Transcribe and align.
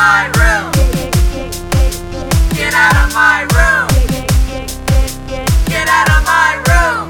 my 0.00 0.24
room. 0.40 0.70
Get 2.56 2.72
out 2.72 2.96
of 3.04 3.12
my 3.14 3.42
room. 3.56 3.88
Get 5.68 5.88
out 5.88 6.08
of 6.16 6.24
my 6.24 6.50
room. 6.70 7.06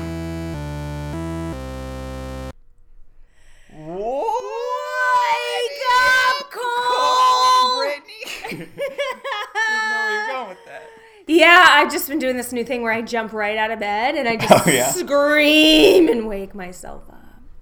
Wake 4.50 5.82
up, 6.02 6.50
Cole! 6.50 7.78
Brittany. 7.78 8.24
Didn't 8.48 8.76
know 8.76 10.00
where 10.04 10.12
you're 10.12 10.26
going 10.34 10.48
with 10.48 10.64
that. 10.66 10.82
Yeah, 11.28 11.66
I've 11.70 11.92
just 11.92 12.08
been 12.08 12.18
doing 12.18 12.36
this 12.36 12.52
new 12.52 12.64
thing 12.64 12.82
where 12.82 12.92
I 12.92 13.02
jump 13.02 13.32
right 13.32 13.56
out 13.56 13.70
of 13.70 13.78
bed 13.78 14.16
and 14.16 14.28
I 14.28 14.36
just 14.36 14.52
Oh, 14.66 14.70
yeah? 14.70 14.90
scream 14.90 16.08
and 16.08 16.26
wake 16.26 16.54
myself. 16.56 17.04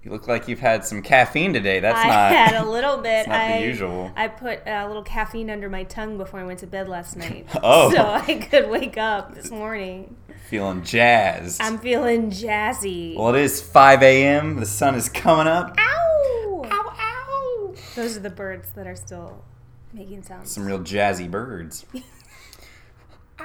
You 0.02 0.12
look 0.12 0.28
like 0.28 0.46
you've 0.48 0.60
had 0.60 0.84
some 0.84 1.02
caffeine 1.02 1.52
today. 1.52 1.80
That's 1.80 1.98
I 1.98 2.06
not. 2.06 2.32
had 2.32 2.54
a 2.54 2.68
little 2.68 2.98
bit. 2.98 3.26
not 3.26 3.58
the 3.58 3.64
usual. 3.66 4.12
I 4.14 4.28
put 4.28 4.60
a 4.66 4.86
little 4.86 5.02
caffeine 5.02 5.50
under 5.50 5.68
my 5.68 5.82
tongue 5.84 6.16
before 6.18 6.38
I 6.40 6.44
went 6.44 6.60
to 6.60 6.66
bed 6.66 6.88
last 6.88 7.16
night. 7.16 7.46
Oh. 7.62 7.90
So 7.92 8.02
I 8.06 8.34
could 8.48 8.70
wake 8.70 8.96
up 8.96 9.34
this 9.34 9.50
morning. 9.50 10.16
feeling 10.48 10.82
jazzed. 10.84 11.60
I'm 11.60 11.78
feeling 11.78 12.30
jazzy. 12.30 13.16
well, 13.16 13.34
it 13.34 13.40
is 13.40 13.60
5 13.60 14.02
a.m. 14.02 14.56
The 14.56 14.66
sun 14.66 14.94
is 14.94 15.08
coming 15.08 15.46
up. 15.48 15.74
Ow! 15.78 16.62
Ow, 16.70 16.94
ow! 16.98 17.74
Those 17.96 18.16
are 18.16 18.20
the 18.20 18.30
birds 18.30 18.70
that 18.76 18.86
are 18.86 18.94
still 18.96 19.44
making 19.92 20.22
sounds. 20.22 20.50
Some 20.52 20.64
real 20.64 20.78
jazzy 20.80 21.28
birds. 21.28 21.84
Ow, 23.40 23.44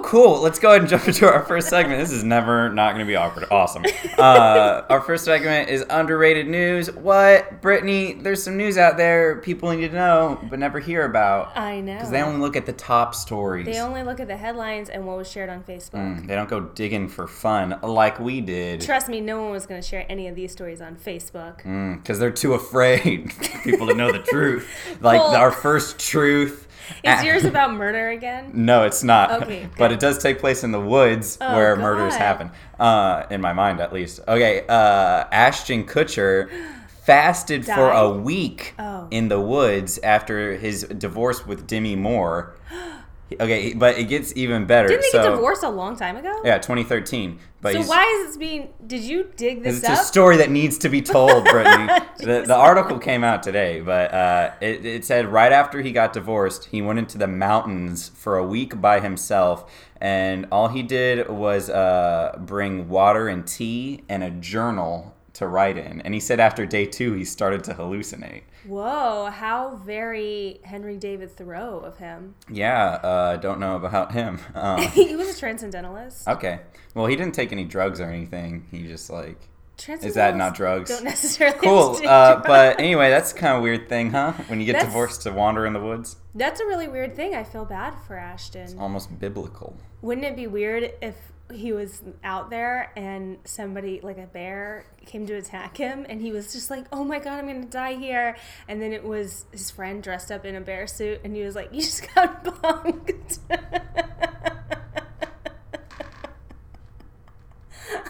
cool. 0.00 0.40
Let's 0.40 0.58
go 0.58 0.70
ahead 0.70 0.80
and 0.82 0.88
jump 0.90 1.06
into 1.08 1.26
our 1.26 1.44
first 1.44 1.68
segment. 1.68 2.00
This 2.00 2.10
is 2.12 2.24
never 2.24 2.68
not 2.70 2.94
going 2.94 3.04
to 3.04 3.08
be 3.10 3.16
awkward. 3.16 3.46
Awesome. 3.50 3.84
Uh, 4.18 4.82
our 4.88 5.00
first 5.00 5.24
segment 5.24 5.68
is 5.68 5.84
underrated 5.90 6.46
news. 6.48 6.90
What, 6.92 7.60
Brittany? 7.60 8.14
There's 8.14 8.42
some 8.42 8.56
news 8.56 8.78
out 8.78 8.96
there 8.96 9.36
people 9.36 9.70
need 9.72 9.88
to 9.88 9.94
know 9.94 10.38
but 10.50 10.58
never 10.58 10.78
hear 10.80 11.04
about 11.04 11.56
I 11.56 11.80
know. 11.80 11.94
because 11.94 12.10
they 12.10 12.22
only 12.22 12.40
look 12.40 12.56
at 12.56 12.66
the 12.66 12.72
top 12.72 13.14
stories. 13.14 13.66
They 13.66 13.80
only 13.80 14.02
look 14.02 14.20
at 14.20 14.28
the 14.28 14.36
headlines 14.36 14.88
and 14.88 15.06
what 15.06 15.16
was 15.16 15.30
shared 15.30 15.50
on 15.50 15.62
Facebook. 15.64 15.92
Mm, 16.22 16.26
they 16.26 16.34
don't 16.34 16.48
go 16.48 16.60
digging 16.60 17.08
for 17.08 17.26
fun 17.26 17.78
like 17.82 18.18
we 18.20 18.40
did. 18.40 18.80
Trust 18.80 19.08
me, 19.08 19.20
no 19.20 19.40
one 19.42 19.50
was 19.50 19.66
going 19.66 19.80
to 19.80 19.86
share 19.86 20.06
any 20.08 20.28
of 20.28 20.34
these 20.36 20.52
stories 20.52 20.80
on 20.80 20.96
Facebook. 20.96 21.58
because 21.98 22.18
they're 22.18 22.30
too 22.30 22.54
afraid 22.54 23.32
for 23.32 23.58
people 23.62 23.86
to 23.86 23.94
know 23.94 24.12
the 24.12 24.18
truth. 24.20 24.68
Like 25.00 25.20
Well- 25.20 25.34
our 25.36 25.50
first 25.50 25.98
truth. 25.98 26.68
Is 27.02 27.20
Ah. 27.20 27.22
yours 27.22 27.44
about 27.44 27.72
murder 27.74 28.08
again? 28.10 28.50
No, 28.54 28.84
it's 28.84 29.02
not. 29.04 29.42
Okay, 29.42 29.68
but 29.78 29.92
it 29.92 30.00
does 30.00 30.18
take 30.18 30.38
place 30.38 30.64
in 30.64 30.72
the 30.72 30.80
woods 30.80 31.38
Oh, 31.40 31.54
where 31.56 31.76
murders 31.76 32.14
happen. 32.16 32.50
Uh, 32.78 33.24
in 33.30 33.40
my 33.40 33.52
mind, 33.52 33.80
at 33.80 33.92
least. 33.92 34.20
Okay, 34.26 34.64
uh, 34.68 35.24
Ashton 35.32 35.84
Kutcher 35.84 36.48
fasted 37.04 37.64
for 37.66 37.90
a 37.90 38.08
week 38.10 38.74
Oh. 38.78 39.08
in 39.10 39.28
the 39.28 39.40
woods 39.40 39.98
after 40.02 40.56
his 40.56 40.84
divorce 40.84 41.46
with 41.46 41.66
Demi 41.66 41.96
Moore. 41.96 42.54
Okay, 43.40 43.74
but 43.74 43.98
it 43.98 44.04
gets 44.04 44.32
even 44.36 44.66
better. 44.66 44.88
Didn't 44.88 45.02
they 45.02 45.10
so, 45.10 45.22
get 45.22 45.30
divorced 45.30 45.62
a 45.62 45.68
long 45.68 45.96
time 45.96 46.16
ago? 46.16 46.40
Yeah, 46.44 46.58
2013. 46.58 47.38
But 47.60 47.74
So 47.74 47.82
why 47.82 48.04
is 48.04 48.28
this 48.28 48.36
being? 48.36 48.70
Did 48.86 49.02
you 49.02 49.30
dig 49.36 49.62
this 49.62 49.78
it's 49.78 49.88
up? 49.88 50.00
a 50.00 50.04
story 50.04 50.36
that 50.38 50.50
needs 50.50 50.78
to 50.78 50.88
be 50.88 51.00
told, 51.00 51.44
Brittany. 51.50 51.86
the, 52.18 52.42
the 52.46 52.56
article 52.56 52.98
came 52.98 53.22
out 53.22 53.42
today, 53.42 53.80
but 53.80 54.12
uh, 54.12 54.50
it, 54.60 54.84
it 54.84 55.04
said 55.04 55.26
right 55.26 55.52
after 55.52 55.80
he 55.80 55.92
got 55.92 56.12
divorced, 56.12 56.66
he 56.66 56.82
went 56.82 56.98
into 56.98 57.18
the 57.18 57.28
mountains 57.28 58.08
for 58.08 58.36
a 58.36 58.44
week 58.44 58.80
by 58.80 59.00
himself, 59.00 59.70
and 60.00 60.46
all 60.50 60.68
he 60.68 60.82
did 60.82 61.28
was 61.28 61.70
uh, 61.70 62.36
bring 62.40 62.88
water 62.88 63.28
and 63.28 63.46
tea 63.46 64.02
and 64.08 64.24
a 64.24 64.30
journal 64.30 65.14
to 65.34 65.46
write 65.46 65.78
in. 65.78 66.00
And 66.02 66.14
he 66.14 66.20
said 66.20 66.40
after 66.40 66.66
day 66.66 66.86
two, 66.86 67.14
he 67.14 67.24
started 67.24 67.64
to 67.64 67.74
hallucinate. 67.74 68.42
Whoa! 68.66 69.30
How 69.30 69.76
very 69.84 70.60
Henry 70.64 70.96
David 70.96 71.30
Thoreau 71.36 71.78
of 71.80 71.98
him. 71.98 72.34
Yeah, 72.50 72.84
uh, 73.02 73.36
don't 73.36 73.58
know 73.60 73.76
about 73.76 74.12
him. 74.12 74.38
Um, 74.54 74.80
he 74.92 75.16
was 75.16 75.34
a 75.36 75.38
transcendentalist. 75.38 76.28
okay. 76.28 76.60
Well, 76.94 77.06
he 77.06 77.16
didn't 77.16 77.34
take 77.34 77.52
any 77.52 77.64
drugs 77.64 78.00
or 78.00 78.04
anything. 78.04 78.66
He 78.70 78.86
just 78.86 79.10
like. 79.10 79.48
Is 79.88 80.14
that 80.14 80.36
not 80.36 80.54
drugs? 80.54 80.90
Don't 80.90 81.02
necessarily. 81.02 81.58
Cool. 81.58 81.98
Uh, 82.06 82.40
but 82.46 82.78
anyway, 82.78 83.10
that's 83.10 83.32
kind 83.32 83.56
of 83.56 83.62
weird 83.62 83.88
thing, 83.88 84.10
huh? 84.10 84.32
When 84.46 84.60
you 84.60 84.66
get 84.66 84.74
That's- 84.74 84.88
divorced 84.92 85.22
to 85.22 85.32
wander 85.32 85.66
in 85.66 85.72
the 85.72 85.80
woods, 85.80 86.16
that's 86.34 86.60
a 86.60 86.66
really 86.66 86.86
weird 86.86 87.16
thing. 87.16 87.34
I 87.34 87.42
feel 87.42 87.64
bad 87.64 87.94
for 88.06 88.16
Ashton. 88.16 88.78
almost 88.78 89.18
biblical. 89.18 89.76
Wouldn't 90.02 90.24
it 90.26 90.36
be 90.36 90.46
weird 90.46 90.92
if 91.00 91.16
he 91.54 91.72
was 91.72 92.02
out 92.24 92.50
there 92.50 92.92
and 92.96 93.38
somebody 93.44 94.00
like 94.02 94.18
a 94.18 94.26
bear 94.26 94.84
came 95.06 95.26
to 95.26 95.34
attack 95.34 95.76
him 95.76 96.06
and 96.08 96.20
he 96.20 96.32
was 96.32 96.52
just 96.52 96.70
like, 96.70 96.84
"Oh 96.92 97.04
my 97.04 97.18
god, 97.18 97.38
I'm 97.38 97.46
going 97.46 97.62
to 97.62 97.68
die 97.68 97.94
here." 97.94 98.36
And 98.68 98.80
then 98.80 98.92
it 98.92 99.04
was 99.04 99.44
his 99.52 99.70
friend 99.70 100.02
dressed 100.02 100.30
up 100.32 100.44
in 100.44 100.54
a 100.56 100.60
bear 100.60 100.86
suit 100.86 101.20
and 101.24 101.34
he 101.36 101.42
was 101.42 101.54
like, 101.54 101.72
"You 101.72 101.80
just 101.80 102.06
got 102.14 102.62
bunked." 102.62 103.38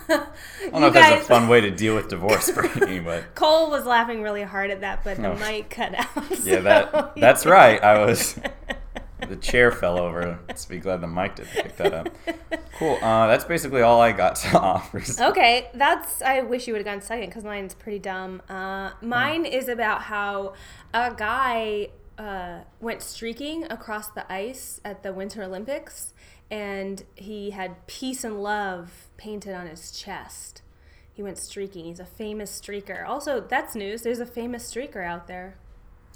I 0.08 0.26
don't 0.70 0.80
know 0.80 0.86
if 0.88 0.94
that's 0.94 1.24
a 1.24 1.28
fun 1.28 1.48
way 1.48 1.60
to 1.62 1.70
deal 1.70 1.94
with 1.96 2.08
divorce 2.08 2.50
for 2.50 2.62
me, 2.86 3.00
but 3.00 3.34
Cole 3.34 3.70
was 3.70 3.84
laughing 3.84 4.22
really 4.22 4.42
hard 4.42 4.70
at 4.70 4.80
that, 4.82 5.02
but 5.04 5.16
the 5.16 5.22
No. 5.22 5.34
mic 5.34 5.70
cut 5.70 5.94
out. 5.94 6.44
yeah, 6.44 6.60
that 6.60 7.14
that's 7.16 7.44
right. 7.46 7.82
I 7.82 8.04
was 8.04 8.38
the 9.28 9.36
chair 9.36 9.70
fell 9.72 9.98
over. 9.98 10.38
Let's 10.48 10.64
be 10.64 10.78
glad 10.78 11.00
the 11.00 11.06
mic 11.06 11.36
didn't 11.36 11.50
pick 11.50 11.76
that 11.76 11.92
up. 11.92 12.08
Cool. 12.78 12.98
Uh, 13.02 13.26
that's 13.26 13.44
basically 13.44 13.82
all 13.82 14.00
I 14.00 14.12
got 14.12 14.36
to 14.36 14.58
offer. 14.60 15.02
Okay, 15.20 15.68
that's. 15.74 16.22
I 16.22 16.40
wish 16.40 16.66
you 16.66 16.74
would 16.74 16.84
have 16.84 16.94
gone 16.94 17.02
second 17.02 17.26
because 17.26 17.44
mine's 17.44 17.74
pretty 17.74 17.98
dumb. 17.98 18.42
Uh, 18.48 18.90
mine 19.00 19.44
is 19.44 19.68
about 19.68 20.02
how 20.02 20.54
a 20.92 21.14
guy 21.14 21.88
uh, 22.18 22.60
went 22.80 23.02
streaking 23.02 23.64
across 23.70 24.08
the 24.08 24.30
ice 24.32 24.80
at 24.84 25.02
the 25.02 25.12
Winter 25.12 25.42
Olympics, 25.42 26.12
and 26.50 27.04
he 27.14 27.50
had 27.50 27.86
peace 27.86 28.24
and 28.24 28.42
love 28.42 29.08
painted 29.16 29.54
on 29.54 29.66
his 29.66 29.90
chest. 29.92 30.62
He 31.12 31.22
went 31.22 31.38
streaking. 31.38 31.84
He's 31.84 32.00
a 32.00 32.06
famous 32.06 32.58
streaker. 32.58 33.06
Also, 33.06 33.40
that's 33.40 33.74
news. 33.74 34.02
There's 34.02 34.18
a 34.20 34.26
famous 34.26 34.72
streaker 34.72 35.04
out 35.04 35.26
there. 35.26 35.56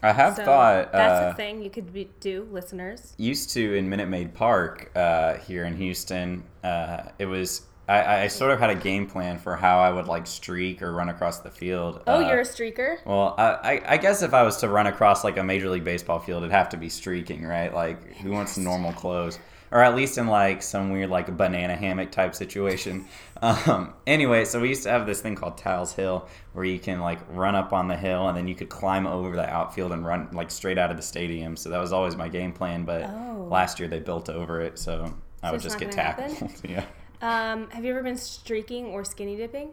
I 0.02 0.12
have 0.12 0.36
So 0.36 0.44
thought 0.44 0.92
that's 0.92 1.24
uh, 1.24 1.30
a 1.30 1.34
thing 1.34 1.62
you 1.62 1.70
could 1.70 1.92
be, 1.92 2.10
do, 2.20 2.46
listeners. 2.52 3.14
used 3.16 3.50
to 3.50 3.74
in 3.74 3.88
Minute 3.88 4.08
Maid 4.08 4.34
Park 4.34 4.90
uh, 4.94 5.34
here 5.38 5.64
in 5.64 5.76
Houston. 5.76 6.44
Uh, 6.62 7.02
it 7.18 7.26
was 7.26 7.62
I, 7.88 8.22
I 8.24 8.26
sort 8.26 8.50
of 8.50 8.58
had 8.58 8.70
a 8.70 8.74
game 8.74 9.06
plan 9.06 9.38
for 9.38 9.54
how 9.54 9.78
I 9.78 9.92
would 9.92 10.06
like 10.08 10.26
streak 10.26 10.82
or 10.82 10.92
run 10.92 11.08
across 11.08 11.38
the 11.38 11.50
field. 11.52 12.02
Oh, 12.08 12.16
Uh, 12.16 12.28
you're 12.28 12.40
a 12.40 12.44
streaker. 12.44 12.96
Well, 13.06 13.34
I, 13.38 13.44
I- 13.76 13.82
I 13.94 13.96
guess 13.96 14.22
if 14.22 14.34
I 14.34 14.42
was 14.42 14.56
to 14.58 14.68
run 14.68 14.88
across 14.88 15.22
like 15.22 15.36
a 15.36 15.44
major 15.44 15.70
league 15.70 15.84
baseball 15.84 16.18
field, 16.18 16.42
it'd 16.42 16.52
have 16.52 16.68
to 16.70 16.76
be 16.76 16.88
streaking, 16.88 17.44
right? 17.44 17.72
Like, 17.72 18.16
who 18.16 18.32
wants 18.32 18.58
normal 18.58 18.92
clothes? 18.92 19.38
Or 19.72 19.82
at 19.82 19.96
least 19.96 20.16
in 20.18 20.26
like 20.28 20.62
some 20.62 20.90
weird 20.90 21.10
like 21.10 21.36
banana 21.36 21.74
hammock 21.76 22.10
type 22.12 22.34
situation. 22.34 23.06
Um, 23.42 23.92
anyway, 24.06 24.46
so 24.46 24.58
we 24.62 24.70
used 24.70 24.82
to 24.84 24.88
have 24.90 25.04
this 25.04 25.20
thing 25.20 25.34
called 25.34 25.58
Tal's 25.58 25.92
Hill, 25.92 26.26
where 26.54 26.64
you 26.64 26.78
can 26.78 27.00
like 27.00 27.18
run 27.28 27.54
up 27.54 27.74
on 27.74 27.86
the 27.86 27.96
hill 27.96 28.28
and 28.28 28.36
then 28.36 28.48
you 28.48 28.54
could 28.54 28.70
climb 28.70 29.06
over 29.06 29.36
the 29.36 29.46
outfield 29.46 29.92
and 29.92 30.06
run 30.06 30.28
like 30.32 30.50
straight 30.50 30.78
out 30.78 30.90
of 30.90 30.96
the 30.96 31.02
stadium. 31.02 31.54
So 31.54 31.68
that 31.68 31.78
was 31.78 31.92
always 31.92 32.16
my 32.16 32.28
game 32.28 32.52
plan. 32.54 32.84
But 32.86 33.02
Oh. 33.04 33.46
last 33.50 33.78
year 33.78 33.90
they 33.90 33.98
built 34.00 34.30
over 34.30 34.62
it, 34.62 34.78
so 34.78 35.12
I 35.42 35.48
So 35.48 35.52
would 35.52 35.60
just 35.60 35.78
get 35.78 35.92
tackled. 35.92 36.50
yeah. 36.66 36.84
Um, 37.20 37.68
have 37.72 37.84
you 37.84 37.90
ever 37.90 38.02
been 38.02 38.16
streaking 38.16 38.86
or 38.86 39.04
skinny 39.04 39.36
dipping? 39.36 39.68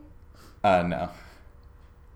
Uh, 0.61 0.83
no. 0.83 1.09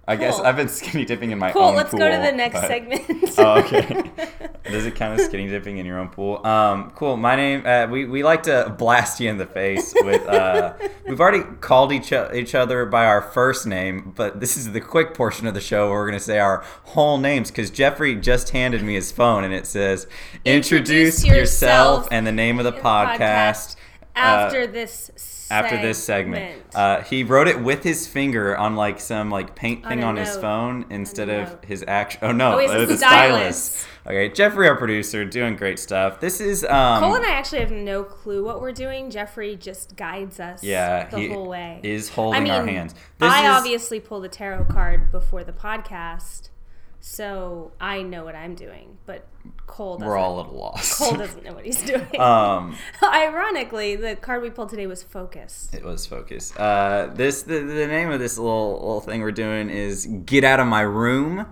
I 0.09 0.16
guess 0.16 0.40
I've 0.40 0.56
been 0.56 0.69
skinny 0.69 1.03
dipping 1.06 1.31
in 1.31 1.38
my 1.40 1.47
own 1.47 1.53
pool. 1.53 1.62
Cool. 1.63 1.73
Let's 1.73 1.94
go 1.94 2.09
to 2.09 2.18
the 2.18 2.31
next 2.31 2.62
but- 2.62 2.68
segment. 2.68 3.03
Oh, 3.38 3.59
okay. 3.59 4.03
Does 4.72 4.85
it 4.85 4.95
count 4.95 5.18
as 5.19 5.25
skinny 5.28 5.47
dipping 5.47 5.78
in 5.78 5.85
your 5.85 5.97
own 5.97 6.09
pool? 6.09 6.45
Um, 6.45 6.91
cool. 6.91 7.16
My 7.16 7.35
name. 7.38 7.66
Uh, 7.66 7.88
we 7.88 8.03
we 8.06 8.22
like 8.23 8.44
to 8.44 8.75
blast 8.78 9.19
you 9.22 9.29
in 9.29 9.38
the 9.38 9.46
face 9.46 9.94
with. 10.01 10.25
Uh, 10.28 10.73
we've 11.07 11.22
already 11.22 11.44
called 11.62 11.94
each 11.94 12.12
o- 12.12 12.29
each 12.34 12.53
other 12.53 12.85
by 12.85 13.06
our 13.06 13.22
first 13.22 13.66
name, 13.66 14.12
but 14.16 14.40
this 14.41 14.57
is 14.57 14.72
the 14.73 14.81
quick 14.81 15.13
portion 15.13 15.47
of 15.47 15.53
the 15.53 15.61
show 15.61 15.90
where 15.90 15.99
we're 15.99 16.08
going 16.08 16.20
to 16.20 16.23
say 16.26 16.40
our 16.40 16.64
whole 16.84 17.17
names 17.17 17.49
because 17.49 17.70
Jeffrey 17.70 18.16
just 18.16 18.49
handed 18.49 18.84
me 18.84 18.96
his 18.96 19.09
phone 19.11 19.46
and 19.46 19.53
it 19.53 19.66
says 19.66 20.05
introduce, 20.43 21.23
Introduce 21.23 21.26
yourself, 21.26 21.37
yourself 21.99 22.08
and 22.11 22.28
the 22.28 22.32
name 22.34 22.59
of 22.59 22.66
the 22.66 22.72
the 22.72 22.79
podcast. 22.79 23.73
uh, 23.73 23.79
after 24.17 24.67
this 24.67 25.47
after 25.49 25.78
this 25.81 26.03
segment. 26.03 26.53
segment. 26.53 26.75
Uh, 26.75 27.02
he 27.03 27.23
wrote 27.23 27.47
it 27.47 27.61
with 27.61 27.84
his 27.84 28.08
finger 28.08 28.58
on 28.58 28.75
like 28.75 28.99
some 28.99 29.31
like 29.31 29.55
paint 29.55 29.85
thing 29.85 30.03
a 30.03 30.05
on, 30.05 30.16
his 30.17 30.35
phone 30.37 30.85
instead 30.90 31.29
of 31.29 31.49
note. 31.49 31.66
his 31.66 31.84
actual. 31.87 32.28
Oh 32.28 32.31
no, 32.31 32.59
Oh, 32.59 32.59
uh, 32.59 32.85
a 32.87 32.97
stylus. 32.97 33.85
Okay, 34.05 34.29
Jeffrey, 34.29 34.67
our 34.69 34.75
producer, 34.78 35.25
doing 35.25 35.55
great 35.55 35.79
stuff. 35.79 36.19
This 36.19 36.40
is 36.41 36.64
um. 36.66 37.02
Cole 37.02 37.16
and 37.16 37.25
I 37.25 37.31
actually 37.31 37.59
have 37.59 37.72
no 37.72 38.03
clue 38.03 38.43
what 38.43 38.61
we're 38.61 38.72
doing. 38.72 39.09
Jeffrey 39.09 39.55
just 39.55 39.96
guides 39.96 40.40
us 40.40 40.63
yeah, 40.63 41.08
the 41.09 41.20
he 41.20 41.28
whole 41.29 41.47
way. 41.47 41.79
is 41.84 42.09
holding 42.09 42.49
I 42.49 42.58
our 42.58 42.63
mean, 42.63 42.75
hands. 42.75 42.93
This 43.20 43.31
I 43.31 43.43
is, 43.46 43.49
obviously 43.58 43.99
pulled 43.99 44.25
a 44.25 44.29
tarot 44.29 44.66
card 44.66 45.11
before 45.11 45.43
the 45.43 45.53
podcast, 45.53 46.49
so 47.08 47.72
I 47.80 48.02
know 48.02 48.26
what 48.26 48.36
I'm 48.36 48.54
doing. 48.54 48.98
But 49.06 49.26
Cole 49.66 49.98
doesn't. 49.98 50.08
We're 50.08 50.18
all 50.18 50.40
at 50.42 50.48
a 50.48 50.52
loss. 50.52 50.98
Cole 50.98 51.16
doesn't 51.18 51.44
know 51.44 51.54
what 51.54 51.66
he's 51.66 51.82
doing. 51.82 52.20
um, 52.20 52.76
Ironically, 53.04 53.96
the 53.96 54.16
card 54.18 54.42
we 54.42 54.50
pulled 54.50 54.70
today 54.70 54.88
was 54.88 55.04
focus. 55.04 55.70
it 55.74 55.84
was 55.84 56.06
focus. 56.06 56.56
Uh, 56.58 57.12
this 57.16 57.44
the, 57.44 57.59
the 57.59 57.88
name 57.88 58.12
of 58.12 58.20
this 58.20 58.38
little 58.38 58.74
little 58.74 59.02
thing 59.02 59.22
we're 59.22 59.32
doing 59.32 59.70
is 59.70 60.06
"Get 60.06 60.44
Out 60.44 60.59
of 60.59 60.68
My 60.68 60.82
Room." 60.82 61.48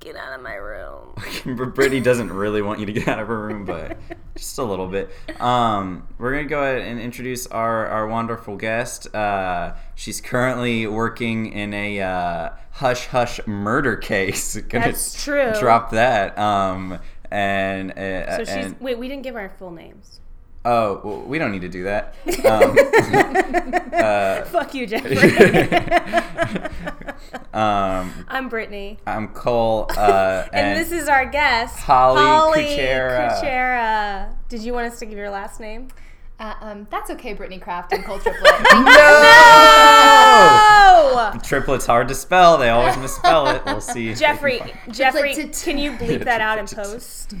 Get 0.00 0.16
out 0.16 0.32
of 0.32 0.42
my 0.42 0.54
room. 0.54 1.14
Brittany 1.74 2.00
doesn't 2.00 2.32
really 2.32 2.62
want 2.62 2.80
you 2.80 2.86
to 2.86 2.92
get 2.92 3.06
out 3.06 3.18
of 3.18 3.28
her 3.28 3.46
room, 3.46 3.66
but 3.66 3.98
just 4.34 4.56
a 4.56 4.64
little 4.64 4.86
bit. 4.86 5.10
Um, 5.38 6.08
we're 6.16 6.32
gonna 6.32 6.48
go 6.48 6.62
ahead 6.62 6.80
and 6.80 6.98
introduce 6.98 7.46
our, 7.48 7.86
our 7.86 8.06
wonderful 8.08 8.56
guest. 8.56 9.14
Uh, 9.14 9.74
she's 9.94 10.22
currently 10.22 10.86
working 10.86 11.52
in 11.52 11.74
a 11.74 12.00
uh, 12.00 12.50
hush 12.70 13.08
hush 13.08 13.46
murder 13.46 13.96
case. 13.96 14.56
Gonna 14.68 14.86
That's 14.86 15.22
true. 15.22 15.52
Drop 15.60 15.90
that. 15.90 16.38
Um, 16.38 16.98
and 17.30 17.90
uh, 17.92 18.38
So 18.38 18.44
she's 18.44 18.66
and, 18.66 18.80
wait. 18.80 18.98
We 18.98 19.06
didn't 19.06 19.22
give 19.22 19.36
our 19.36 19.50
full 19.50 19.70
names. 19.70 20.19
Oh, 20.64 21.00
well, 21.02 21.20
we 21.22 21.38
don't 21.38 21.52
need 21.52 21.62
to 21.62 21.68
do 21.68 21.84
that. 21.84 22.14
Um, 22.50 22.76
uh, 23.92 24.42
Fuck 24.46 24.74
you, 24.74 24.86
Jeffrey. 24.86 25.16
um, 27.52 28.24
I'm 28.28 28.48
Brittany. 28.48 28.98
I'm 29.06 29.28
Cole, 29.28 29.86
uh, 29.96 30.46
And, 30.52 30.66
and, 30.66 30.80
this 30.80 30.90
is 30.90 31.06
our 31.08 31.26
guest, 31.26 31.78
Holly 31.78 32.22
Holly 32.22 32.64
Kuchera. 32.64 33.38
Kuchera. 33.40 34.34
Did 34.48 34.62
you 34.62 34.72
want 34.72 34.90
us 34.92 34.98
to 35.00 35.06
give 35.06 35.18
your 35.18 35.30
last 35.30 35.60
name? 35.60 35.88
Uh, 36.38 36.54
um, 36.62 36.86
that's 36.90 37.10
okay, 37.10 37.34
Brittany 37.34 37.60
Craft 37.60 37.92
and 37.92 38.02
Cole 38.04 38.18
Triplet. 38.18 38.64
Oh, 40.92 41.38
Triplet's 41.42 41.84
hard 41.86 42.08
to 42.08 42.14
spell. 42.14 42.56
They 42.56 42.70
always 42.70 42.96
misspell 42.96 43.46
it. 43.48 43.62
We'll 43.66 43.80
see. 43.82 44.08
if 44.08 44.18
they 44.18 44.24
can 44.24 44.34
Jeffrey. 44.34 44.60
Jeffrey, 44.90 45.34
can 45.34 45.76
you 45.78 45.92
bleep 45.92 46.24
that 46.24 46.40
out 46.40 46.58
in 46.58 46.66
post? 46.66 47.34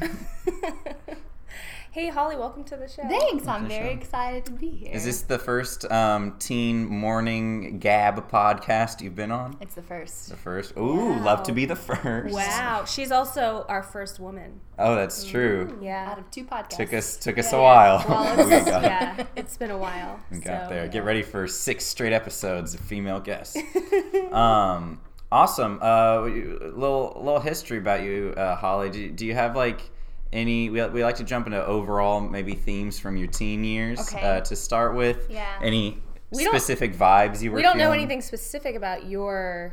Hey, 2.00 2.08
Holly, 2.08 2.34
welcome 2.34 2.64
to 2.64 2.78
the 2.78 2.88
show. 2.88 3.02
Thanks, 3.06 3.46
I'm 3.46 3.68
very 3.68 3.90
show. 3.90 3.98
excited 4.00 4.46
to 4.46 4.52
be 4.52 4.70
here. 4.70 4.90
Is 4.90 5.04
this 5.04 5.20
the 5.20 5.38
first 5.38 5.84
um, 5.92 6.36
teen 6.38 6.86
morning 6.86 7.78
gab 7.78 8.30
podcast 8.30 9.02
you've 9.02 9.14
been 9.14 9.30
on? 9.30 9.58
It's 9.60 9.74
the 9.74 9.82
first. 9.82 10.30
The 10.30 10.36
first. 10.38 10.74
Ooh, 10.78 11.18
love 11.18 11.42
to 11.42 11.52
be 11.52 11.66
the 11.66 11.76
first. 11.76 12.34
Wow, 12.34 12.86
she's 12.86 13.12
also 13.12 13.66
our 13.68 13.82
first 13.82 14.18
woman. 14.18 14.60
Oh, 14.78 14.94
that's 14.94 15.26
true. 15.26 15.78
Yeah. 15.82 16.12
Out 16.12 16.18
of 16.18 16.30
two 16.30 16.44
podcasts. 16.44 16.78
Took 16.78 16.94
us 16.94 17.16
took 17.18 17.36
us 17.36 17.52
Yeah, 17.52 17.58
a 17.58 17.60
yeah. 17.60 17.66
while. 17.68 18.04
Well, 18.08 18.50
it's, 18.50 18.66
yeah, 18.66 19.26
it's 19.36 19.58
been 19.58 19.70
a 19.70 19.78
while. 19.78 20.18
we 20.30 20.38
got 20.38 20.70
so, 20.70 20.74
there. 20.74 20.88
Get 20.88 21.04
ready 21.04 21.22
for 21.22 21.46
six 21.46 21.84
straight 21.84 22.14
episodes 22.14 22.72
of 22.72 22.80
female 22.80 23.20
guests. 23.20 23.58
um, 24.32 25.02
awesome. 25.30 25.78
Uh, 25.82 26.22
little 26.22 27.20
little 27.22 27.40
history 27.40 27.76
about 27.76 28.02
you, 28.02 28.32
uh, 28.38 28.56
Holly. 28.56 28.88
Do, 28.88 29.10
do 29.10 29.26
you 29.26 29.34
have 29.34 29.54
like 29.54 29.90
any? 30.32 30.70
We, 30.70 30.84
we 30.86 31.02
like 31.02 31.16
to 31.16 31.24
jump 31.24 31.46
into 31.46 31.64
overall 31.64 32.20
maybe 32.20 32.54
themes 32.54 32.98
from 32.98 33.16
your 33.16 33.28
teen 33.28 33.64
years 33.64 34.00
Okay. 34.00 34.20
uh, 34.20 34.40
to 34.42 34.56
start 34.56 34.94
with. 34.94 35.26
Yeah. 35.30 35.46
Any 35.62 35.98
We 36.30 36.44
specific 36.44 36.94
vibes 36.94 37.42
you 37.42 37.50
were? 37.50 37.56
We 37.56 37.62
don't 37.62 37.76
know 37.78 37.84
feeling? 37.84 38.00
anything 38.00 38.20
specific 38.22 38.76
about 38.76 39.06
your 39.06 39.72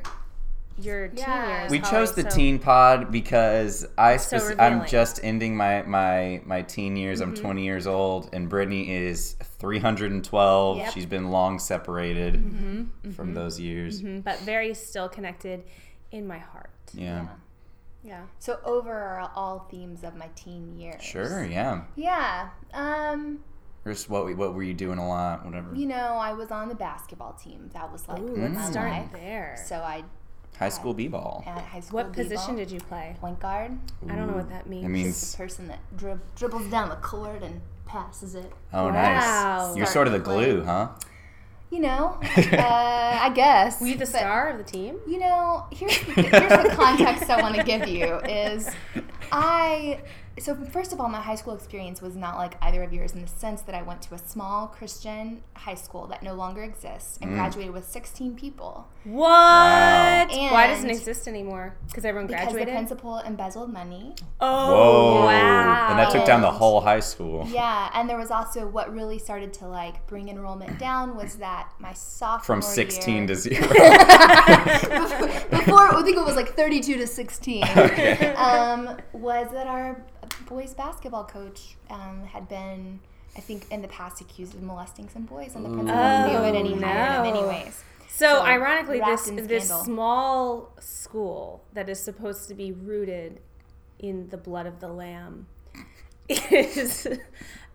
your 0.80 1.08
teen 1.08 1.18
Yeah. 1.18 1.60
years. 1.62 1.72
We 1.72 1.80
Holly, 1.80 1.92
chose 1.92 2.14
the 2.14 2.22
so- 2.30 2.36
teen 2.38 2.60
pod 2.60 3.12
because 3.12 3.88
I 3.98 4.18
so 4.18 4.38
speci- 4.38 4.60
I'm 4.60 4.86
just 4.86 5.20
ending 5.24 5.56
my 5.58 5.82
my 5.84 6.42
my 6.46 6.62
teen 6.62 6.96
years. 6.96 7.20
Mm-hmm. 7.20 7.30
I'm 7.32 7.36
20 7.36 7.64
years 7.66 7.88
old, 7.88 8.30
and 8.34 8.48
Brittany 8.48 8.96
is 8.96 9.36
312. 9.60 10.78
Yep. 10.78 10.94
She's 10.94 11.06
been 11.06 11.30
long 11.32 11.60
separated 11.60 12.36
Mm-hmm. 12.36 13.12
from 13.12 13.34
those 13.34 13.60
years. 13.60 14.02
Mhm, 14.04 14.24
but 14.24 14.40
very 14.42 14.74
still 14.74 15.10
connected 15.10 15.64
in 16.12 16.28
my 16.28 16.38
heart. 16.38 16.70
Yeah. 16.94 17.24
Yeah. 17.24 17.28
So 18.40 18.60
overall 18.64 19.60
themes 19.70 20.04
of 20.04 20.16
my 20.16 20.28
teen 20.36 20.78
years. 20.80 21.02
Sure. 21.04 21.44
Yeah. 21.46 21.84
Yeah. 21.96 22.50
Um, 22.74 23.40
Just 23.86 24.10
what 24.10 24.26
we- 24.26 24.34
what 24.36 24.54
were 24.54 24.64
you 24.64 24.74
doing 24.74 24.98
a 25.00 25.08
lot? 25.08 25.46
Whatever. 25.46 25.74
you 25.76 25.86
know, 25.86 26.16
I 26.18 26.34
was 26.34 26.52
on 26.52 26.68
the 26.70 26.76
basketball 26.76 27.34
team. 27.34 27.70
That 27.74 27.92
was 27.92 28.08
like 28.08 28.20
Ooh, 28.20 28.36
let's 28.36 28.54
my 28.56 28.70
start 28.72 28.92
life. 28.92 29.12
there. 29.14 29.58
So 29.66 29.78
I 29.78 30.04
High 30.60 30.70
school 30.70 30.94
b-ball. 30.94 31.44
high 31.46 31.80
school. 31.82 31.98
what 31.98 32.12
position 32.14 32.56
b-ball, 32.56 32.66
did 32.66 32.72
you 32.72 32.80
play? 32.80 33.16
Point 33.22 33.40
guard. 33.40 33.78
I 34.10 34.16
don't 34.16 34.28
know 34.28 34.34
what 34.38 34.50
that 34.50 34.68
means. 34.68 34.84
It 34.86 34.88
Just 34.88 34.94
means 35.06 35.32
the 35.32 35.38
person 35.38 35.68
that 35.68 35.80
drib- 35.96 36.20
dribbles 36.36 36.68
down 36.72 36.90
the 36.90 36.96
court 36.98 37.44
and 37.44 37.62
passes 37.86 38.34
it. 38.36 38.52
oh 38.74 38.86
Wow. 38.86 38.92
nice. 38.92 39.78
You're 39.78 39.86
sort 39.86 40.08
of 40.08 40.14
the 40.14 40.20
Starting 40.20 40.46
to 40.48 40.56
glue, 40.56 40.66
huh? 40.66 40.90
You 41.70 41.80
know, 41.80 42.18
uh, 42.38 43.20
I 43.22 43.30
guess. 43.36 43.82
Were 43.82 43.88
you 43.88 43.94
the 43.96 44.00
But- 44.00 44.08
star 44.08 44.50
of 44.50 44.58
the 44.58 44.64
team? 44.64 44.98
You 45.06 45.20
know, 45.20 45.66
here's 45.72 46.00
the, 46.00 46.14
here's 46.14 46.64
the 46.64 46.70
context 46.76 47.30
I 47.30 47.42
want 47.42 47.56
to 47.56 47.64
give 47.64 47.88
you 47.88 48.16
is 48.22 48.70
I 49.32 50.00
so 50.40 50.56
first 50.72 50.94
of 50.94 51.00
all, 51.02 51.10
my 51.10 51.20
high 51.22 51.36
school 51.36 51.54
experience 51.56 52.02
was 52.02 52.16
not 52.16 52.38
like 52.38 52.56
either 52.62 52.84
of 52.84 52.94
yours 52.94 53.14
in 53.14 53.22
the 53.22 53.28
sense 53.28 53.62
that 53.64 53.74
I 53.76 53.82
went 53.82 54.02
to 54.04 54.14
a 54.16 54.18
small 54.18 54.68
Christian 54.68 55.42
high 55.56 55.76
school 55.76 56.08
that 56.08 56.22
no 56.24 56.34
longer 56.34 56.64
exists 56.64 57.18
Mm. 57.18 57.22
and 57.24 57.34
graduated 57.36 57.74
with 57.74 57.88
16 57.88 58.36
people 58.36 58.88
What? 59.04 59.18
Wow. 59.28 60.28
Why 60.52 60.68
doesn't 60.68 60.90
it 60.90 60.94
exist 60.98 61.28
anymore? 61.28 61.76
Because 61.88 62.06
everyone 62.06 62.28
graduated 62.28 62.68
because 62.68 62.90
the 62.90 62.96
principal 62.96 63.20
embezzled 63.20 63.72
money. 63.74 64.14
oh 64.40 64.74
Whoa. 64.74 65.26
wow! 65.26 65.88
And 65.90 66.00
that 66.00 66.12
took 66.12 66.26
down 66.26 66.42
the 66.42 66.52
whole 66.52 66.82
high 66.82 67.00
school. 67.00 67.48
Yeah, 67.50 67.90
and 67.94 68.10
there 68.10 68.18
was 68.18 68.30
also 68.32 68.68
what 68.68 68.94
really 68.94 69.18
started 69.20 69.54
to 69.54 69.68
like 69.68 70.06
bring 70.08 70.30
enrollment 70.30 70.78
down 70.78 71.16
was 71.16 71.36
that 71.38 71.72
my 71.80 71.94
sophomore 71.94 72.44
From 72.44 72.62
16 72.62 73.16
year, 73.16 73.28
to 73.28 73.36
zero. 73.36 73.62
before 75.50 75.96
I 75.96 76.02
think 76.04 76.18
it 76.18 76.26
was 76.26 76.36
like 76.36 76.54
32 76.56 76.98
to 76.98 77.08
16 77.08 77.64
Okay. 77.78 78.34
um, 78.36 78.98
was 79.14 79.48
that 79.52 79.68
our 79.68 80.04
boys 80.48 80.74
basketball 80.74 81.26
coach 81.26 81.76
um, 81.90 82.24
had 82.26 82.48
been 82.48 83.00
I 83.36 83.40
think 83.42 83.70
in 83.72 83.82
the 83.82 83.88
past 83.88 84.22
accused 84.22 84.56
of 84.56 84.64
molesting 84.64 85.10
some 85.10 85.24
boys 85.24 85.56
and 85.56 85.64
the 85.66 85.70
principal 85.70 85.96
knew 85.96 86.44
it 86.48 86.56
and 86.56 86.68
he 86.68 86.74
Oh, 86.74 86.80
hired 86.88 87.26
him 87.28 87.36
anyways. 87.36 87.84
So, 88.10 88.26
So, 88.38 88.42
ironically, 88.44 89.00
this 89.00 89.30
this 89.48 89.70
small 89.70 90.72
school 90.80 91.64
that 91.74 91.88
is 91.88 92.00
supposed 92.00 92.48
to 92.48 92.56
be 92.56 92.72
rooted 92.72 93.40
in 94.00 94.30
the 94.30 94.38
blood 94.38 94.66
of 94.66 94.80
the 94.80 94.88
lamb 94.88 95.46
is 96.30 97.06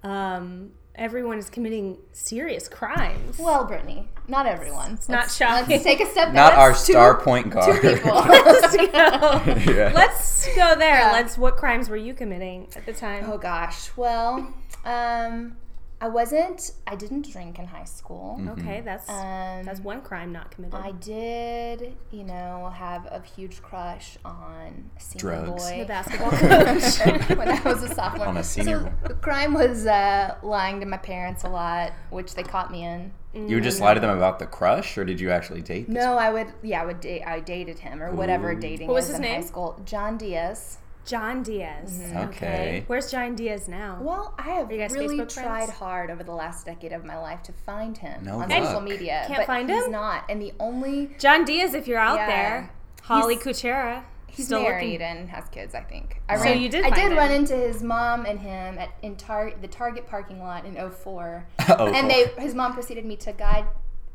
um, 0.03 0.73
everyone 0.95 1.39
is 1.39 1.49
committing 1.49 1.97
serious 2.13 2.69
crimes. 2.69 3.39
well 3.39 3.65
Brittany 3.65 4.09
not 4.29 4.47
everyone 4.47 4.93
it's 4.93 5.09
not 5.09 5.31
shocking. 5.31 5.71
let's 5.71 5.85
take 5.85 6.01
a 6.01 6.07
step 6.07 6.27
back. 6.29 6.35
Not 6.35 6.51
back. 6.53 6.59
our 6.59 6.71
Two- 6.73 6.93
star 6.93 7.21
point 7.21 7.51
guard. 7.51 7.81
people. 7.81 8.13
let's 8.29 8.77
go. 8.77 9.73
Yeah. 9.73 9.93
Let's 9.95 10.47
go 10.55 10.75
there. 10.77 11.01
Yeah. 11.01 11.13
Let's. 11.13 11.37
What 11.39 11.57
crimes 11.57 11.89
were 11.89 11.97
you 11.97 12.15
committing 12.15 12.69
at 12.77 12.87
the 12.87 12.93
time? 12.93 13.25
Oh 13.31 13.39
gosh. 13.39 13.91
Well, 13.97 14.55
um, 14.85 15.57
I 16.03 16.09
wasn't. 16.09 16.73
I 16.85 16.97
didn't 16.97 17.31
drink 17.31 17.61
in 17.61 17.67
high 17.67 17.85
school. 17.85 18.41
Okay, 18.59 18.81
that's 18.81 19.09
Um, 19.09 19.63
that's 19.63 19.79
one 19.79 20.01
crime 20.03 20.33
not 20.33 20.51
committed. 20.51 20.75
I 20.75 20.91
did, 20.91 21.95
you 22.11 22.25
know, 22.25 22.73
have 22.75 23.07
a 23.07 23.23
huge 23.37 23.63
crush 23.63 24.19
on 24.25 24.91
a 24.97 25.01
senior 25.01 25.45
Drugs. 25.45 25.63
boy 25.63 25.79
the 25.79 25.85
basketball 25.87 26.31
coach. 26.33 27.39
when 27.39 27.49
I 27.49 27.61
was 27.63 27.85
a 27.85 27.95
sophomore. 27.95 28.27
On 28.27 28.37
a 28.37 28.43
senior 28.43 28.81
so 28.81 28.85
boy. 28.87 29.09
the 29.09 29.15
crime 29.15 29.55
was 29.55 29.87
uh, 29.87 30.35
lying 30.43 30.81
to 30.81 30.87
my 30.87 30.97
parents 30.97 31.45
a 31.45 31.49
lot, 31.49 31.93
which 32.11 32.35
they 32.35 32.43
caught 32.43 32.73
me 32.73 32.85
in. 32.85 33.13
You 33.35 33.55
would 33.57 33.65
just 33.65 33.81
lie 33.81 33.95
to 33.95 34.01
them 34.01 34.15
about 34.15 34.41
the 34.41 34.47
crush, 34.47 34.99
or 34.99 35.05
did 35.05 35.21
you 35.21 35.31
actually 35.31 35.63
date? 35.63 35.87
This 35.87 35.95
No, 35.95 36.19
I 36.19 36.31
would. 36.31 36.49
Yeah, 36.63 36.83
I 36.83 36.85
would 36.85 37.01
date. 37.01 37.23
I 37.25 37.39
dated 37.41 37.79
him 37.79 38.03
or 38.03 38.11
whatever 38.13 38.51
Ooh. 38.51 38.61
dating 38.61 38.89
What 38.89 38.95
was 38.95 39.05
is 39.05 39.11
his 39.11 39.17
in 39.19 39.23
name? 39.23 39.41
high 39.41 39.47
school. 39.47 39.81
John 39.87 40.19
Diaz. 40.19 40.79
John 41.05 41.43
Diaz. 41.43 42.01
Mm-hmm. 42.03 42.17
Okay. 42.29 42.85
Where's 42.87 43.11
John 43.11 43.35
Diaz 43.35 43.69
now? 43.69 43.99
Well, 44.01 44.35
I 44.39 44.43
have 44.53 44.69
really 44.69 45.19
Facebook 45.19 45.33
tried 45.35 45.65
friends? 45.65 45.71
hard 45.73 46.11
over 46.11 46.23
the 46.23 46.33
last 46.33 46.65
decade 46.67 46.93
of 46.93 47.05
my 47.05 47.19
life 47.19 47.43
to 47.45 47.53
find 47.53 47.97
him 47.99 48.25
No 48.25 48.39
on 48.41 48.49
luck. 48.49 48.65
social 48.65 48.81
media. 48.81 49.25
Can't 49.27 49.41
but 49.41 49.47
find 49.47 49.69
he's 49.71 49.85
him? 49.87 49.93
not. 49.93 50.25
And 50.29 50.41
the 50.41 50.53
only 50.61 51.11
John 51.19 51.45
Diaz, 51.45 51.75
if 51.75 51.89
you're 51.89 51.99
out 51.99 52.17
Yeah. 52.19 52.27
there, 52.27 52.71
Holly 53.03 53.35
He's- 53.35 53.47
Kuchera. 53.63 54.05
He's 54.29 54.47
still 54.47 54.63
married 54.63 54.93
looking. 54.93 55.03
and 55.03 55.29
has 55.29 55.47
kids, 55.51 55.75
I 55.75 55.81
think. 55.83 56.23
I 56.27 56.39
So 56.39 56.45
ran, 56.45 56.59
you 56.59 56.71
did 56.71 56.81
I 56.87 56.89
find 56.89 56.95
did 56.95 57.13
him. 57.13 57.19
run 57.19 57.31
into 57.33 57.55
his 57.55 57.83
mom 57.83 58.25
and 58.25 58.41
him 58.41 58.79
at 58.79 58.89
in 59.03 59.17
tar- 59.17 59.53
the 59.61 59.69
Target 59.69 60.07
parking 60.09 60.41
lot 60.41 60.65
in 60.65 60.75
04. 60.77 61.45
Oh, 61.79 61.93
and 61.93 62.09
they 62.11 62.29
his 62.39 62.55
mom 62.55 62.73
proceeded 62.73 63.05
me 63.05 63.17
to 63.17 63.33
guide 63.33 63.67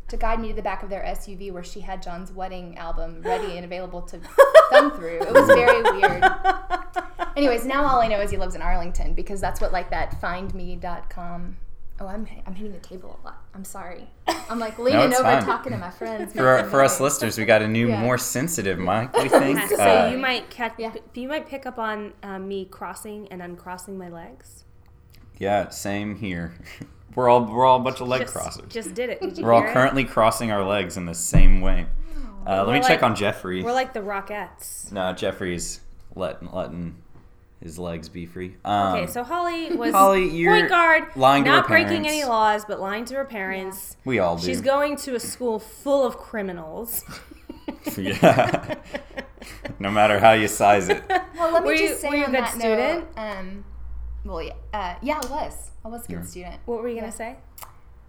to 0.10 0.18
guide 0.18 0.40
me 0.40 0.48
to 0.50 0.54
the 0.54 0.62
back 0.62 0.84
of 0.84 0.90
their 0.90 1.04
SUV 1.04 1.52
where 1.52 1.64
she 1.64 1.82
had 1.82 2.02
John's 2.02 2.32
wedding 2.32 2.78
album 2.78 3.22
ready 3.24 3.56
and 3.58 3.66
available 3.66 4.02
to 4.04 4.20
thumb 4.70 4.92
through. 4.92 5.20
It 5.22 5.34
was 5.34 5.48
very 5.48 5.82
weird. 5.82 6.24
Anyways, 7.36 7.66
now 7.66 7.86
all 7.86 8.00
I 8.02 8.08
know 8.08 8.20
is 8.22 8.32
he 8.32 8.38
lives 8.38 8.56
in 8.56 8.62
Arlington 8.62 9.14
because 9.14 9.42
that's 9.42 9.60
what 9.62 9.72
like 9.72 9.90
that 9.92 10.20
findme.com. 10.22 11.58
Oh, 12.00 12.06
I'm 12.08 12.28
I'm 12.46 12.54
hitting 12.54 12.74
the 12.74 12.80
table 12.80 13.20
a 13.24 13.26
lot. 13.26 13.42
I'm 13.56 13.64
sorry. 13.66 14.08
I'm 14.50 14.60
like 14.60 14.78
leaning 14.86 15.02
it's 15.10 15.20
over 15.20 15.30
fine. 15.32 15.44
talking 15.44 15.72
to 15.72 15.78
my 15.80 15.90
friends. 15.90 16.32
for 16.32 16.56
making 16.56 16.70
for 16.70 16.84
us 16.84 17.00
listeners, 17.00 17.38
we 17.40 17.46
got 17.46 17.62
a 17.64 17.68
new, 17.68 17.88
Yeah. 17.90 18.00
more 18.02 18.18
sensitive 18.20 18.78
mic. 18.78 19.12
What 19.14 19.16
do 19.16 19.24
you 19.24 19.30
think? 19.30 19.60
so 19.70 19.78
Uh, 19.84 20.10
you 20.12 20.18
might 20.20 20.50
catch. 20.52 20.74
yeah. 20.78 20.94
You 21.16 21.28
might 21.28 21.48
pick 21.48 21.66
up 21.66 21.80
on 21.80 22.14
um, 22.24 22.48
me 22.48 22.66
crossing 22.66 23.28
and 23.30 23.42
uncrossing 23.42 23.98
my 23.98 24.10
legs. 24.10 24.64
yeah, 25.40 25.70
same 25.70 26.16
here. 26.16 26.54
We're 27.18 27.30
all 27.30 27.42
we're 27.46 27.66
all 27.66 27.78
a 27.78 27.84
bunch 27.84 28.00
of 28.00 28.08
leg 28.08 28.22
just, 28.22 28.36
crossers. 28.36 28.70
Just 28.70 28.94
did 28.94 29.10
it. 29.10 29.20
Did 29.20 29.40
you 29.40 29.44
We're 29.44 29.52
all 29.52 29.62
hear 29.62 29.72
it? 29.72 29.74
currently 29.74 30.04
crossing 30.04 30.52
our 30.52 30.64
legs 30.64 30.98
in 30.98 31.08
the 31.08 31.16
same 31.16 31.62
way. 31.62 31.88
Uh, 32.46 32.58
let 32.60 32.68
We're 32.68 32.74
me 32.74 32.82
check 32.82 33.02
on 33.02 33.16
Jeffrey. 33.16 33.64
We're 33.64 33.74
like 33.74 33.92
the 33.94 34.02
Rockettes. 34.02 34.92
no, 34.92 35.14
Jeffrey's 35.14 35.80
letting 36.16 36.52
letting 36.52 37.02
his 37.60 37.80
legs 37.80 38.08
be 38.08 38.28
free. 38.28 38.56
Um, 38.64 38.98
Okay, 39.00 39.08
so 39.12 39.24
Holly 39.24 39.76
was 39.76 39.94
Holly, 39.96 40.30
you're 40.30 40.54
point 40.60 40.70
guard, 40.70 41.04
lying 41.16 41.44
to 41.46 41.50
her 41.50 41.56
not 41.58 41.68
breaking 41.68 41.88
parents. 42.04 42.10
any 42.10 42.24
laws, 42.24 42.66
but 42.66 42.80
lying 42.80 43.04
to 43.06 43.16
her 43.16 43.26
parents. 43.26 43.98
we 44.06 44.20
all 44.20 44.38
do. 44.38 44.46
She's 44.46 44.62
going 44.62 44.96
to 44.98 45.16
a 45.16 45.20
school 45.20 45.58
full 45.58 46.06
of 46.06 46.18
criminals. 46.18 47.04
yeah. 47.98 48.76
no 49.80 49.90
matter 49.90 50.20
how 50.20 50.34
you 50.34 50.48
size 50.48 50.88
it. 50.90 51.04
Well, 51.36 51.52
let 51.52 51.64
me 51.64 51.68
Were 51.70 51.74
you- 51.74 51.88
just 51.90 52.02
say 52.02 52.10
were 52.10 52.16
you 52.16 52.24
a 52.24 52.26
on 52.28 52.32
good 52.32 52.44
that 52.44 52.54
student? 52.54 53.16
note, 53.18 53.22
um, 53.40 53.66
well, 54.27 54.41
yeah, 54.43 54.53
uh, 54.74 54.96
yeah, 55.01 55.19
I 55.24 55.27
was. 55.31 55.72
I 55.84 55.88
was 55.88 56.05
a 56.05 56.07
good 56.07 56.27
student. 56.27 56.55
What 56.65 56.81
were 56.81 56.89
you 56.89 57.00
gonna 57.00 57.12
say? 57.12 57.38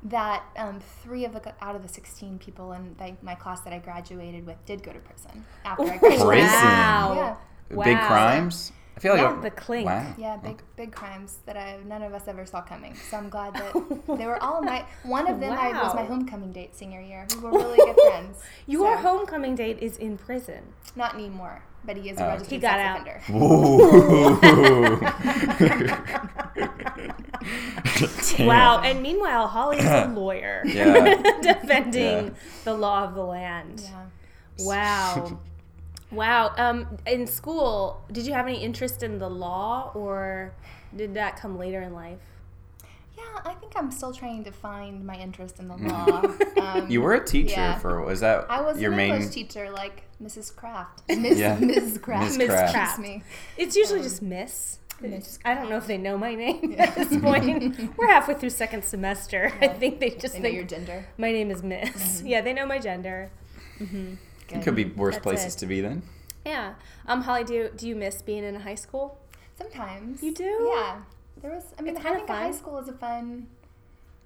That 0.05 0.45
um, 0.57 0.81
three 1.03 1.25
of 1.25 1.33
the 1.33 1.53
out 1.61 1.75
of 1.75 1.83
the 1.83 1.89
sixteen 1.89 2.39
people 2.39 2.73
in 2.73 2.95
like, 3.01 3.21
my 3.23 3.35
class 3.35 3.61
that 3.63 3.73
I 3.73 3.79
graduated 3.79 4.47
with 4.47 4.65
did 4.65 4.83
go 4.83 4.93
to 4.93 4.99
prison 5.01 5.45
after 5.65 5.85
I 5.85 5.97
graduated. 5.99 6.27
Prison. 6.27 6.49
Wow. 6.53 7.13
Yeah. 7.17 7.37
Big 7.85 7.97
Wow. 7.97 8.07
crimes. 8.07 8.73
I 8.99 9.01
feel 9.01 9.13
like 9.13 9.23
Yeah, 9.23 9.41
the 9.41 9.51
clink. 9.53 9.87
Wow. 9.87 10.13
Yeah, 10.19 10.37
big 10.39 10.61
big 10.75 10.91
crimes 10.91 11.39
that 11.47 11.57
I, 11.57 11.79
none 11.87 12.03
of 12.03 12.13
us 12.13 12.27
ever 12.27 12.45
saw 12.45 12.63
coming. 12.63 12.97
So 12.97 13.17
I'm 13.17 13.29
glad 13.29 13.55
that 13.55 13.73
they 14.19 14.27
were 14.27 14.43
all 14.43 14.61
my. 14.61 14.85
One 15.05 15.29
of 15.31 15.39
them 15.39 15.53
I, 15.57 15.69
was 15.71 15.95
my 15.95 16.05
homecoming 16.05 16.51
date 16.53 16.75
senior 16.75 17.01
year. 17.01 17.25
We 17.37 17.43
were 17.43 17.53
really 17.53 17.77
good 17.77 17.97
friends. 18.11 18.39
Your 18.67 18.97
So, 18.97 19.03
homecoming 19.03 19.55
date 19.55 19.79
is 19.81 19.99
in 19.99 20.19
prison. 20.19 20.65
Not 20.97 21.15
anymore, 21.15 21.63
but 21.85 21.97
he 21.97 22.11
is 22.11 22.19
a 22.19 22.23
Oh, 22.23 22.25
okay. 22.25 22.33
registered 22.33 22.53
He 22.55 22.59
got 22.59 23.07
sex 23.07 23.31
out. 23.31 23.39
offender. 23.39 25.95
Damn. 28.37 28.47
Wow. 28.49 28.81
And 28.81 29.01
meanwhile, 29.01 29.47
Holly 29.47 29.79
is 29.79 29.85
a 29.87 30.07
lawyer 30.15 30.65
defending 30.65 32.27
Yeah. 32.27 32.31
the 32.65 32.75
law 32.75 33.05
of 33.05 33.15
the 33.15 33.23
land. 33.23 33.81
Yeah. 33.85 34.07
Wow. 34.67 35.39
Wow. 36.11 36.53
Um, 36.57 36.99
in 37.07 37.27
school, 37.27 38.03
did 38.13 38.27
you 38.27 38.33
have 38.33 38.47
any 38.47 38.63
interest 38.63 39.03
in 39.03 39.19
the 39.19 39.29
law, 39.29 39.91
or 39.95 40.53
did 40.97 41.15
that 41.15 41.37
come 41.41 41.59
later 41.59 41.81
in 41.83 41.93
life? 41.95 42.19
Yeah, 43.17 43.25
I 43.45 43.55
think 43.55 43.73
I'm 43.77 43.91
still 43.91 44.13
trying 44.13 44.45
to 44.45 44.53
find 44.53 45.05
my 45.05 45.17
interest 45.17 45.59
in 45.59 45.67
the 45.69 45.77
law. 45.89 46.23
Um, 46.63 46.89
You 46.91 47.03
were 47.03 47.15
a 47.15 47.25
teacher 47.25 47.51
Yeah. 47.57 47.79
for 47.79 48.01
was 48.05 48.21
that 48.21 48.47
I 48.49 48.61
was 48.61 48.81
your 48.81 48.93
an 48.93 48.97
main? 48.97 49.15
English 49.15 49.35
teacher, 49.35 49.71
like 49.71 50.05
Mrs. 50.23 50.55
Kraft. 50.55 51.03
Miss, 51.09 51.37
Yeah. 51.39 51.57
Mrs. 51.61 52.01
Kraft. 52.01 52.37
Miss 52.39 52.47
Kraft. 52.49 52.77
Excuse 52.77 52.99
me. 52.99 53.23
It's 53.57 53.75
usually 53.77 54.03
just 54.03 54.23
Miss. 54.23 54.79
Um, 55.03 55.11
Miss 55.11 55.39
I 55.45 55.55
don't 55.55 55.69
know 55.69 55.77
if 55.79 55.87
they 55.89 55.99
know 55.99 56.17
my 56.17 56.35
name 56.37 56.75
at 56.79 56.95
this 56.95 57.17
point. 57.21 57.97
We're 57.97 58.07
halfway 58.09 58.35
through 58.35 58.51
second 58.51 58.85
semester. 58.85 59.53
I 59.61 59.67
think 59.69 59.99
they 60.01 60.11
just 60.11 60.35
They 60.35 60.41
know 60.41 60.49
your 60.49 60.65
gender. 60.65 61.05
my 61.19 61.33
name 61.33 61.51
is 61.51 61.63
Miss. 61.63 62.23
Yeah, 62.25 62.41
they 62.41 62.53
know 62.53 62.67
my 62.67 62.79
gender. 62.79 63.31
It 64.51 64.63
could 64.63 64.75
be 64.75 64.85
worse 64.87 65.15
That's 65.17 65.23
places 65.23 65.55
it. 65.57 65.59
to 65.59 65.67
be 65.67 65.81
then. 65.81 66.03
Yeah. 66.45 66.75
Um, 67.07 67.23
Holly, 67.23 67.45
do 67.45 67.55
you, 67.55 67.71
do 67.77 67.87
you 67.89 67.95
miss 67.97 68.23
being 68.23 68.45
in 68.45 68.57
a 68.57 68.61
high 68.61 68.75
school? 68.77 69.19
Sometimes. 69.57 70.23
You 70.23 70.33
do? 70.35 70.71
Yeah. 70.75 70.97
There 71.43 71.51
was, 71.51 71.65
I 71.79 71.83
mean, 71.83 71.97
It's 71.97 72.01
I 72.01 72.09
kinda 72.09 72.19
think 72.21 72.31
a 72.31 72.35
high 72.35 72.53
school 72.53 72.79
is 72.79 72.89
a 72.89 72.93
fun, 72.93 73.47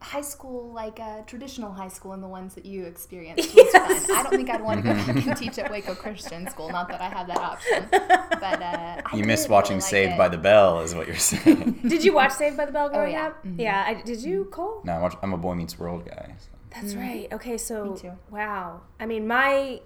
high 0.01 0.21
school, 0.21 0.71
like 0.73 0.99
a 0.99 1.25
traditional 1.27 1.73
high 1.73 1.89
school 1.89 2.13
and 2.13 2.23
the 2.23 2.29
ones 2.29 2.55
that 2.55 2.65
you 2.67 2.85
experienced 2.85 3.55
was 3.55 3.69
Yes. 3.75 4.07
fun. 4.07 4.17
I 4.17 4.23
don't 4.23 4.33
think 4.37 4.51
I'd 4.51 4.63
want 4.63 4.83
to 4.85 4.89
go 4.89 4.95
back 4.95 5.09
and 5.27 5.37
teach 5.43 5.59
at 5.59 5.71
Waco 5.71 5.95
Christian 5.95 6.49
School, 6.49 6.71
not 6.71 6.89
that 6.89 7.01
I 7.01 7.09
have 7.09 7.27
that 7.29 7.39
option. 7.39 7.89
But 8.43 8.61
uh, 8.63 9.17
You 9.17 9.25
miss 9.25 9.43
did 9.43 9.51
watching 9.53 9.77
really 9.77 9.83
like 9.83 9.91
Saved 9.91 10.13
it. 10.15 10.19
by 10.19 10.29
the 10.29 10.39
Bell, 10.39 10.81
is 10.81 10.95
what 10.95 11.07
you're 11.07 11.17
saying. 11.17 11.81
Did 11.87 12.03
you 12.05 12.13
watch 12.13 12.33
Saved 12.33 12.57
by 12.57 12.65
the 12.67 12.73
Bell 12.73 12.89
growing 12.89 13.13
yeah. 13.13 13.27
up? 13.29 13.45
Mhm. 13.45 13.59
Yeah. 13.61 13.85
I, 13.87 13.95
did 14.03 14.21
you, 14.23 14.47
Cole? 14.47 14.81
no, 14.85 14.93
I 14.95 15.01
watch, 15.01 15.15
I'm 15.23 15.33
a 15.33 15.39
Boy 15.39 15.55
Meets 15.55 15.79
World 15.79 16.05
guy. 16.07 16.35
so. 16.39 16.49
That's 16.75 16.95
right. 16.97 17.29
Okay, 17.33 17.57
so 17.59 17.85
Mm-hmm. 17.85 17.93
Me 17.95 17.99
too. 18.01 18.13
wow. 18.31 18.81
I 18.99 19.07
mean, 19.07 19.27
my 19.29 19.81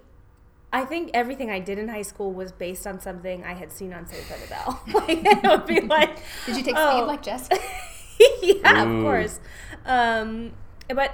I 0.71 0.83
think 0.83 1.11
everything 1.13 1.49
I 1.49 1.59
did 1.59 1.79
in 1.79 1.87
high 1.87 2.01
school 2.01 2.33
was 2.33 2.51
based 2.51 2.85
on 2.85 2.99
something 2.99 3.43
I 3.45 3.53
had 3.53 3.71
seen 3.71 3.93
on 3.93 4.05
Saved 4.05 4.29
by 4.29 4.37
the 4.37 4.47
Bell. 4.47 4.83
like 4.93 5.25
it 5.25 5.43
would 5.43 5.65
be 5.65 5.81
like, 5.87 6.19
Did 6.45 6.57
you 6.57 6.63
take 6.63 6.75
oh. 6.77 6.97
speed 6.97 7.05
like 7.05 7.23
Jess? 7.23 7.49
yeah, 8.41 8.85
Ooh. 8.85 8.97
of 8.97 9.03
course. 9.03 9.39
Um, 9.85 10.51
but 10.89 11.13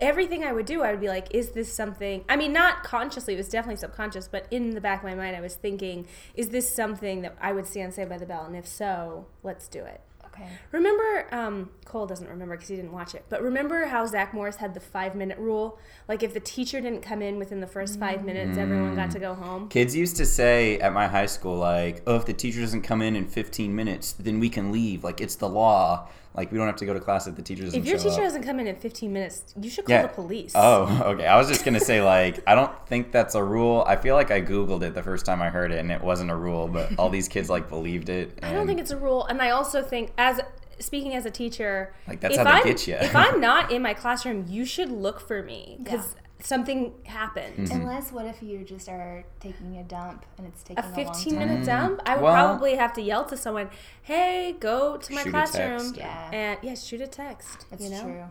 everything 0.00 0.44
I 0.44 0.52
would 0.52 0.66
do, 0.66 0.82
I 0.82 0.92
would 0.92 1.00
be 1.00 1.08
like, 1.08 1.34
is 1.34 1.50
this 1.50 1.72
something? 1.72 2.24
I 2.28 2.36
mean, 2.36 2.52
not 2.52 2.82
consciously. 2.82 3.34
It 3.34 3.36
was 3.36 3.48
definitely 3.48 3.76
subconscious, 3.76 4.28
but 4.28 4.46
in 4.50 4.70
the 4.70 4.80
back 4.80 5.00
of 5.00 5.04
my 5.04 5.14
mind, 5.14 5.36
I 5.36 5.40
was 5.40 5.56
thinking, 5.56 6.06
is 6.34 6.48
this 6.48 6.74
something 6.74 7.20
that 7.22 7.36
I 7.40 7.52
would 7.52 7.66
see 7.66 7.82
on 7.82 7.92
Saved 7.92 8.08
by 8.08 8.18
the 8.18 8.26
Bell? 8.26 8.46
And 8.46 8.56
if 8.56 8.66
so, 8.66 9.26
let's 9.42 9.68
do 9.68 9.84
it. 9.84 10.00
Okay. 10.40 10.50
Remember, 10.72 11.26
um, 11.32 11.70
Cole 11.84 12.06
doesn't 12.06 12.28
remember 12.28 12.56
because 12.56 12.68
he 12.68 12.76
didn't 12.76 12.92
watch 12.92 13.14
it, 13.14 13.24
but 13.28 13.42
remember 13.42 13.86
how 13.86 14.06
Zach 14.06 14.32
Morris 14.32 14.56
had 14.56 14.74
the 14.74 14.80
five 14.80 15.14
minute 15.14 15.38
rule? 15.38 15.78
Like, 16.08 16.22
if 16.22 16.32
the 16.34 16.40
teacher 16.40 16.80
didn't 16.80 17.02
come 17.02 17.22
in 17.22 17.38
within 17.38 17.60
the 17.60 17.66
first 17.66 17.98
five 17.98 18.24
minutes, 18.24 18.56
everyone 18.58 18.94
got 18.94 19.10
to 19.12 19.18
go 19.18 19.34
home. 19.34 19.68
Kids 19.68 19.94
used 19.94 20.16
to 20.16 20.26
say 20.26 20.78
at 20.78 20.92
my 20.92 21.06
high 21.08 21.26
school, 21.26 21.56
like, 21.56 22.02
oh, 22.06 22.16
if 22.16 22.26
the 22.26 22.32
teacher 22.32 22.60
doesn't 22.60 22.82
come 22.82 23.02
in 23.02 23.16
in 23.16 23.26
15 23.26 23.74
minutes, 23.74 24.12
then 24.12 24.40
we 24.40 24.48
can 24.48 24.72
leave. 24.72 25.04
Like, 25.04 25.20
it's 25.20 25.36
the 25.36 25.48
law. 25.48 26.08
Like, 26.34 26.52
we 26.52 26.58
don't 26.58 26.66
have 26.68 26.76
to 26.76 26.86
go 26.86 26.94
to 26.94 27.00
class 27.00 27.26
if 27.26 27.34
the 27.34 27.42
teacher 27.42 27.64
doesn't 27.64 27.78
If 27.80 27.86
your 27.86 27.98
show 27.98 28.04
teacher 28.04 28.20
up. 28.20 28.26
doesn't 28.28 28.44
come 28.44 28.60
in 28.60 28.68
in 28.68 28.76
15 28.76 29.12
minutes, 29.12 29.52
you 29.60 29.68
should 29.68 29.84
call 29.84 29.96
Yeah. 29.96 30.02
the 30.02 30.08
police. 30.08 30.52
Oh, 30.54 31.02
okay. 31.14 31.26
I 31.26 31.36
was 31.36 31.48
just 31.48 31.64
gonna 31.64 31.80
say 31.80 32.00
like 32.02 32.38
I 32.46 32.54
don't 32.54 32.70
think 32.86 33.10
that's 33.10 33.34
a 33.34 33.42
rule. 33.42 33.84
I 33.86 33.96
feel 33.96 34.14
like 34.14 34.30
I 34.30 34.40
googled 34.40 34.82
it 34.82 34.94
the 34.94 35.02
first 35.02 35.26
time 35.26 35.42
I 35.42 35.48
heard 35.50 35.72
it 35.72 35.78
and 35.80 35.90
it 35.90 36.00
wasn't 36.00 36.30
a 36.30 36.36
rule, 36.36 36.68
but 36.68 36.90
all 36.98 37.10
these 37.10 37.26
kids 37.28 37.50
like 37.50 37.68
believed 37.68 38.08
it. 38.08 38.38
I 38.42 38.52
don't 38.52 38.66
think 38.66 38.78
it's 38.80 38.92
a 38.92 38.96
rule, 38.96 39.26
and 39.26 39.42
I 39.42 39.50
also 39.50 39.82
think 39.82 40.12
as 40.18 40.40
speaking 40.78 41.14
as 41.14 41.26
a 41.26 41.30
teacher, 41.30 41.92
Like, 42.08 42.20
that's 42.20 42.34
if 42.36 42.38
how 42.38 42.44
they 42.44 42.50
I'm, 42.60 42.64
get 42.64 42.86
ya. 42.86 42.96
if 43.00 43.14
I'm 43.14 43.38
not 43.50 43.70
in 43.72 43.82
my 43.82 43.92
classroom, 43.92 44.46
you 44.48 44.64
should 44.64 44.90
look 44.90 45.20
for 45.20 45.42
me 45.42 45.76
because 45.82 46.14
something 46.42 46.92
happened. 47.04 47.56
Mm-hmm. 47.68 47.80
Unless, 47.80 48.12
what 48.12 48.26
if 48.26 48.42
you 48.42 48.64
just 48.64 48.88
are 48.88 49.24
taking 49.40 49.76
a 49.76 49.84
dump 49.84 50.24
and 50.38 50.46
it's 50.46 50.62
taking 50.62 50.84
A 50.84 50.88
a, 50.88 50.92
15 50.92 51.04
long 51.04 51.14
time? 51.14 51.48
minute 51.48 51.66
dump, 51.66 52.00
I 52.06 52.14
would 52.16 52.22
Well- 52.24 52.32
probably 52.34 52.76
have 52.76 52.92
to 52.94 53.02
yell 53.02 53.24
to 53.26 53.36
someone, 53.36 53.70
"Hey, 54.02 54.56
go 54.58 54.96
to 54.96 55.12
my 55.14 55.22
Shoot 55.22 55.28
a 55.28 55.30
classroom." 55.30 55.78
text. 55.78 55.96
Yeah. 55.96 56.30
And 56.32 56.58
yeah, 56.62 56.74
shoot 56.74 57.00
a 57.00 57.06
text. 57.06 57.66
That's 57.70 57.82
you 57.84 57.90
know, 57.90 58.02
true. 58.02 58.24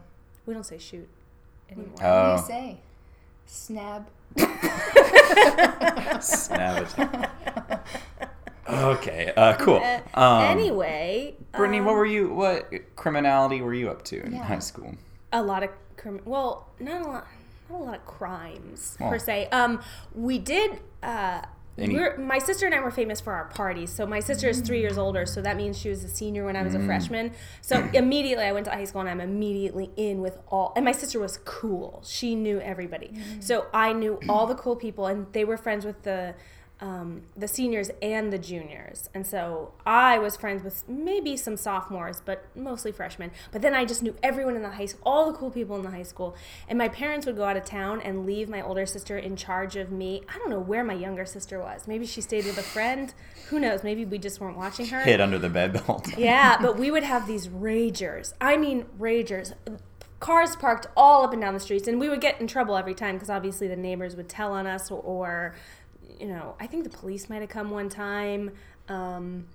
we 0.45 0.53
don't 0.53 0.65
say 0.65 0.77
shoot 0.77 1.07
anymore. 1.69 1.89
What 1.91 1.99
do 2.01 2.05
Oh, 2.05 2.35
you 2.35 2.41
say? 2.41 2.77
Snab. 3.47 4.05
snap 6.21 6.87
it. 6.97 7.79
Okay, 8.69 9.33
uh, 9.35 9.55
cool. 9.55 9.81
Uh, 9.83 9.99
Um, 10.13 10.43
anyway, 10.43 11.35
Brittany, 11.53 11.79
um, 11.79 11.85
what 11.85 11.95
were 11.95 12.05
you? 12.05 12.29
What 12.31 12.71
criminality 12.95 13.61
were 13.61 13.73
you 13.73 13.89
up 13.89 14.03
to 14.05 14.23
in 14.23 14.33
Yeah. 14.33 14.43
high 14.43 14.59
school? 14.59 14.93
a 15.31 15.41
lot 15.41 15.63
of 15.63 15.69
crim- 15.97 16.21
well, 16.25 16.67
not 16.79 17.01
a 17.01 17.07
lot, 17.07 17.27
not 17.69 17.81
a 17.81 17.83
lot 17.83 17.95
of 17.95 18.05
crimes 18.05 18.97
Oh. 19.01 19.09
per 19.09 19.19
se. 19.19 19.47
Um, 19.51 19.81
we 20.13 20.39
did. 20.39 20.79
Uh, 21.03 21.41
my 22.17 22.39
sister 22.39 22.65
and 22.65 22.75
I 22.75 22.81
were 22.81 22.91
famous 22.91 23.21
for 23.21 23.31
our 23.31 23.45
parties. 23.45 23.89
So 23.89 24.05
my 24.05 24.19
sister 24.19 24.49
is 24.49 24.59
three 24.59 24.81
years 24.81 24.97
older, 24.97 25.25
so 25.25 25.41
that 25.41 25.55
means 25.55 25.77
she 25.79 25.87
was 25.87 26.03
a 26.03 26.09
senior 26.09 26.43
when 26.43 26.57
I 26.57 26.61
was 26.63 26.75
a 26.75 26.79
freshman. 26.85 27.31
So 27.61 27.87
immediately 27.93 28.43
I 28.43 28.51
went 28.51 28.65
to 28.65 28.71
high 28.71 28.83
school 28.83 28.99
and 28.99 29.09
I'm 29.09 29.21
immediately 29.21 29.89
in 29.95 30.19
with 30.21 30.39
all. 30.49 30.73
And 30.75 30.83
my 30.83 30.91
sister 30.91 31.19
was 31.19 31.37
cool; 31.45 32.01
she 32.05 32.35
knew 32.35 32.59
everybody. 32.59 33.13
So 33.39 33.67
I 33.73 33.93
knew 33.93 34.19
all 34.27 34.45
the 34.45 34.55
cool 34.55 34.75
people, 34.75 35.05
and 35.05 35.27
they 35.31 35.45
were 35.45 35.57
friends 35.57 35.85
with 35.85 36.03
the. 36.03 36.35
Um, 36.81 37.23
the 37.35 37.49
seniors 37.49 37.91
and 38.01 38.31
the 38.31 38.37
juniors. 38.37 39.09
And 39.13 39.27
so 39.27 39.73
I 39.85 40.17
was 40.17 40.37
friends 40.37 40.63
with 40.63 40.87
maybe 40.87 41.35
some 41.35 41.57
sophomores, 41.57 42.21
but 42.23 42.45
mostly 42.55 42.93
freshmen. 42.93 43.31
But 43.51 43.61
then 43.61 43.73
I 43.73 43.83
just 43.83 44.01
knew 44.01 44.15
everyone 44.23 44.55
in 44.55 44.61
the 44.61 44.69
high 44.69 44.85
school, 44.85 45.01
all 45.05 45.29
the 45.29 45.37
cool 45.37 45.51
people 45.51 45.75
in 45.75 45.81
the 45.81 45.91
high 45.91 46.03
school. 46.03 46.37
And 46.69 46.77
my 46.77 46.87
parents 46.87 47.25
would 47.25 47.35
go 47.35 47.43
out 47.43 47.57
of 47.57 47.65
town 47.65 47.99
and 47.99 48.25
leave 48.25 48.47
my 48.47 48.61
older 48.61 48.85
sister 48.85 49.17
in 49.17 49.35
charge 49.35 49.75
of 49.75 49.91
me. 49.91 50.21
I 50.33 50.37
don't 50.37 50.49
know 50.49 50.61
where 50.61 50.85
my 50.85 50.93
younger 50.93 51.25
sister 51.25 51.59
was. 51.59 51.85
Maybe 51.85 52.05
she 52.05 52.21
stayed 52.21 52.45
with 52.45 52.57
a 52.57 52.63
friend. 52.63 53.13
Who 53.49 53.59
knows? 53.59 53.83
Maybe 53.83 54.05
we 54.05 54.17
just 54.17 54.39
weren't 54.39 54.55
watching 54.55 54.87
her. 54.87 55.01
Hid 55.01 55.19
under 55.19 55.37
the 55.37 55.49
bed 55.49 55.73
the 55.73 55.79
whole 55.79 55.99
time. 55.99 56.17
Yeah, 56.17 56.61
but 56.61 56.79
we 56.79 56.91
would 56.91 57.03
have 57.03 57.27
these 57.27 57.49
ragers. 57.49 58.33
I 58.39 58.55
mean, 58.55 58.85
ragers. 58.97 59.53
Cars 60.21 60.55
parked 60.57 60.87
all 60.97 61.23
up 61.23 61.31
and 61.31 61.41
down 61.41 61.53
the 61.53 61.59
streets, 61.61 61.87
and 61.87 61.97
we 61.97 62.09
would 62.09 62.19
get 62.19 62.41
in 62.41 62.47
trouble 62.47 62.75
every 62.75 62.93
time 62.93 63.15
because 63.15 63.29
obviously 63.29 63.69
the 63.69 63.75
neighbors 63.77 64.17
would 64.17 64.27
tell 64.27 64.51
on 64.51 64.67
us, 64.67 64.91
or, 64.91 64.99
or 64.99 65.55
you 66.19 66.27
know, 66.27 66.55
I 66.59 66.67
think 66.67 66.83
the 66.83 66.89
police 66.89 67.29
might 67.29 67.41
have 67.41 67.49
come 67.49 67.69
one 67.69 67.89
time. 67.89 68.51
Um, 68.87 69.47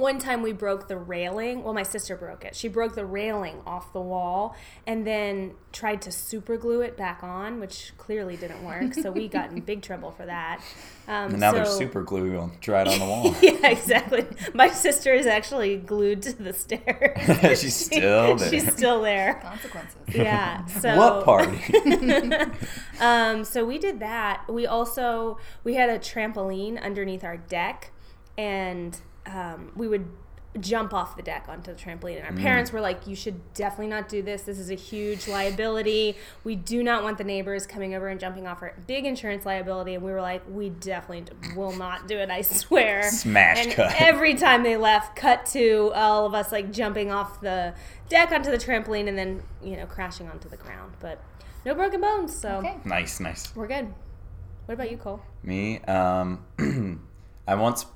one 0.00 0.18
time 0.18 0.42
we 0.42 0.52
broke 0.52 0.88
the 0.88 0.96
railing. 0.96 1.62
Well, 1.62 1.74
my 1.74 1.82
sister 1.82 2.16
broke 2.16 2.44
it. 2.44 2.56
She 2.56 2.66
broke 2.68 2.94
the 2.94 3.04
railing 3.06 3.60
off 3.66 3.92
the 3.92 4.00
wall 4.00 4.56
and 4.86 5.06
then 5.06 5.52
tried 5.72 6.02
to 6.02 6.10
super 6.10 6.56
glue 6.56 6.80
it 6.80 6.96
back 6.96 7.22
on, 7.22 7.60
which 7.60 7.92
clearly 7.98 8.36
didn't 8.36 8.64
work. 8.64 8.94
So 8.94 9.12
we 9.12 9.28
got 9.28 9.50
in 9.52 9.60
big 9.72 9.82
trouble 9.82 10.10
for 10.10 10.26
that. 10.26 10.60
Um, 11.06 11.30
And 11.32 11.40
now 11.40 11.52
there's 11.52 11.68
so- 11.70 11.78
super 11.78 12.02
glue 12.02 12.38
on 12.38 12.52
dried 12.60 12.88
on 12.88 12.98
the 12.98 13.04
wall. 13.04 13.34
yeah, 13.42 13.68
exactly. 13.68 14.26
My 14.54 14.68
sister 14.68 15.12
is 15.14 15.26
actually 15.26 15.76
glued 15.76 16.22
to 16.22 16.32
the 16.32 16.52
stairs. 16.52 17.60
She's 17.60 17.76
still 17.76 18.36
there. 18.36 18.50
She's 18.50 18.72
still 18.72 19.02
there. 19.02 19.34
Consequences. 19.42 19.96
Yeah. 20.14 20.64
So 20.66 20.96
what 20.96 21.24
party? 21.24 21.60
um, 23.00 23.44
so 23.44 23.64
we 23.64 23.78
did 23.78 24.00
that. 24.00 24.44
We 24.48 24.66
also 24.66 25.38
we 25.64 25.74
had 25.74 25.90
a 25.90 25.98
trampoline 25.98 26.80
underneath 26.82 27.24
our 27.24 27.36
deck, 27.36 27.90
and 28.38 28.98
um, 29.26 29.72
we 29.76 29.86
would 29.88 30.06
jump 30.58 30.92
off 30.92 31.14
the 31.16 31.22
deck 31.22 31.46
onto 31.48 31.72
the 31.72 31.78
trampoline. 31.78 32.16
And 32.16 32.24
our 32.26 32.32
Mm. 32.32 32.40
parents 32.42 32.72
were 32.72 32.80
like, 32.80 33.06
"You 33.06 33.14
should 33.14 33.54
definitely 33.54 33.86
not 33.86 34.08
do 34.08 34.20
this. 34.20 34.42
This 34.42 34.58
is 34.58 34.68
a 34.68 34.74
huge 34.74 35.28
liability. 35.28 36.16
We 36.42 36.56
do 36.56 36.82
not 36.82 37.04
want 37.04 37.18
the 37.18 37.24
neighbors 37.24 37.68
coming 37.68 37.94
over 37.94 38.08
and 38.08 38.18
jumping 38.18 38.48
off 38.48 38.60
our 38.60 38.74
big 38.88 39.06
insurance 39.06 39.46
liability." 39.46 39.94
And 39.94 40.02
we 40.02 40.10
were 40.10 40.20
like, 40.20 40.42
"We 40.50 40.70
definitely 40.70 41.26
will 41.54 41.70
not 41.76 42.08
do 42.08 42.18
it. 42.18 42.30
I 42.30 42.40
swear." 42.42 43.04
Smash 43.04 43.64
and 43.64 43.74
cut. 43.74 43.94
every 44.00 44.34
time 44.34 44.64
they 44.64 44.76
left, 44.76 45.14
cut 45.14 45.46
to 45.52 45.92
all 45.94 46.26
of 46.26 46.34
us 46.34 46.50
like 46.50 46.72
jumping 46.72 47.12
off 47.12 47.40
the 47.40 47.72
deck 48.08 48.32
onto 48.32 48.50
the 48.50 48.58
trampoline 48.58 49.06
and 49.06 49.16
then 49.16 49.44
you 49.62 49.76
know 49.76 49.86
crashing 49.86 50.28
onto 50.28 50.48
the 50.48 50.56
ground. 50.56 50.94
But 50.98 51.22
no 51.64 51.74
broken 51.76 52.00
bones, 52.00 52.36
so 52.36 52.56
Okay. 52.56 52.76
nice, 52.84 53.20
nice. 53.20 53.54
we're 53.54 53.68
good. 53.68 53.94
What 54.66 54.74
about 54.74 54.90
you, 54.90 54.96
Cole? 54.96 55.20
Me, 55.44 55.78
um, 55.82 56.44
I 57.46 57.54
once 57.54 57.86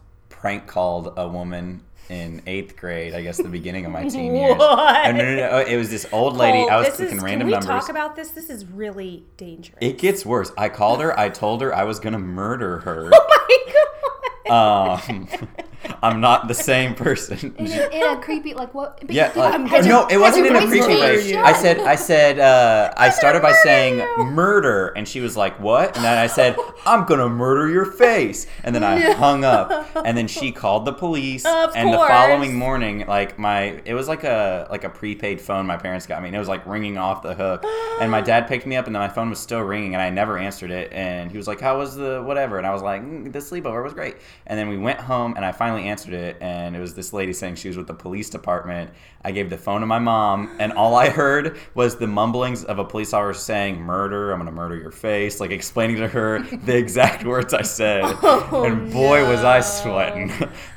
prank 0.41 0.67
called 0.67 1.13
a 1.17 1.27
woman 1.29 1.83
in 2.11 2.43
eighth 2.47 2.77
grade. 2.77 3.15
I 3.15 3.23
guess 3.23 3.39
the 3.39 3.49
beginning 3.49 3.87
of 3.87 3.93
my 3.93 4.07
teen 4.09 4.35
years. 4.37 4.57
What? 4.57 5.07
Oh, 5.07 5.11
no, 5.13 5.19
no, 5.25 5.37
no, 5.37 5.59
It 5.61 5.77
was 5.77 5.91
this 5.91 6.07
old 6.13 6.37
lady. 6.37 6.59
Cole, 6.59 6.71
I 6.71 6.77
was 6.77 6.89
clicking 6.91 7.17
is, 7.17 7.23
random 7.23 7.41
can 7.41 7.47
we 7.47 7.53
numbers. 7.53 7.67
talk 7.69 7.89
about 7.89 8.15
this? 8.17 8.31
This 8.31 8.51
is 8.51 8.67
really 8.67 9.25
dangerous. 9.37 9.79
it 9.81 9.99
gets 9.99 10.27
worse. 10.27 10.53
I 10.59 10.69
called 10.69 11.01
her. 11.01 11.19
I 11.19 11.31
told 11.31 11.63
her 11.63 11.75
I 11.75 11.85
was 11.85 11.99
gonna 12.01 12.19
murder 12.19 12.81
her. 12.81 13.11
oh 13.15 13.29
my 13.49 13.73
god. 13.73 15.11
Um, 15.11 15.29
I'm 16.03 16.21
not 16.21 16.49
the 16.49 16.55
same 16.55 16.95
person. 16.95 17.55
In 17.59 17.67
a, 17.67 17.89
in 17.89 18.19
a 18.19 18.21
creepy, 18.21 18.55
like 18.55 18.75
what? 18.75 19.01
but 19.01 19.11
Yeah, 19.11 19.33
like, 19.35 19.67
has 19.69 19.87
no, 19.87 20.07
it 20.07 20.19
wasn't 20.19 20.47
in 20.47 20.57
a 20.57 20.67
creepy 20.67 20.87
way. 20.87 21.35
I 21.37 21.53
said, 21.53 21.81
I 21.81 21.97
said, 21.97 22.39
uh, 22.39 22.93
I 22.97 23.11
started 23.11 23.43
by 23.43 23.53
saying 23.53 23.99
you. 23.99 24.25
murder, 24.25 24.89
and 24.97 25.07
she 25.09 25.21
was 25.21 25.37
like, 25.37 25.59
"What?" 25.61 25.97
And 25.97 26.05
then 26.05 26.19
I 26.19 26.27
said, 26.27 26.57
"I'm 26.87 27.05
gonna 27.05 27.29
murder 27.29 27.69
your 27.69 27.85
face," 27.85 28.47
and 28.63 28.75
then 28.75 28.85
I 28.85 29.13
hung 29.15 29.45
up, 29.45 29.87
and 30.05 30.17
then 30.17 30.29
she 30.29 30.53
called 30.53 30.85
the 30.85 30.93
police, 30.93 31.45
Of 31.45 31.73
and 31.75 31.93
the 31.93 31.99
following 31.99 32.57
morning, 32.57 33.05
like 33.07 33.39
my, 33.39 33.81
it 33.85 33.95
was 33.95 34.09
like 34.09 34.25
a 34.25 34.67
like 34.71 34.85
a 34.85 34.91
prepaid 34.91 35.41
phone 35.41 35.67
my 35.67 35.77
parents 35.77 36.07
got 36.07 36.23
me, 36.23 36.29
and 36.29 36.37
it 36.37 36.39
was 36.39 36.49
like 36.49 36.65
ringing 36.67 36.99
off 36.99 37.23
the 37.23 37.35
hook, 37.35 37.65
and 38.01 38.11
my 38.11 38.21
dad 38.21 38.47
picked 38.47 38.67
me 38.67 38.77
up, 38.77 38.87
and 38.87 38.95
then 38.95 39.01
my 39.01 39.09
phone 39.09 39.31
was 39.31 39.39
still 39.39 39.61
ringing, 39.61 39.95
and 39.95 40.03
I 40.03 40.11
never 40.11 40.39
answered 40.39 40.71
it, 40.71 40.93
and 40.93 41.31
he 41.31 41.37
was 41.37 41.47
like, 41.49 41.61
"How 41.61 41.79
was 41.79 41.97
the 41.97 42.23
whatever?" 42.23 42.59
And 42.59 42.67
I 42.67 42.73
was 42.73 42.83
like, 42.83 43.03
mm, 43.03 43.33
"The 43.33 43.39
sleepover 43.39 43.83
was 43.83 43.93
great," 43.95 44.17
and 44.47 44.59
then 44.59 44.69
we 44.69 44.77
went 44.79 45.01
home, 45.01 45.35
and 45.37 45.45
I 45.45 45.53
finally 45.53 45.74
answered 45.79 46.15
it, 46.15 46.37
and 46.41 46.77
it 46.77 46.81
was 46.81 46.95
this 46.95 47.13
lady 47.13 47.33
saying 47.33 47.57
she 47.57 47.69
was 47.69 47.77
with 47.77 47.87
the 47.87 47.95
police 47.95 48.31
department. 48.31 48.91
I 49.25 49.31
gave 49.33 49.49
the 49.51 49.57
phone 49.57 49.81
to 49.81 49.87
my 49.87 49.99
mom, 49.99 50.55
and 50.59 50.73
all 50.75 50.95
I 50.97 51.09
heard 51.09 51.57
was 51.75 51.97
the 51.97 52.07
mumblings 52.07 52.63
of 52.65 52.79
a 52.79 52.85
police 52.85 53.13
officer 53.15 53.41
saying, 53.41 53.81
"Murder! 53.81 54.33
I'm 54.33 54.39
gonna 54.39 54.53
murder 54.53 54.77
your 54.77 54.91
face!" 54.91 55.41
Like 55.41 55.51
explaining 55.51 55.97
to 55.97 56.09
her 56.09 56.41
the 56.41 56.77
exact 56.85 57.25
words 57.25 57.55
I 57.55 57.63
said, 57.63 58.03
Oh, 58.05 58.65
and 58.67 58.93
boy 58.93 59.27
was 59.29 59.43
I 59.43 59.61
sweating. 59.61 60.31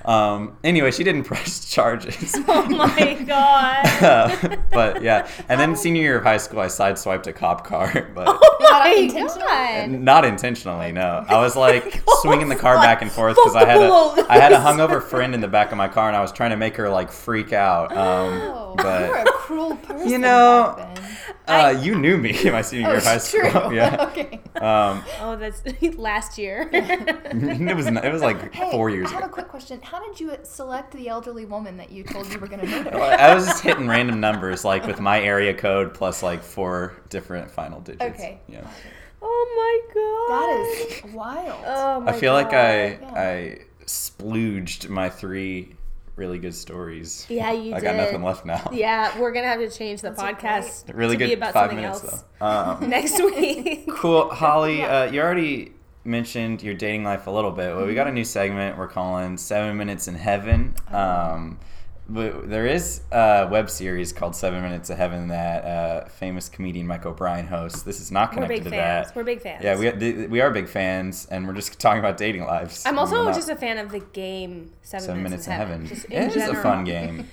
Um, 0.06 0.58
anyway, 0.64 0.92
she 0.92 1.04
didn't 1.04 1.24
press 1.32 1.70
charges. 1.70 2.36
Oh 2.50 2.64
my 2.66 3.14
god. 3.26 4.60
but 4.72 5.02
yeah, 5.02 5.28
and 5.50 5.60
then 5.60 5.76
senior 5.76 6.02
year 6.02 6.18
of 6.20 6.24
high 6.24 6.38
school, 6.38 6.60
I 6.62 6.68
sideswiped 6.68 7.28
a 7.28 7.34
cop 7.34 7.66
car, 7.66 8.10
but 8.16 8.28
Oh 8.30 8.58
Not 8.62 8.84
my 8.86 8.94
intentional? 8.96 9.48
god. 9.48 9.90
not 9.90 10.26
intentionally. 10.26 10.92
No, 10.92 11.26
I 11.28 11.40
was 11.40 11.56
like 11.56 12.06
Cole's 12.06 12.22
swinging 12.22 12.48
the 12.50 12.56
car 12.56 12.76
like, 12.76 12.86
back 12.86 13.02
and 13.02 13.12
forth 13.12 13.36
because 13.36 13.56
I 13.56 13.66
had 13.66 13.82
the 13.82 14.26
a 14.30 14.34
had 14.34 14.52
a 14.54 14.58
hungover 14.58 15.02
friend 15.04 15.34
in 15.36 15.42
the 15.42 15.48
back 15.48 15.72
of 15.72 15.78
my 15.78 15.88
car, 15.88 16.08
and 16.08 16.16
I 16.16 16.22
was 16.22 16.32
trying 16.32 16.52
to 16.52 16.58
make 16.58 16.76
her 16.78 16.90
like 16.90 17.12
freak 17.12 17.52
out. 17.54 17.96
Um, 17.96 18.37
Oh, 18.42 18.74
but 18.78 19.02
you 19.02 19.08
were 19.10 19.18
a 19.18 19.26
cruel 19.26 19.76
person. 19.78 20.10
You 20.10 20.18
know, 20.18 20.76
back 20.78 20.96
then. 21.48 21.66
uh, 21.76 21.82
you 21.82 21.96
knew 21.98 22.18
me 22.18 22.38
in 22.46 22.52
my 22.52 22.62
senior 22.62 22.88
year 22.88 22.96
Oh, 22.96 22.98
of 22.98 23.04
high 23.06 23.18
school. 23.18 23.50
true. 23.52 23.76
Yeah. 23.76 24.06
okay. 24.12 24.40
Um, 24.56 25.04
Oh, 25.22 25.36
that's 25.36 25.62
last 25.98 26.38
year. 26.38 26.70
it 26.74 27.76
was 27.76 27.88
it 27.88 28.12
was 28.12 28.22
like 28.22 28.54
Hey, 28.54 28.72
four 28.72 28.90
years 28.90 29.08
I 29.10 29.14
have 29.14 29.24
ago. 29.24 29.30
a 29.30 29.34
quick 29.34 29.48
question. 29.48 29.80
How 29.82 30.00
did 30.06 30.20
you 30.20 30.36
select 30.44 30.92
the 30.94 31.08
elderly 31.10 31.46
woman 31.46 31.78
that 31.78 31.92
you 31.92 32.04
told 32.04 32.32
you 32.32 32.40
were 32.40 32.48
going 32.48 32.62
to 32.62 32.68
murder? 32.68 32.98
I 33.00 33.34
was 33.36 33.46
just 33.46 33.64
hitting 33.64 33.88
random 33.88 34.20
numbers, 34.20 34.64
like 34.66 34.86
with 34.86 35.00
my 35.00 35.20
area 35.22 35.54
code 35.54 35.94
plus 35.94 36.22
like 36.24 36.44
four 36.44 36.94
different 37.10 37.50
final 37.52 37.80
digits. 37.82 38.04
Okay. 38.04 38.40
Yeah. 38.48 38.68
oh 39.22 39.46
my 39.58 39.94
god. 39.94 40.30
That 40.38 41.08
is 41.08 41.14
wild. 41.14 41.64
Oh 41.66 42.00
my 42.02 42.12
I 42.12 42.20
feel 42.20 42.34
like 42.34 42.54
I 42.54 42.88
Yeah. 42.90 43.14
I 43.16 43.60
splooged 43.86 44.90
my 44.90 45.10
three 45.10 45.76
really 46.18 46.40
good 46.40 46.56
stories. 46.56 47.26
Yeah, 47.30 47.52
you 47.52 47.74
I 47.74 47.80
did. 47.80 47.86
got 47.86 47.96
nothing 47.96 48.24
left 48.24 48.46
now. 48.46 48.70
Yeah, 48.74 49.18
we're 49.20 49.32
gonna 49.32 49.48
have 49.48 49.60
to 49.60 49.70
change 49.70 50.02
the 50.02 50.10
Those 50.10 50.20
are 50.20 50.34
podcast 50.34 50.94
Really 50.94 51.16
to 51.16 51.20
good 51.20 51.28
be 51.28 51.34
about 51.34 51.54
five 51.54 51.70
something 51.70 51.78
minutes 51.78 52.04
else 52.04 52.24
though. 52.40 52.46
Um, 52.46 52.90
next 52.90 53.20
week. 53.20 53.88
cool, 53.90 54.30
Holly. 54.30 54.80
Yeah. 54.80 55.02
Uh, 55.02 55.12
you 55.12 55.22
already 55.22 55.74
mentioned 56.04 56.64
your 56.64 56.74
dating 56.74 57.04
life 57.04 57.28
a 57.28 57.32
little 57.32 57.52
bit. 57.52 57.76
Well, 57.76 57.86
we 57.86 57.94
got 57.94 58.08
a 58.08 58.12
new 58.12 58.24
segment 58.24 58.78
we're 58.78 58.88
calling 58.88 59.38
Seven 59.38 59.78
Minutes 59.78 60.08
in 60.08 60.16
Heaven. 60.16 60.74
Oh. 60.92 60.98
Um, 61.00 61.60
but 62.10 62.50
there 62.50 62.66
is 62.66 63.02
a 63.12 63.48
web 63.52 63.70
series 63.70 64.14
called 64.14 64.36
Seven 64.36 64.62
Minutes 64.62 64.90
of 64.90 64.98
Heaven 64.98 65.28
that 65.28 65.66
uh, 65.66 66.06
famous 66.10 66.48
comedian 66.50 66.88
Mike 66.88 67.06
O'Brien 67.06 67.48
hosts. 67.48 67.82
This 67.84 68.00
is 68.00 68.12
not 68.12 68.30
We're 68.30 68.34
connected 68.46 68.56
big 68.56 68.64
to 68.66 68.70
fans. 68.72 69.08
that. 69.08 69.16
We're 69.16 69.24
big 69.24 69.42
fans. 69.42 69.64
Yeah, 69.64 69.78
we 69.78 69.92
th- 69.92 70.30
we 70.30 70.42
are 70.42 70.52
big 70.52 70.68
fans, 70.70 71.28
and 71.30 71.48
we're 71.48 71.54
just 71.54 71.80
talking 71.80 72.00
about 72.00 72.18
dating 72.18 72.44
lives. 72.46 72.86
I'm 72.86 72.98
also 72.98 73.26
not- 73.26 73.36
just 73.36 73.50
a 73.50 73.56
fan 73.56 73.78
of 73.78 73.92
the 73.92 74.00
game 74.00 74.72
Seven, 74.82 75.06
Seven 75.06 75.24
Minutes 75.24 75.48
of 75.48 75.54
Heaven. 75.54 75.86
Just 75.86 76.06
in 76.06 76.24
It 76.30 76.36
is 76.36 76.48
a 76.48 76.56
fun 76.56 76.84
game. 76.86 77.28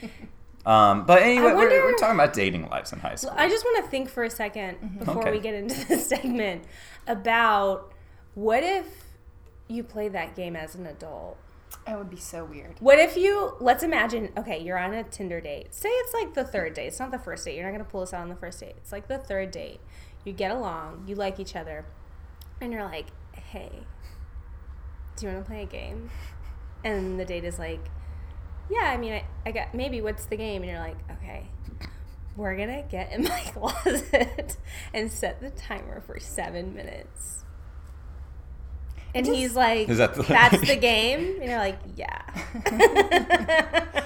Um, 0.66 1.04
but 1.06 1.22
anyway, 1.22 1.52
we're, 1.52 1.68
we're 1.68 1.96
talking 1.98 2.14
about 2.16 2.32
dating 2.32 2.68
lives 2.70 2.92
in 2.92 2.98
high 2.98 3.14
school. 3.16 3.32
I 3.36 3.48
just 3.48 3.64
want 3.64 3.84
to 3.84 3.90
think 3.90 4.08
for 4.08 4.24
a 4.24 4.28
2nd 4.28 4.98
before 4.98 5.18
Okay. 5.20 5.30
we 5.32 5.38
get 5.38 5.54
into 5.54 5.86
this 5.86 6.06
segment 6.08 6.64
about 7.06 7.92
what 8.34 8.62
if 8.64 8.86
you 9.68 9.82
play 9.84 10.08
that 10.08 10.34
game 10.34 10.56
as 10.56 10.74
an 10.74 10.86
adult? 10.86 11.36
That 11.86 11.98
would 11.98 12.10
be 12.10 12.16
so 12.16 12.44
weird. 12.44 12.76
What 12.80 12.98
if 12.98 13.16
you 13.16 13.56
let's 13.60 13.82
imagine 13.82 14.32
okay, 14.38 14.58
you're 14.60 14.78
on 14.78 14.94
a 14.94 15.04
Tinder 15.04 15.40
date. 15.40 15.74
Say 15.74 15.88
it's 15.88 16.14
like 16.14 16.34
the 16.34 16.44
third 16.44 16.74
date. 16.74 16.86
It's 16.86 16.98
not 16.98 17.10
the 17.10 17.18
first 17.18 17.44
date. 17.44 17.56
You're 17.56 17.64
not 17.64 17.72
gonna 17.72 17.84
pull 17.84 18.00
this 18.00 18.14
out 18.14 18.22
on 18.22 18.28
the 18.30 18.36
first 18.36 18.60
date. 18.60 18.74
It's 18.78 18.92
like 18.92 19.08
the 19.08 19.18
third 19.18 19.50
date. 19.50 19.80
You 20.24 20.32
get 20.32 20.50
along, 20.50 21.04
you 21.06 21.14
like 21.14 21.38
each 21.38 21.54
other, 21.54 21.84
and 22.60 22.72
you're 22.72 22.84
like, 22.84 23.08
hey, 23.32 23.70
do 25.16 25.26
you 25.26 25.32
wanna 25.32 25.44
play 25.44 25.62
a 25.62 25.66
game? 25.66 26.10
And 26.82 27.18
the 27.20 27.24
date 27.24 27.44
is 27.44 27.58
like, 27.58 27.84
Yeah, 28.70 28.84
I 28.84 28.96
mean 28.96 29.12
I, 29.12 29.24
I 29.46 29.52
got 29.52 29.74
maybe 29.74 30.00
what's 30.00 30.26
the 30.26 30.36
game? 30.36 30.62
And 30.62 30.70
you're 30.70 30.80
like, 30.80 30.98
Okay. 31.18 31.48
We're 32.36 32.56
gonna 32.56 32.82
get 32.82 33.12
in 33.12 33.24
my 33.24 33.40
closet 33.52 34.56
and 34.92 35.10
set 35.10 35.40
the 35.40 35.50
timer 35.50 36.00
for 36.00 36.18
seven 36.18 36.74
minutes. 36.74 37.43
And 39.14 39.24
just- 39.24 39.38
he's 39.38 39.54
like, 39.54 39.88
Is 39.88 39.98
that 39.98 40.14
the- 40.14 40.22
That's 40.24 40.66
the 40.66 40.76
game? 40.76 41.36
And 41.40 41.48
you're 41.50 41.58
like, 41.58 41.78
Yeah. 41.96 42.20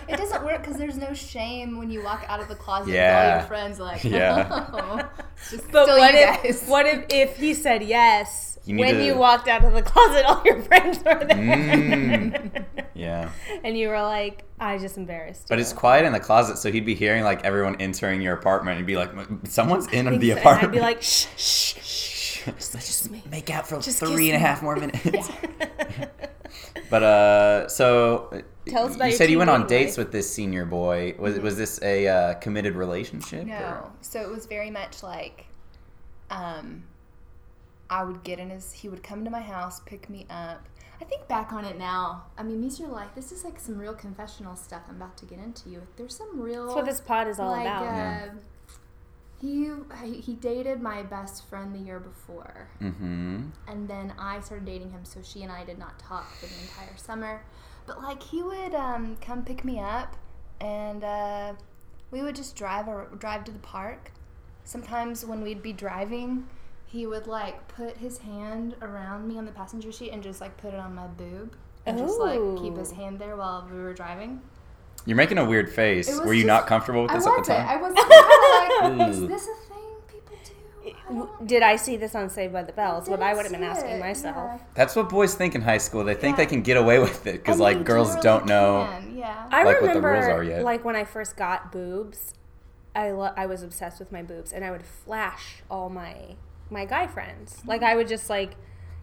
It 0.08 0.16
doesn't 0.16 0.44
work 0.44 0.62
because 0.62 0.76
there's 0.76 0.96
no 0.96 1.12
shame 1.14 1.78
when 1.78 1.90
you 1.90 2.02
walk 2.02 2.24
out 2.28 2.40
of 2.40 2.48
the 2.48 2.54
closet 2.54 2.88
with 2.92 3.00
all 3.00 3.30
your 3.38 3.42
friends. 3.46 3.78
Like, 3.78 4.04
Yeah. 4.04 4.66
oh, 4.72 5.08
it's 5.36 5.50
just 5.50 5.70
But 5.72 5.84
still 5.84 5.98
what 5.98 6.14
you 6.14 6.20
if 6.20 6.42
guys. 6.42 6.64
what 6.68 6.86
if 6.86 7.04
if 7.10 7.36
he 7.36 7.54
said 7.54 7.82
yes 7.82 8.58
You 8.64 8.78
when 8.78 8.94
to- 8.96 9.04
you 9.04 9.16
walked 9.16 9.48
out 9.48 9.64
of 9.64 9.72
the 9.72 9.82
closet, 9.82 10.24
all 10.26 10.42
your 10.44 10.60
friends 10.62 10.98
were 10.98 11.24
there, 11.24 11.36
Mm. 11.36 12.64
yeah. 12.94 13.30
and 13.64 13.76
you 13.78 13.88
were 13.88 14.02
like, 14.02 14.44
"I 14.60 14.76
just 14.78 14.96
embarrassed." 14.98 15.46
But 15.48 15.56
you." 15.56 15.62
it's 15.62 15.72
quiet 15.72 16.04
in 16.04 16.12
the 16.12 16.20
closet, 16.20 16.58
so 16.58 16.70
he'd 16.70 16.84
be 16.86 16.94
hearing 16.94 17.24
like 17.24 17.44
everyone 17.44 17.76
entering 17.80 18.20
your 18.20 18.34
apartment 18.34 18.78
and 18.78 18.86
be 18.86 18.96
like, 18.96 19.10
"Someone's 19.44 19.86
in 19.88 20.18
the 20.18 20.28
so- 20.30 20.36
and 20.36 20.40
apartment." 20.40 20.68
I'd 20.72 20.76
be 20.76 20.80
like, 20.80 21.02
"Shh, 21.02 21.26
shh, 21.36 21.74
shh." 21.82 22.17
Shh, 22.56 22.74
let's 22.74 22.86
just 22.86 23.10
me. 23.10 23.22
make 23.30 23.50
out 23.50 23.66
for 23.68 23.80
Just 23.80 23.98
three 24.00 24.26
kiss 24.26 24.34
and 24.34 24.36
a 24.36 24.38
half 24.38 24.62
more 24.62 24.76
minutes. 24.84 25.30
but 26.90 27.02
uh, 27.02 27.68
so 27.68 28.42
Tell 28.66 28.86
us 28.86 28.96
about 28.96 29.06
you 29.06 29.12
said 29.16 29.30
you 29.30 29.38
went 29.38 29.50
on 29.50 29.66
dating 29.66 29.86
dates 29.86 29.96
with 29.98 30.12
this 30.12 30.30
senior 30.32 30.64
boy. 30.64 31.14
Was 31.18 31.38
was 31.38 31.56
this 31.56 31.80
a 31.82 32.06
uh, 32.08 32.34
committed 32.34 32.74
relationship? 32.74 33.46
No. 33.46 33.54
or- 33.56 33.90
So 34.00 34.20
it 34.20 34.28
was 34.30 34.46
very 34.46 34.70
much 34.70 35.02
like 35.02 35.46
um 36.30 36.84
I 37.90 38.04
would 38.04 38.22
get 38.22 38.38
in 38.38 38.50
his 38.50 38.72
he 38.72 38.88
would 38.88 39.02
come 39.02 39.24
to 39.24 39.30
my 39.30 39.40
house, 39.40 39.80
pick 39.80 40.10
me 40.10 40.26
up. 40.30 40.66
I 41.00 41.04
think 41.04 41.28
back 41.28 41.52
on 41.52 41.64
it 41.64 41.78
now. 41.78 42.24
I 42.36 42.42
mean, 42.42 42.60
these 42.60 42.80
are 42.80 42.88
like 42.88 43.14
this 43.14 43.32
is 43.32 43.44
like 43.44 43.58
some 43.60 43.78
real 43.78 43.94
confessional 43.94 44.56
stuff 44.56 44.82
I'm 44.88 44.96
about 44.96 45.16
to 45.18 45.26
get 45.26 45.38
into 45.38 45.70
you. 45.70 45.82
There's 45.96 46.16
some 46.16 46.40
real 46.40 46.64
That's 46.66 46.76
what 46.76 46.84
this 46.86 47.00
pod 47.00 47.28
is 47.28 47.38
all 47.38 47.50
like 47.52 47.62
about. 47.66 47.84
uh, 47.86 48.30
he 49.40 49.70
he 50.20 50.34
dated 50.34 50.80
my 50.80 51.02
best 51.02 51.46
friend 51.48 51.74
the 51.74 51.78
year 51.78 52.00
before. 52.00 52.68
Mm-hmm. 52.80 53.46
and 53.66 53.88
then 53.88 54.12
I 54.18 54.40
started 54.40 54.66
dating 54.66 54.90
him, 54.90 55.04
so 55.04 55.20
she 55.22 55.42
and 55.42 55.52
I 55.52 55.64
did 55.64 55.78
not 55.78 55.98
talk 55.98 56.32
for 56.34 56.46
the 56.46 56.60
entire 56.60 56.96
summer. 56.96 57.42
But 57.86 58.02
like 58.02 58.22
he 58.22 58.42
would 58.42 58.74
um, 58.74 59.16
come 59.20 59.44
pick 59.44 59.64
me 59.64 59.78
up, 59.80 60.16
and 60.60 61.04
uh, 61.04 61.52
we 62.10 62.22
would 62.22 62.36
just 62.36 62.56
drive 62.56 62.88
or 62.88 63.08
drive 63.18 63.44
to 63.44 63.52
the 63.52 63.58
park. 63.60 64.12
Sometimes 64.64 65.24
when 65.24 65.40
we'd 65.40 65.62
be 65.62 65.72
driving, 65.72 66.46
he 66.84 67.06
would 67.06 67.26
like 67.26 67.68
put 67.68 67.96
his 67.96 68.18
hand 68.18 68.74
around 68.82 69.28
me 69.28 69.38
on 69.38 69.46
the 69.46 69.52
passenger 69.52 69.92
seat 69.92 70.10
and 70.10 70.22
just 70.22 70.40
like 70.40 70.56
put 70.56 70.74
it 70.74 70.80
on 70.80 70.94
my 70.94 71.06
boob 71.06 71.54
and 71.86 71.98
just 71.98 72.18
like 72.18 72.40
keep 72.60 72.76
his 72.76 72.92
hand 72.92 73.18
there 73.18 73.36
while 73.36 73.66
we 73.70 73.78
were 73.78 73.94
driving. 73.94 74.42
You're 75.08 75.16
making 75.16 75.38
a 75.38 75.44
weird 75.46 75.72
face. 75.72 76.20
Were 76.20 76.34
you 76.34 76.42
just- 76.42 76.46
not 76.48 76.66
comfortable 76.66 77.00
with 77.04 77.12
this 77.12 77.26
at 77.26 77.30
the 77.32 77.38
wasn't. 77.38 77.46
time? 77.46 77.66
I 77.66 77.76
was 77.78 77.94
kind 77.94 78.92
of 78.92 78.98
like, 78.98 79.08
is 79.10 79.18
hmm. 79.20 79.26
this 79.26 79.48
a 79.48 79.54
thing 79.72 79.96
people 80.06 81.30
do? 81.38 81.46
Did 81.46 81.62
I 81.62 81.76
see 81.76 81.96
this 81.96 82.14
on 82.14 82.28
Saved 82.28 82.52
by 82.52 82.62
the 82.62 82.74
Bell? 82.74 82.96
That's 82.96 83.08
what 83.08 83.22
I 83.22 83.32
would 83.32 83.44
have 83.44 83.52
been 83.52 83.62
asking 83.64 83.92
it, 83.92 84.00
myself. 84.00 84.36
yeah. 84.36 84.58
That's 84.74 84.94
what 84.94 85.08
boys 85.08 85.34
think 85.34 85.54
in 85.54 85.62
high 85.62 85.78
school. 85.78 86.04
They 86.04 86.12
think 86.12 86.36
Yeah. 86.36 86.44
they 86.44 86.50
can 86.50 86.60
get 86.60 86.76
away 86.76 86.98
with 87.06 87.26
it 87.26 87.36
because 87.36 87.58
like 87.58 87.84
girls 87.84 88.08
generally 88.16 88.22
don't 88.22 88.46
know. 88.46 88.86
can, 88.90 89.16
Yeah. 89.16 89.48
I 89.50 89.64
Like 89.64 89.80
what 89.80 89.94
the 89.94 90.00
remember, 90.00 90.10
rules 90.10 90.26
are 90.26 90.44
yet. 90.44 90.62
like 90.62 90.84
when 90.84 90.94
I 90.94 91.04
first 91.04 91.38
got 91.38 91.72
boobs, 91.72 92.34
I 92.94 93.10
lo- 93.12 93.32
I 93.34 93.46
was 93.46 93.62
obsessed 93.62 93.98
with 94.00 94.12
my 94.12 94.22
boobs, 94.22 94.52
and 94.52 94.62
I 94.62 94.70
would 94.70 94.84
flash 94.84 95.62
all 95.70 95.88
my 95.88 96.36
my 96.68 96.84
guy 96.84 97.06
friends. 97.06 97.54
Mm-hmm. 97.56 97.68
Like 97.70 97.82
I 97.82 97.96
would 97.96 98.08
just 98.08 98.28
like, 98.28 98.56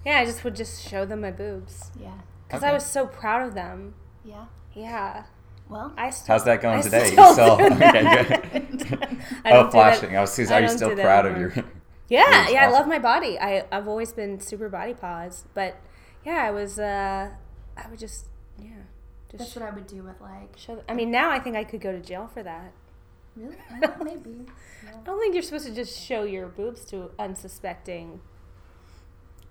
yeah, 0.06 0.20
I 0.20 0.26
just 0.26 0.44
would 0.44 0.56
just 0.56 0.88
show 0.88 1.04
them 1.04 1.22
my 1.22 1.32
boobs 1.32 1.89
yeah. 2.00 2.20
because 2.48 2.62
I 2.62 2.72
was 2.72 2.86
so 2.86 3.08
proud 3.08 3.41
of 3.48 3.56
them. 3.56 3.96
Yeah. 4.24 4.46
Yeah, 4.76 5.24
Well, 5.69 5.93
I. 5.97 6.10
Still, 6.12 6.34
How's 6.34 6.45
that 6.45 6.62
going 6.62 6.80
I 6.80 6.82
today? 6.82 7.12
still 7.12 7.28
you 7.28 7.34
still 7.34 7.58
do 7.58 7.63
okay? 7.75 8.67
Good. 8.78 9.17
I 9.45 9.49
don't 9.51 9.67
oh, 9.67 9.71
flashing. 9.71 10.15
I 10.15 10.21
was. 10.21 10.39
I 10.39 10.60
Are 10.60 10.62
you 10.62 10.69
still 10.69 10.95
proud 10.95 11.25
of 11.25 11.38
your? 11.38 11.54
Yeah, 12.08 12.23
boobs? 12.43 12.54
yeah, 12.54 12.67
I 12.67 12.69
love 12.69 12.88
my 12.88 12.99
body. 12.99 13.39
I 13.39 13.65
I've 13.71 13.88
always 13.88 14.13
been 14.13 14.39
super 14.39 14.69
body 14.69 14.93
pause, 14.93 15.45
but 15.56 15.75
yeah, 16.23 16.43
I 16.43 16.51
was. 16.51 16.78
uh 16.78 17.32
I 17.75 17.89
would 17.89 17.97
just 17.97 18.28
yeah. 18.60 18.69
Just 19.32 19.39
That's 19.39 19.56
what 19.56 19.65
I 19.65 19.73
would 19.73 19.88
do 19.88 20.04
with 20.04 20.21
like. 20.21 20.56
show. 20.56 20.84
I 20.88 20.93
mean, 20.93 21.10
now 21.10 21.32
I 21.32 21.39
think 21.39 21.56
I 21.56 21.63
could 21.63 21.82
go 21.82 21.91
to 21.91 21.99
jail 21.99 22.30
for 22.32 22.43
that. 22.43 22.71
Really? 23.36 23.58
Maybe. 24.04 24.45
I 24.88 24.91
don't 25.04 25.19
think 25.19 25.34
you're 25.34 25.43
supposed 25.43 25.65
to 25.65 25.73
just 25.73 25.99
show 25.99 26.23
your 26.23 26.47
boobs 26.47 26.86
to 26.86 27.10
unsuspecting. 27.19 28.21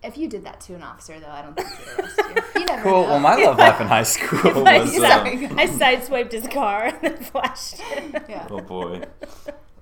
If 0.04 0.18
you 0.18 0.28
did 0.28 0.44
that 0.44 0.60
to 0.62 0.74
an 0.74 0.82
officer, 0.82 1.18
though, 1.18 1.28
I 1.28 1.42
don't 1.42 1.56
think 1.56 1.68
he'd 1.68 1.98
arrest 1.98 2.18
you. 2.54 2.60
You 2.60 2.66
never 2.66 2.82
Cool. 2.82 3.02
know. 3.02 3.08
Well, 3.08 3.20
my 3.20 3.34
love 3.36 3.58
life 3.58 3.80
in 3.80 3.86
high 3.86 4.02
school 4.14 4.66
I, 4.68 4.78
was. 4.80 4.94
side- 4.96 5.44
Um, 5.50 5.58
I 5.58 5.66
sideswiped 5.66 6.32
his 6.32 6.46
car 6.48 6.84
and 6.84 7.00
then 7.00 7.16
flashed 7.16 7.76
it. 7.80 8.22
Yeah. 8.28 8.46
oh 8.50 8.60
boy. 8.60 9.02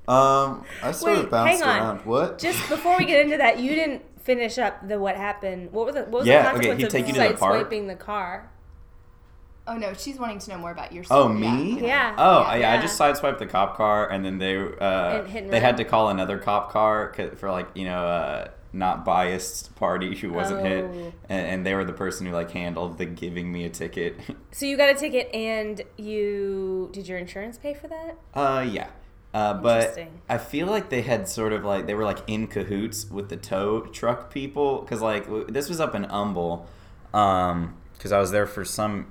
Um, 0.08 0.64
I 0.82 0.92
sort 0.92 1.16
Wait, 1.16 1.24
of 1.24 1.30
bounced 1.30 1.62
hang 1.62 1.68
on. 1.68 1.78
around. 1.78 2.06
What? 2.06 2.38
Just 2.38 2.68
before 2.68 2.96
we 2.98 3.04
get 3.04 3.24
into 3.24 3.36
that, 3.36 3.58
you 3.60 3.74
didn't 3.74 4.02
finish 4.22 4.58
up 4.58 4.86
the 4.88 4.98
what 4.98 5.16
happened. 5.16 5.72
What 5.72 5.86
was 5.86 5.94
the 5.94 6.02
what 6.02 6.10
was 6.20 6.26
Yeah, 6.26 6.42
the 6.42 6.48
okay, 6.48 6.52
consequence 6.68 6.78
he'd 6.80 6.86
of 6.86 6.92
take 6.92 7.06
you 7.08 7.12
to 7.14 7.28
the 7.32 7.34
park? 7.38 7.70
sideswiping 7.70 7.86
the 7.88 7.94
car? 7.96 8.50
Oh 9.66 9.76
no, 9.76 9.92
she's 9.94 10.18
wanting 10.18 10.40
to 10.40 10.50
know 10.50 10.58
more 10.58 10.72
about 10.72 10.92
your. 10.92 11.04
Oh, 11.10 11.28
me? 11.28 11.80
Yeah. 11.80 12.16
Oh, 12.18 12.40
Yeah. 12.42 12.54
yeah, 12.56 12.72
I 12.72 12.82
just 12.82 12.98
sideswiped 12.98 13.38
the 13.38 13.46
cop 13.46 13.76
car, 13.76 14.08
and 14.10 14.24
then 14.24 14.38
they 14.38 14.56
uh, 14.56 15.22
and 15.24 15.36
and 15.36 15.50
they 15.52 15.60
had 15.60 15.76
to 15.76 15.84
call 15.84 16.08
another 16.08 16.36
cop 16.38 16.72
car 16.72 17.14
for 17.36 17.50
like 17.50 17.68
you 17.74 17.84
know 17.84 18.04
uh, 18.04 18.48
not 18.72 19.04
biased 19.04 19.74
party 19.76 20.16
who 20.16 20.32
wasn't 20.32 20.64
hit, 20.64 20.84
Oh. 20.84 21.12
and, 21.28 21.46
and 21.46 21.66
they 21.66 21.74
were 21.74 21.84
the 21.84 21.92
person 21.92 22.26
who 22.26 22.32
like 22.32 22.50
handled 22.52 22.98
the 22.98 23.04
giving 23.06 23.50
me 23.52 23.64
a 23.64 23.70
ticket. 23.70 24.16
So 24.52 24.66
you 24.66 24.76
got 24.76 24.90
a 24.90 24.94
ticket, 24.94 25.34
and 25.34 25.80
you 25.96 26.90
did 26.92 27.08
your 27.08 27.18
insurance 27.18 27.56
pay 27.58 27.74
for 27.74 27.88
that? 27.88 28.16
uh, 28.34 28.66
yeah. 28.68 28.88
Uh, 29.34 29.54
but 29.54 29.98
I 30.28 30.36
feel 30.36 30.66
like 30.66 30.90
they 30.90 31.00
had 31.00 31.26
sort 31.26 31.54
of 31.54 31.64
like 31.64 31.86
they 31.86 31.94
were 31.94 32.04
like 32.04 32.18
in 32.26 32.46
cahoots 32.48 33.10
with 33.10 33.30
the 33.30 33.38
tow 33.38 33.80
truck 33.80 34.30
people 34.30 34.80
because 34.82 35.00
like 35.00 35.24
w- 35.24 35.46
this 35.46 35.70
was 35.70 35.80
up 35.80 35.94
in 35.94 36.04
Humble, 36.04 36.66
um, 37.14 37.74
because 37.94 38.12
I 38.12 38.18
was 38.20 38.30
there 38.30 38.46
for 38.46 38.62
some 38.64 39.06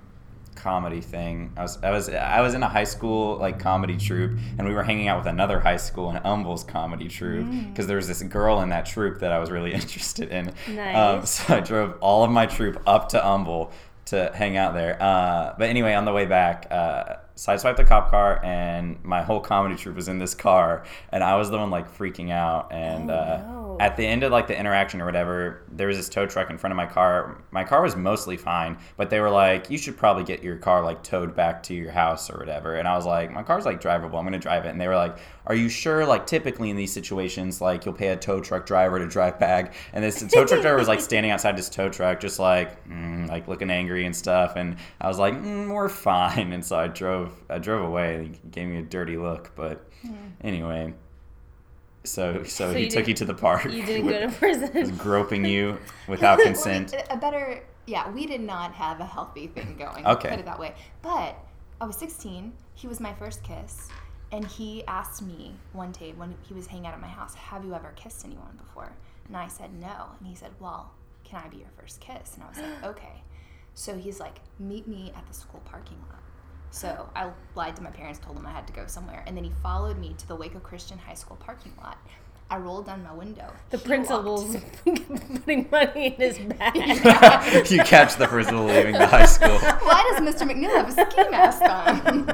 comedy 0.61 1.01
thing. 1.01 1.51
I 1.57 1.63
was 1.63 1.77
I 1.83 1.89
was 1.89 2.09
I 2.09 2.41
was 2.41 2.53
in 2.53 2.63
a 2.63 2.69
high 2.69 2.83
school 2.83 3.37
like 3.37 3.59
comedy 3.59 3.97
troupe, 3.97 4.37
and 4.57 4.67
we 4.67 4.73
were 4.73 4.83
hanging 4.83 5.07
out 5.07 5.17
with 5.17 5.27
another 5.27 5.59
high 5.59 5.77
school 5.77 6.09
in 6.09 6.17
Humble's 6.17 6.63
comedy 6.63 7.07
troupe 7.07 7.47
because 7.69 7.87
there 7.87 7.97
was 7.97 8.07
this 8.07 8.21
girl 8.23 8.61
in 8.61 8.69
that 8.69 8.85
troupe 8.85 9.19
that 9.19 9.31
I 9.31 9.39
was 9.39 9.49
really 9.49 9.73
interested 9.81 10.29
in. 10.29 10.53
Um, 10.95 11.25
so 11.25 11.55
I 11.55 11.59
drove 11.61 11.97
all 11.99 12.23
of 12.23 12.31
my 12.31 12.45
troupe 12.45 12.81
up 12.85 13.09
to 13.09 13.21
Humble 13.21 13.71
to 14.05 14.31
hang 14.33 14.57
out 14.57 14.73
there. 14.73 15.01
Uh, 15.01 15.55
but 15.57 15.69
anyway, 15.69 15.93
on 15.93 16.05
the 16.05 16.11
way 16.13 16.25
back, 16.25 16.67
uh, 16.69 17.15
sideswiped 17.41 17.75
the 17.77 17.83
cop 17.83 18.11
car, 18.11 18.39
and 18.45 19.03
my 19.03 19.23
whole 19.23 19.39
comedy 19.39 19.75
troupe 19.75 19.95
was 19.95 20.07
in 20.07 20.19
this 20.19 20.35
car, 20.35 20.83
and 21.11 21.23
I 21.23 21.35
was 21.37 21.49
the 21.49 21.57
one 21.57 21.71
like 21.71 21.91
freaking 21.97 22.29
out. 22.29 22.71
And 22.71 23.09
Oh, 23.09 23.15
uh, 23.15 23.43
no. 23.47 23.77
at 23.79 23.97
the 23.97 24.05
end 24.05 24.21
of 24.21 24.31
like 24.31 24.45
the 24.45 24.55
interaction 24.57 25.01
or 25.01 25.05
whatever, 25.05 25.63
there 25.71 25.87
was 25.87 25.97
this 25.97 26.07
tow 26.07 26.27
truck 26.27 26.51
in 26.51 26.59
front 26.59 26.71
of 26.71 26.77
my 26.77 26.85
car. 26.85 27.41
My 27.49 27.63
car 27.63 27.81
was 27.81 27.95
mostly 27.95 28.37
fine, 28.37 28.77
but 28.95 29.09
they 29.09 29.19
were 29.19 29.31
like, 29.31 29.71
"You 29.71 29.79
should 29.79 29.97
probably 29.97 30.23
get 30.23 30.43
your 30.43 30.57
car 30.57 30.83
like 30.83 31.01
towed 31.01 31.35
back 31.35 31.63
to 31.63 31.73
your 31.73 31.89
house 31.91 32.29
or 32.29 32.37
whatever." 32.37 32.75
And 32.75 32.87
I 32.87 32.95
was 32.95 33.07
like, 33.07 33.31
"My 33.31 33.41
car's 33.41 33.65
like 33.65 33.81
drivable. 33.81 34.19
I'm 34.19 34.23
gonna 34.23 34.37
drive 34.37 34.65
it." 34.65 34.69
And 34.69 34.79
they 34.79 34.87
were 34.87 34.95
like, 34.95 35.17
"Are 35.47 35.55
you 35.55 35.69
sure?" 35.69 36.05
Like 36.05 36.25
typically 36.25 36.69
in 36.69 36.75
these 36.75 36.91
situations, 36.93 37.61
like 37.61 37.85
you'll 37.85 37.93
pay 37.93 38.09
a 38.09 38.15
tow 38.17 38.39
truck 38.39 38.65
driver 38.65 38.99
to 38.99 39.07
drive 39.07 39.39
back, 39.39 39.73
and 39.93 40.03
this 40.03 40.19
tow 40.21 40.45
truck 40.45 40.61
driver 40.61 40.77
was 40.77 40.87
like 40.87 41.01
standing 41.01 41.31
outside 41.31 41.57
this 41.57 41.69
tow 41.69 41.89
truck, 41.89 42.19
just 42.19 42.39
like 42.39 42.87
mm, 42.87 43.27
like 43.29 43.47
looking 43.47 43.69
angry 43.69 44.05
and 44.05 44.15
stuff. 44.15 44.55
And 44.55 44.77
I 44.99 45.07
was 45.07 45.17
like, 45.19 45.33
mm, 45.35 45.73
"We're 45.73 45.89
fine." 45.89 46.53
And 46.53 46.63
so 46.65 46.77
I 46.77 46.87
drove. 46.87 47.33
I 47.49 47.57
drove 47.59 47.85
away. 47.87 48.29
He 48.43 48.49
gave 48.49 48.67
me 48.67 48.77
a 48.77 48.81
dirty 48.83 49.17
look, 49.17 49.51
but 49.55 49.85
anyway. 50.41 50.93
So, 52.03 52.43
so, 52.43 52.71
So 52.71 52.73
he 52.73 52.85
you 52.85 52.89
took 52.89 53.07
you 53.07 53.13
to 53.13 53.25
the 53.25 53.33
park. 53.35 53.65
You 53.65 53.85
didn't 53.85 54.05
with- 54.07 54.13
go 54.15 54.19
to 54.21 54.25
was 54.25 54.35
prison. 54.71 54.95
groping 54.97 55.45
you 55.45 55.77
without 56.07 56.39
consent. 56.39 56.95
a 57.11 57.15
better, 57.17 57.61
yeah, 57.85 58.09
we 58.09 58.25
did 58.25 58.41
not 58.41 58.73
have 58.73 58.99
a 58.99 59.05
healthy 59.05 59.45
thing 59.45 59.75
going. 59.77 60.03
Okay. 60.07 60.29
Put 60.29 60.39
it 60.39 60.45
that 60.45 60.57
way. 60.59 60.73
But 61.03 61.37
I 61.79 61.85
was 61.85 61.95
16. 61.97 62.53
He 62.73 62.87
was 62.87 62.99
my 62.99 63.13
first 63.13 63.43
kiss. 63.43 63.89
And 64.31 64.45
he 64.45 64.83
asked 64.87 65.21
me 65.21 65.53
one 65.73 65.91
day 65.91 66.13
when 66.15 66.35
he 66.43 66.53
was 66.53 66.67
hanging 66.67 66.87
out 66.87 66.93
at 66.93 67.01
my 67.01 67.07
house, 67.07 67.33
Have 67.35 67.65
you 67.65 67.73
ever 67.73 67.91
kissed 67.95 68.23
anyone 68.25 68.57
before? 68.57 68.91
And 69.27 69.35
I 69.35 69.47
said, 69.47 69.73
No. 69.79 70.07
And 70.19 70.27
he 70.27 70.35
said, 70.35 70.51
Well, 70.59 70.91
can 71.23 71.41
I 71.43 71.47
be 71.49 71.57
your 71.57 71.71
first 71.77 71.99
kiss? 71.99 72.35
And 72.35 72.43
I 72.43 72.47
was 72.47 72.57
like, 72.57 72.83
Okay. 72.97 73.23
So 73.73 73.97
he's 73.97 74.19
like, 74.19 74.39
Meet 74.59 74.87
me 74.87 75.11
at 75.15 75.27
the 75.27 75.33
school 75.33 75.61
parking 75.65 75.97
lot. 76.09 76.19
So 76.71 77.09
I 77.15 77.29
lied 77.55 77.75
to 77.75 77.83
my 77.83 77.89
parents, 77.89 78.19
told 78.19 78.37
them 78.37 78.45
I 78.45 78.51
had 78.51 78.65
to 78.67 78.73
go 78.73 78.85
somewhere. 78.87 79.23
And 79.27 79.35
then 79.35 79.43
he 79.43 79.51
followed 79.61 79.97
me 79.97 80.15
to 80.17 80.27
the 80.27 80.35
Waco 80.35 80.59
Christian 80.59 80.97
High 80.97 81.15
School 81.15 81.35
parking 81.35 81.73
lot. 81.81 81.97
I 82.51 82.57
rolled 82.57 82.85
down 82.87 83.01
my 83.03 83.13
window. 83.13 83.51
The 83.69 83.77
He 83.77 83.85
principal's 83.87 84.57
putting 84.83 85.67
money 85.71 86.07
in 86.07 86.13
his 86.13 86.37
bag. 86.37 86.75
you 87.71 87.79
catch 87.83 88.17
the 88.17 88.27
principal 88.27 88.65
leaving 88.65 88.91
the 88.93 89.07
high 89.07 89.25
school. 89.25 89.57
Why 89.57 90.03
does 90.11 90.19
Mr. 90.35 90.45
McNeil 90.45 90.75
have 90.75 90.89
a 90.89 90.91
ski 91.11 91.29
mask 91.29 91.61
on? 91.61 92.29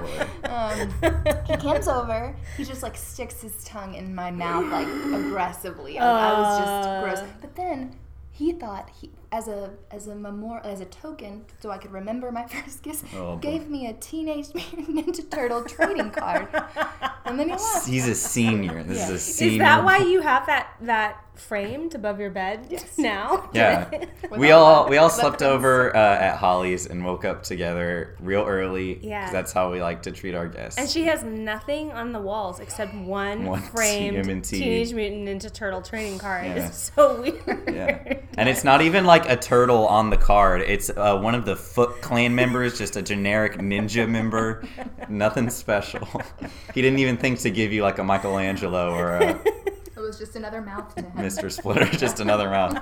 um, 0.49 1.45
he 1.45 1.55
comes 1.57 1.87
over. 1.87 2.35
He 2.57 2.63
just 2.65 2.81
like 2.81 2.97
sticks 2.97 3.41
his 3.41 3.63
tongue 3.63 3.93
in 3.93 4.13
my 4.15 4.31
mouth 4.31 4.65
like 4.71 4.87
aggressively. 4.87 5.99
I, 5.99 6.05
I 6.33 6.39
was 6.39 6.59
Uh. 6.59 7.01
just 7.11 7.21
gross. 7.21 7.31
But 7.39 7.55
then 7.55 7.95
he 8.31 8.53
thought 8.53 8.89
he, 8.99 9.11
as 9.31 9.47
a 9.47 9.71
as 9.91 10.07
a 10.07 10.15
memorial, 10.15 10.65
as 10.65 10.79
a 10.81 10.85
token, 10.85 11.45
so 11.59 11.69
I 11.69 11.77
could 11.77 11.91
remember 11.91 12.31
my 12.31 12.45
first 12.47 12.83
kiss, 12.83 13.03
Oh, 13.15 13.35
boy. 13.35 13.39
gave 13.41 13.69
me 13.69 13.87
a 13.87 13.93
Teenage 13.93 14.53
Mutant 14.53 14.87
Ninja 14.95 15.29
Turtle 15.29 15.63
trading 15.63 16.11
card, 16.11 16.47
and 17.25 17.39
then 17.39 17.49
he 17.49 17.55
left. 17.55 17.87
He's 17.87 18.07
a 18.07 18.15
senior. 18.15 18.83
This 18.83 19.03
is 19.03 19.09
a 19.09 19.19
senior. 19.19 19.53
Is 19.53 19.59
that 19.59 19.83
why 19.83 19.97
you 19.99 20.21
have 20.21 20.45
that 20.47 20.73
that 20.81 21.23
framed 21.35 21.93
above 21.93 22.19
your 22.19 22.31
bed 22.31 22.81
now? 22.97 23.47
Yeah. 23.53 23.89
We 24.31 24.51
all 24.51 24.65
all 24.65 24.89
we 24.89 24.97
all 24.97 25.09
slept 25.09 25.41
over 25.43 25.95
uh, 25.95 25.99
at 25.99 26.37
Holly's 26.37 26.87
and 26.87 27.05
woke 27.05 27.25
up 27.25 27.43
together 27.43 28.15
real 28.19 28.43
early. 28.43 28.99
Yeah. 29.05 29.29
that's 29.31 29.51
how 29.53 29.71
we 29.71 29.79
like 29.81 30.01
to 30.03 30.11
treat 30.11 30.33
our 30.35 30.47
guests. 30.47 30.79
And 30.79 30.89
she 30.89 31.03
has 31.03 31.23
nothing 31.23 31.91
on 31.91 32.11
the 32.11 32.19
walls 32.19 32.59
except 32.59 32.93
one, 32.95 33.45
One 33.45 33.61
framed 33.61 34.17
TMNT. 34.17 34.49
Teenage 34.49 34.93
Mutant 34.93 35.27
Ninja 35.27 35.53
Turtle 35.53 35.81
trading 35.81 36.17
card. 36.17 36.45
Yeah. 36.45 36.67
It's 36.67 36.91
so 36.95 37.21
weird. 37.21 37.63
yeah. 37.71 38.19
And 38.37 38.49
it's 38.49 38.63
not 38.63 38.81
even 38.81 39.05
like 39.05 39.16
a 39.25 39.35
turtle 39.35 39.87
on 39.87 40.09
the 40.09 40.17
card. 40.17 40.61
It's 40.61 40.89
uh, 40.89 41.17
one 41.17 41.33
of 41.35 41.45
the 41.45 41.55
Foot 41.55 42.01
Clan 42.01 42.35
members, 42.35 42.77
just 42.77 42.95
a 42.95 43.01
generic 43.01 43.53
ninja 43.57 44.07
member. 44.07 44.63
Nothing 45.09 45.49
special. 45.49 46.07
he 46.73 46.81
didn't 46.81 46.99
even 46.99 47.17
think 47.17 47.39
to 47.39 47.49
give 47.49 47.71
you 47.73 47.81
like 47.83 47.97
a 47.99 48.03
Michelangelo 48.03 48.93
or 48.93 49.11
a 49.15 49.29
It 49.29 49.97
was 49.97 50.17
just 50.19 50.35
another 50.35 50.61
mouth 50.61 50.93
to 50.95 51.01
him. 51.03 51.11
Mr. 51.13 51.51
Splinter, 51.51 51.85
just 51.97 52.19
another 52.19 52.49
mouth, 52.49 52.77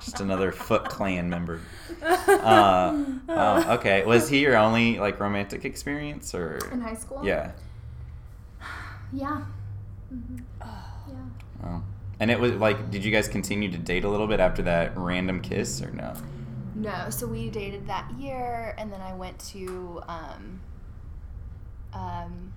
just 0.00 0.20
another 0.20 0.52
Foot 0.52 0.84
Clan 0.84 1.30
member. 1.30 1.60
Uh, 2.02 3.04
oh, 3.28 3.74
okay. 3.74 4.04
Was 4.04 4.28
he 4.28 4.40
your 4.40 4.56
only 4.56 4.98
like 4.98 5.18
romantic 5.20 5.64
experience, 5.64 6.34
or 6.34 6.58
In 6.72 6.80
high 6.80 6.94
school. 6.94 7.24
yeah? 7.24 7.52
Yeah. 9.12 9.42
Mhm. 10.12 10.42
Yeah. 11.08 11.64
Oh. 11.64 11.82
And 12.18 12.30
it 12.30 12.40
was 12.40 12.52
like, 12.52 12.90
did 12.90 13.04
you 13.04 13.12
guys 13.12 13.28
continue 13.28 13.70
to 13.70 13.78
date 13.78 14.04
a 14.04 14.08
little 14.08 14.26
bit 14.26 14.40
after 14.40 14.62
that 14.62 14.96
random 14.96 15.40
kiss, 15.40 15.82
or 15.82 15.90
no? 15.90 16.14
No, 16.74 17.10
so 17.10 17.26
we 17.26 17.48
dated 17.50 17.86
that 17.88 18.10
year, 18.18 18.74
and 18.78 18.92
then 18.92 19.00
I 19.00 19.14
went 19.14 19.38
to 19.50 20.02
um, 20.08 20.60
um, 21.92 22.52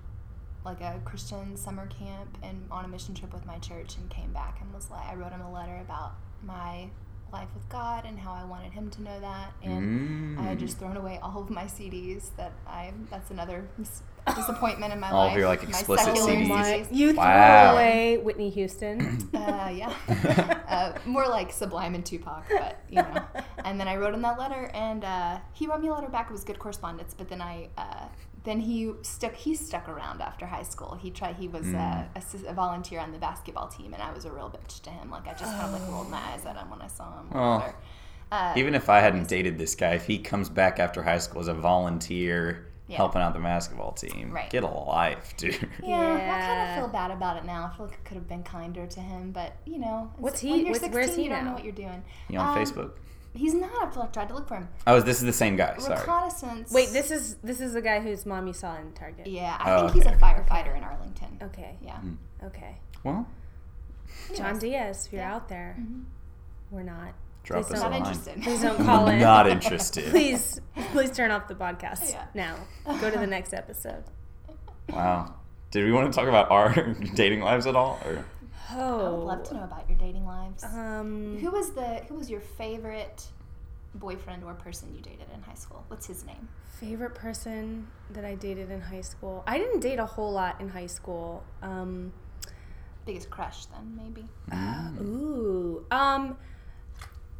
like 0.64 0.80
a 0.80 1.00
Christian 1.04 1.56
summer 1.56 1.86
camp 1.86 2.38
and 2.42 2.62
on 2.70 2.84
a 2.84 2.88
mission 2.88 3.14
trip 3.14 3.32
with 3.32 3.46
my 3.46 3.58
church, 3.58 3.96
and 3.96 4.08
came 4.10 4.32
back 4.32 4.58
and 4.60 4.72
was 4.74 4.90
like, 4.90 5.06
I 5.06 5.14
wrote 5.14 5.32
him 5.32 5.40
a 5.40 5.52
letter 5.52 5.76
about 5.80 6.12
my 6.42 6.88
life 7.32 7.48
with 7.54 7.68
God 7.68 8.04
and 8.06 8.18
how 8.18 8.32
I 8.32 8.44
wanted 8.44 8.72
him 8.72 8.90
to 8.90 9.02
know 9.02 9.20
that, 9.20 9.52
and 9.62 10.38
I 10.38 10.42
had 10.42 10.56
Mm. 10.58 10.60
just 10.60 10.78
thrown 10.78 10.96
away 10.96 11.18
all 11.22 11.42
of 11.42 11.50
my 11.50 11.64
CDs. 11.66 12.30
That 12.36 12.52
I 12.66 12.92
that's 13.10 13.30
another 13.30 13.68
disappointment 14.34 14.92
in 14.92 15.00
my 15.00 15.10
All 15.10 15.22
of 15.26 15.28
life. 15.32 15.38
your, 15.38 15.48
like, 15.48 15.62
my 15.62 15.68
explicit 15.70 16.06
secular 16.16 16.30
CDs. 16.32 16.80
What? 16.80 16.92
You 16.94 17.14
Wow. 17.14 17.68
threw 17.70 17.72
away 17.78 18.18
Whitney 18.18 18.50
Houston. 18.50 19.28
Uh, 19.50 19.68
yeah. 19.74 19.92
uh, 20.68 20.98
more 21.06 21.26
like 21.28 21.52
Sublime 21.52 21.94
and 21.94 22.04
Tupac, 22.06 22.44
but 22.48 22.80
you 22.88 22.96
know. 22.96 23.22
And 23.64 23.78
then 23.80 23.88
I 23.88 23.96
wrote 23.96 24.14
him 24.14 24.22
that 24.22 24.38
letter, 24.38 24.70
and 24.74 25.04
uh, 25.04 25.38
he 25.52 25.66
wrote 25.66 25.80
me 25.80 25.88
a 25.88 25.92
letter 25.92 26.08
back. 26.08 26.28
It 26.30 26.32
was 26.32 26.44
good 26.44 26.58
correspondence, 26.58 27.14
but 27.16 27.28
then 27.28 27.40
I. 27.42 27.68
Uh, 27.76 28.06
then 28.44 28.60
he 28.60 28.92
stuck. 29.02 29.34
He 29.34 29.54
stuck 29.54 29.88
around 29.88 30.22
after 30.22 30.46
high 30.46 30.62
school. 30.62 30.94
He 31.00 31.10
tried. 31.10 31.36
He 31.36 31.46
was 31.48 31.62
uh, 31.66 31.68
Mm. 31.76 32.06
a, 32.16 32.20
sis- 32.22 32.44
a 32.48 32.52
volunteer 32.54 33.00
on 33.00 33.12
the 33.12 33.18
basketball 33.18 33.68
team, 33.68 33.92
and 33.92 34.02
I 34.02 34.12
was 34.12 34.24
a 34.24 34.30
real 34.32 34.50
bitch 34.50 34.80
to 34.82 34.90
him. 34.90 35.10
Like 35.10 35.26
I 35.28 35.32
just 35.32 35.44
kind 35.58 35.74
of 35.74 35.80
like 35.80 35.90
rolled 35.90 36.10
my 36.10 36.18
eyes 36.32 36.44
at 36.46 36.56
him 36.56 36.70
when 36.70 36.80
I 36.80 36.86
saw 36.86 37.18
him. 37.18 37.26
Oh. 37.34 37.74
Uh, 38.32 38.52
Even 38.56 38.74
if 38.74 38.88
I 38.88 39.00
hadn't 39.00 39.28
dated 39.28 39.58
this 39.58 39.74
guy, 39.74 39.94
if 39.94 40.06
he 40.06 40.18
comes 40.18 40.48
back 40.48 40.78
after 40.78 41.02
high 41.02 41.18
school 41.18 41.40
as 41.40 41.48
a 41.48 41.54
volunteer 41.54 42.66
Yeah. 42.90 42.96
helping 42.96 43.22
out 43.22 43.32
the 43.34 43.40
basketball 43.40 43.92
team, 43.92 44.32
Right. 44.32 44.50
get 44.50 44.64
a 44.64 44.66
life, 44.68 45.34
dude. 45.38 45.68
yeah, 45.82 45.96
I 45.98 46.46
kind 46.46 46.70
of 46.70 46.76
feel 46.84 46.88
bad 46.92 47.10
about 47.12 47.36
it 47.36 47.44
now. 47.44 47.70
I 47.72 47.76
feel 47.76 47.86
like 47.86 47.98
I 48.04 48.08
could 48.08 48.16
have 48.16 48.28
been 48.28 48.42
kinder 48.42 48.86
to 48.86 49.00
him, 49.00 49.30
but 49.32 49.52
you 49.64 49.78
know, 49.78 50.10
What's 50.18 50.42
when 50.42 50.52
he- 50.52 50.58
You're 50.62 50.68
what's- 50.70 50.80
16, 50.80 50.92
where's 51.00 51.14
he 51.16 51.22
you 51.24 51.28
don't 51.30 51.44
know 51.44 51.52
what 51.52 51.62
you're 51.64 51.72
doing. 51.72 52.02
You 52.28 52.38
on 52.40 52.58
Um, 52.58 52.64
Facebook? 52.64 52.90
He's 53.32 53.54
not. 53.54 53.96
I've 53.96 54.10
tried 54.10 54.26
to 54.30 54.34
look 54.34 54.48
for 54.48 54.56
him. 54.56 54.68
Oh, 54.88 54.98
this 55.00 55.18
is 55.18 55.22
the 55.22 55.32
same 55.32 55.54
guy. 55.54 55.76
Sorry. 55.78 56.00
Reconnaissance. 56.00 56.72
Wait, 56.72 56.88
this 56.90 57.12
is 57.12 57.36
this 57.44 57.60
is 57.60 57.74
the 57.74 57.80
guy 57.80 58.00
whose 58.00 58.26
mom 58.26 58.48
you 58.48 58.52
saw 58.52 58.76
in 58.76 58.92
Target. 58.92 59.28
Yeah, 59.28 59.56
I 59.60 59.72
Oh, 59.74 59.80
think 59.82 59.92
he's 59.94 60.06
a 60.06 60.08
okay. 60.08 60.18
firefighter 60.18 60.76
in 60.76 60.82
Arlington. 60.82 61.38
Okay. 61.40 61.76
Yeah. 61.80 62.00
Okay. 62.42 62.74
Well, 63.04 63.28
John 64.34 64.58
Diaz, 64.58 65.06
if 65.06 65.12
you're 65.12 65.22
Yeah. 65.22 65.34
out 65.36 65.48
there, 65.48 65.76
Mhm. 65.78 66.04
we're 66.72 66.82
not. 66.82 67.14
Drop 67.42 67.64
Please 67.66 67.72
us 67.74 67.80
a 67.80 67.82
don't- 67.82 67.82
Not 67.82 67.90
line. 67.90 68.00
interested. 68.00 68.42
Please 68.42 68.62
don't 68.62 68.84
call 68.84 69.08
in. 69.08 69.18
Not 69.20 69.48
interested. 69.48 70.04
Please, 70.10 70.60
Please 70.92 71.10
turn 71.10 71.30
off 71.30 71.48
the 71.48 71.54
podcast 71.54 72.10
Yeah. 72.12 72.24
now. 72.34 72.56
Go 73.00 73.10
to 73.10 73.18
the 73.18 73.26
next 73.26 73.52
episode. 73.54 74.04
Wow. 74.90 75.34
Did 75.70 75.84
we 75.84 75.92
want 75.92 76.12
to 76.12 76.16
talk 76.18 76.28
about 76.28 76.50
our 76.50 76.72
dating 77.14 77.40
lives 77.40 77.66
at 77.66 77.76
all? 77.76 77.98
Or 78.04 78.24
Oh. 78.72 79.06
I 79.06 79.10
would 79.10 79.24
love 79.24 79.42
to 79.48 79.54
know 79.54 79.64
about 79.64 79.88
your 79.88 79.98
dating 79.98 80.24
lives. 80.26 80.62
Um, 80.64 81.38
Who 81.40 81.50
was 81.50 81.72
the 81.72 82.02
Who 82.08 82.14
was 82.14 82.30
your 82.30 82.40
favorite 82.40 83.24
boyfriend 83.96 84.44
or 84.44 84.54
person 84.54 84.94
you 84.94 85.00
dated 85.00 85.26
in 85.34 85.42
high 85.42 85.54
school? 85.54 85.84
What's 85.88 86.06
his 86.06 86.24
name? 86.24 86.48
favorite 86.78 87.14
person 87.14 87.86
that 88.08 88.24
I 88.24 88.36
dated 88.36 88.70
in 88.70 88.80
high 88.80 89.02
school. 89.02 89.42
I 89.46 89.58
didn't 89.58 89.80
date 89.80 89.98
a 89.98 90.06
whole 90.06 90.32
lot 90.32 90.58
in 90.62 90.68
high 90.70 90.86
school. 90.86 91.44
Um, 91.62 92.10
Biggest 93.04 93.28
crush 93.28 93.66
then 93.66 93.94
maybe. 93.96 94.26
Ooh. 95.02 95.84
Um 95.90 96.36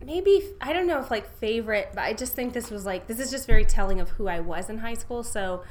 maybe 0.04 0.42
I 0.60 0.72
don't 0.72 0.86
know 0.86 0.98
if 1.00 1.10
like 1.10 1.30
favorite, 1.38 1.90
but 1.94 2.02
I 2.02 2.12
just 2.12 2.32
think 2.34 2.52
this 2.52 2.70
was 2.70 2.84
like 2.86 3.06
this 3.06 3.18
is 3.20 3.30
just 3.30 3.46
very 3.46 3.64
telling 3.64 4.00
of 4.00 4.10
who 4.10 4.28
I 4.28 4.40
was 4.40 4.70
in 4.70 4.78
high 4.78 4.94
school. 4.94 5.22
So 5.22 5.62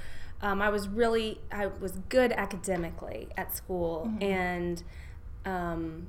um, 0.41 0.61
I 0.61 0.69
was 0.69 0.87
really 0.87 1.39
I 1.51 1.67
was 1.67 1.93
good 2.09 2.31
academically 2.31 3.27
at 3.37 3.55
school 3.55 4.11
and 4.21 4.81
um 5.45 6.07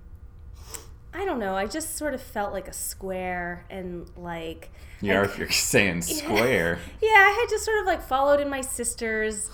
I 1.13 1.25
don't 1.25 1.41
know, 1.41 1.57
I 1.57 1.67
just 1.67 1.97
sort 1.97 2.15
of 2.15 2.23
felt 2.23 2.53
like 2.53 2.69
a 2.69 2.73
square 2.73 3.65
and 3.69 4.09
like 4.17 4.71
you 5.01 5.13
know, 5.13 5.23
like- 5.23 5.31
if 5.31 5.39
you're 5.39 5.51
saying 5.51 6.03
square, 6.03 6.79
yeah, 7.03 7.09
I 7.09 7.37
had 7.41 7.49
just 7.51 7.65
sort 7.65 7.81
of 7.81 7.87
like 7.87 8.03
followed 8.03 8.39
in 8.41 8.49
my 8.49 8.61
sister's 8.61 9.51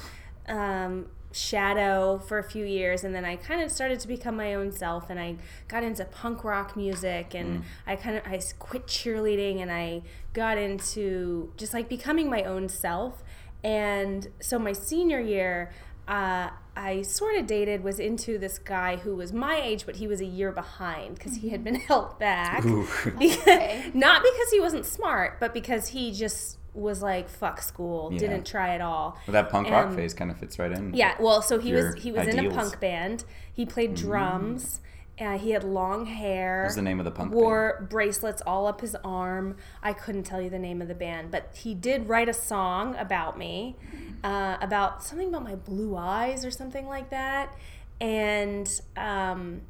um, 0.49 1.07
shadow 1.37 2.19
for 2.19 2.39
a 2.39 2.43
few 2.43 2.65
years, 2.65 3.05
and 3.05 3.15
then 3.15 3.25
I 3.25 3.37
kind 3.37 3.61
of 3.63 3.71
started 3.71 4.01
to 4.01 4.09
become 4.09 4.37
my 4.37 4.55
own 4.55 4.73
self, 4.73 5.11
and 5.11 5.21
I 5.21 5.37
got 5.69 5.83
into 5.83 6.05
punk 6.05 6.45
rock 6.45 6.77
music, 6.77 7.35
and 7.35 7.65
I 7.87 7.97
kind 7.97 8.17
of 8.17 8.23
I 8.27 8.41
quit 8.59 8.87
cheerleading, 8.87 9.61
and 9.61 9.71
I 9.71 10.03
got 10.33 10.59
into 10.59 11.53
just 11.57 11.75
like 11.75 11.89
becoming 11.89 12.31
my 12.31 12.43
own 12.43 12.69
self, 12.69 13.23
and 13.63 14.29
so 14.41 14.59
my 14.59 14.73
senior 14.73 15.21
year. 15.21 15.73
Uh, 16.09 16.51
I 16.77 17.03
sort 17.03 17.35
of 17.37 17.47
dated, 17.49 17.83
was 17.83 17.99
into 17.99 18.39
this 18.39 18.59
guy 18.59 18.97
who 18.97 19.17
was 19.17 19.33
my 19.33 19.57
age, 19.61 19.87
but 19.87 19.97
he 19.97 20.07
was 20.07 20.21
a 20.21 20.27
year 20.27 20.53
behind 20.53 21.17
because 21.17 21.37
he 21.37 21.49
had 21.49 21.65
been 21.65 21.75
held 21.89 22.19
back. 22.19 22.65
Ooh. 22.65 22.87
Okay. 23.17 23.91
Not 23.95 24.23
because 24.23 24.51
he 24.53 24.61
wasn't 24.61 24.85
smart, 24.85 25.41
but 25.41 25.53
because 25.55 25.89
he 25.89 26.13
just 26.13 26.59
was 26.77 27.03
like 27.03 27.29
fuck 27.29 27.61
school, 27.63 28.11
Yeah. 28.13 28.19
didn't 28.19 28.45
try 28.47 28.75
at 28.75 28.81
all. 28.81 29.17
Well, 29.27 29.33
that 29.33 29.51
punk 29.51 29.71
rock 29.71 29.87
Um, 29.87 29.97
phase 29.97 30.15
kind 30.15 30.31
of 30.31 30.37
fits 30.37 30.59
right 30.59 30.71
in. 30.71 30.93
Yeah, 30.95 31.15
well, 31.19 31.43
so 31.43 31.59
he 31.59 31.73
was 31.73 31.95
he 31.97 32.13
was 32.13 32.29
in 32.29 32.39
a 32.47 32.51
punk 32.51 32.79
band. 32.81 33.25
He 33.53 33.65
played 33.67 33.95
drums. 33.95 34.81
Uh, 35.19 35.39
he 35.39 35.53
had 35.53 35.65
long 35.65 36.05
hair. 36.05 36.59
What 36.65 36.67
was 36.67 36.77
the 36.77 36.83
name 36.83 36.99
of 36.99 37.07
the 37.07 37.11
punk 37.11 37.31
band. 37.31 37.41
Wore 37.41 37.87
bracelets 37.89 38.43
all 38.47 38.67
up 38.67 38.83
his 38.83 38.95
arm. 39.03 39.57
I 39.83 39.95
couldn't 39.95 40.25
tell 40.25 40.43
you 40.43 40.51
the 40.51 40.59
name 40.59 40.83
of 40.83 40.89
the 40.89 40.95
band, 40.95 41.31
but 41.31 41.55
he 41.55 41.75
did 41.75 42.07
write 42.07 42.29
a 42.29 42.35
song 42.35 42.95
about 42.97 43.39
me, 43.39 43.77
uh, 44.23 44.59
about 44.61 45.03
something 45.03 45.29
about 45.29 45.43
my 45.45 45.55
blue 45.55 45.97
eyes 45.97 46.45
or 46.45 46.51
something 46.51 46.87
like 46.87 47.09
that, 47.09 47.55
and 47.99 48.69
um, 48.99 49.63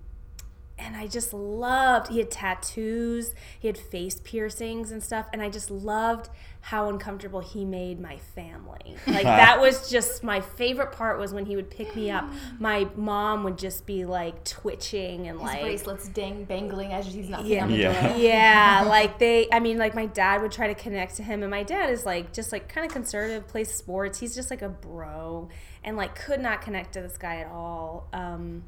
and 0.79 0.95
I 0.97 1.07
just 1.07 1.33
loved. 1.33 2.09
He 2.09 2.19
had 2.19 2.31
tattoos, 2.31 3.35
he 3.59 3.69
had 3.69 3.79
face 3.79 4.21
piercings 4.23 4.91
and 4.91 5.03
stuff, 5.03 5.27
and 5.33 5.41
I 5.43 5.49
just 5.49 5.71
loved 5.71 6.29
how 6.61 6.89
uncomfortable 6.89 7.39
he 7.41 7.65
made 7.65 8.01
my 8.01 8.19
family. 8.35 8.97
Like 9.07 9.23
that 9.25 9.61
was 9.61 9.89
just 9.89 10.23
my 10.25 10.41
favorite 10.41 10.93
part 10.93 11.19
was 11.19 11.33
when 11.33 11.47
he 11.47 11.55
would 11.57 11.71
pick 11.71 11.95
me 11.97 12.11
up. 12.11 12.25
My 12.59 12.89
mom 12.97 13.45
would 13.45 13.57
just 13.57 13.87
be 13.87 14.05
like 14.05 14.45
twitching 14.45 15.29
and 15.29 15.39
His 15.39 15.47
like 15.49 15.61
bracelets 15.63 16.09
dang 16.09 16.45
bangling 16.45 16.93
as 16.93 17.07
he's 17.07 17.29
knocking 17.29 17.47
Yeah. 17.53 17.63
on 17.63 17.71
the 17.71 17.77
Yeah. 17.79 18.09
door. 18.09 18.19
yeah, 18.19 18.85
like 18.89 19.19
they, 19.19 19.47
I 19.53 19.61
mean, 19.61 19.79
like 19.79 19.95
my 19.95 20.07
dad 20.07 20.43
would 20.43 20.51
try 20.53 20.67
to 20.67 20.75
connect 20.75 21.17
to 21.17 21.23
him, 21.23 21.43
and 21.43 21.51
my 21.51 21.63
dad 21.63 21.89
is 21.91 22.05
like 22.05 22.33
just 22.33 22.51
like 22.53 22.69
kind 22.69 22.85
of 22.85 22.93
conservative, 22.93 23.47
plays 23.47 23.73
sports. 23.73 24.19
He's 24.19 24.35
just 24.35 24.51
like 24.51 24.63
a 24.63 24.69
bro, 24.69 25.49
and 25.85 25.97
like 25.97 26.17
could 26.17 26.41
not 26.41 26.61
connect 26.63 26.95
to 26.95 27.01
this 27.01 27.17
guy 27.17 27.37
at 27.37 27.47
all. 27.47 28.09
Um, 28.13 28.65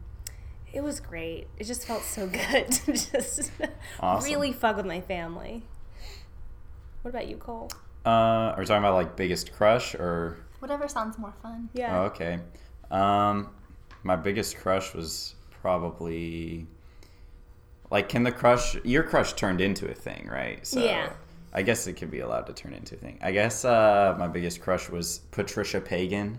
it 0.73 0.83
was 0.83 1.01
great. 1.01 1.47
It 1.59 1.65
just 1.65 1.87
felt 1.87 2.03
so 2.03 2.27
good 2.27 2.71
to 2.73 2.93
just 2.93 3.51
Awesome. 4.01 4.31
really 4.31 4.53
fuck 4.53 4.77
with 4.77 4.87
my 4.87 5.01
family. 5.01 5.63
What 7.03 7.11
about 7.11 7.29
you, 7.29 7.37
Cole? 7.37 7.71
Uh, 8.05 8.11
are 8.55 8.57
we 8.59 8.65
talking 8.67 8.83
about 8.83 8.95
like 8.95 9.17
biggest 9.17 9.53
crush 9.53 9.95
or? 9.95 10.39
Whatever 10.61 10.89
sounds 10.89 11.19
more 11.19 11.35
fun. 11.43 11.69
Yeah. 11.73 12.01
Oh, 12.01 12.05
okay. 12.07 12.41
Um, 12.91 13.51
my 14.03 14.17
biggest 14.17 14.57
crush 14.57 14.95
was 14.95 15.35
probably 15.63 16.67
like, 17.91 18.09
can 18.09 18.23
the 18.25 18.33
crush? 18.33 18.77
Your 18.85 19.03
crush 19.03 19.33
turned 19.35 19.61
into 19.61 19.89
a 19.91 19.95
thing, 19.95 20.29
right? 20.31 20.67
So 20.67 20.81
Yeah. 20.85 21.13
I 21.53 21.63
guess 21.63 21.87
it 21.87 21.95
could 21.95 22.11
be 22.11 22.21
allowed 22.21 22.47
to 22.47 22.53
turn 22.53 22.75
into 22.75 22.95
a 22.95 22.99
thing. 22.99 23.19
I 23.23 23.33
guess 23.33 23.65
uh, 23.65 24.15
my 24.19 24.29
biggest 24.29 24.61
crush 24.61 24.89
was 24.91 25.21
Patricia 25.31 25.81
Pagan. 25.81 26.39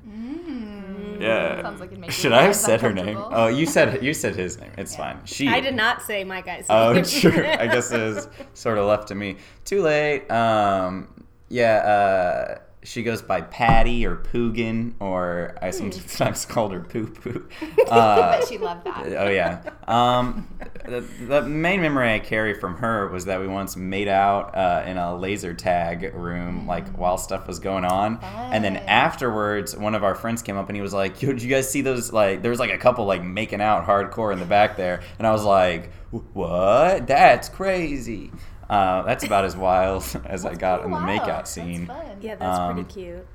Yeah. 1.19 1.61
Sounds 1.61 1.79
like 1.79 1.91
it 1.91 1.99
makes 1.99 2.13
Should 2.13 2.31
I 2.31 2.43
have 2.43 2.55
said 2.55 2.81
her 2.81 2.93
name? 2.93 3.17
Oh, 3.17 3.47
you 3.47 3.65
said 3.65 4.03
you 4.03 4.13
said 4.13 4.35
his 4.35 4.59
name. 4.59 4.71
It's 4.77 4.95
fine. 4.95 5.19
She. 5.25 5.47
I 5.47 5.59
did 5.59 5.75
not 5.75 6.01
say 6.01 6.23
my 6.23 6.41
guy's 6.41 6.69
name. 6.69 6.77
Oh, 6.77 7.03
sure. 7.03 7.45
I 7.45 7.67
guess 7.67 7.91
it 7.91 8.01
was 8.01 8.29
sort 8.53 8.77
of 8.77 8.85
left 8.85 9.09
to 9.09 9.15
me. 9.15 9.37
Too 9.65 9.81
late. 9.81 10.29
Um, 10.31 11.25
yeah, 11.49 11.75
uh, 11.77 12.59
she 12.83 13.03
goes 13.03 13.21
by 13.21 13.41
Patty 13.41 14.05
or 14.05 14.15
Poogan, 14.15 14.95
or 14.99 15.55
I 15.61 15.71
Hmm. 15.71 15.91
sometimes 15.91 16.45
called 16.45 16.71
her 16.73 16.79
Poo 16.79 17.07
Poo. 17.07 17.47
Uh, 17.89 18.45
she 18.45 18.57
loved 18.59 18.85
that. 18.85 19.05
oh 19.17 19.29
yeah. 19.29 19.61
Um, 19.87 20.47
the, 20.85 21.01
the 21.27 21.41
main 21.41 21.81
memory 21.81 22.13
I 22.13 22.19
carry 22.19 22.53
from 22.53 22.77
her 22.77 23.07
was 23.09 23.25
that 23.25 23.39
we 23.41 23.47
once 23.47 23.75
made 23.75 24.07
out 24.07 24.55
uh, 24.55 24.83
in 24.85 24.97
a 24.97 25.15
laser 25.17 25.53
tag 25.55 26.13
room, 26.13 26.67
like 26.67 26.87
while 26.97 27.17
stuff 27.17 27.47
was 27.47 27.57
going 27.59 27.83
on, 27.85 28.19
and 28.23 28.63
then 28.63 28.77
afterwards, 28.77 29.75
one 29.75 29.95
of 29.95 30.03
our 30.03 30.13
friends 30.15 30.41
came 30.43 30.55
up 30.55 30.69
and 30.69 30.75
he 30.75 30.81
was 30.83 30.93
like, 30.93 31.19
"Yo, 31.21 31.29
did 31.33 31.41
you 31.41 31.49
guys 31.49 31.69
see 31.69 31.81
those? 31.81 32.13
Like, 32.13 32.43
there 32.43 32.51
was 32.51 32.59
like 32.59 32.71
a 32.71 32.77
couple 32.77 33.05
like 33.05 33.23
making 33.23 33.59
out 33.61 33.85
hardcore 33.87 34.31
in 34.31 34.39
the 34.39 34.45
back 34.45 34.77
there," 34.77 35.01
and 35.17 35.25
I 35.25 35.31
was 35.31 35.43
like, 35.43 35.91
"What? 36.11 37.07
That's 37.07 37.49
crazy." 37.49 38.31
Uh, 38.69 39.01
that's 39.03 39.23
about 39.23 39.45
as 39.45 39.55
wild 39.57 40.03
as 40.25 40.45
I 40.45 40.55
got 40.55 40.83
in 40.85 40.91
the 40.91 40.97
wild. 40.97 41.07
makeout 41.21 41.47
That's 41.49 41.49
scene. 41.49 41.87
fun. 41.87 42.17
yeah, 42.21 42.35
that's 42.35 42.59
Um, 42.59 42.73
pretty 42.75 42.83
cute. 42.83 43.27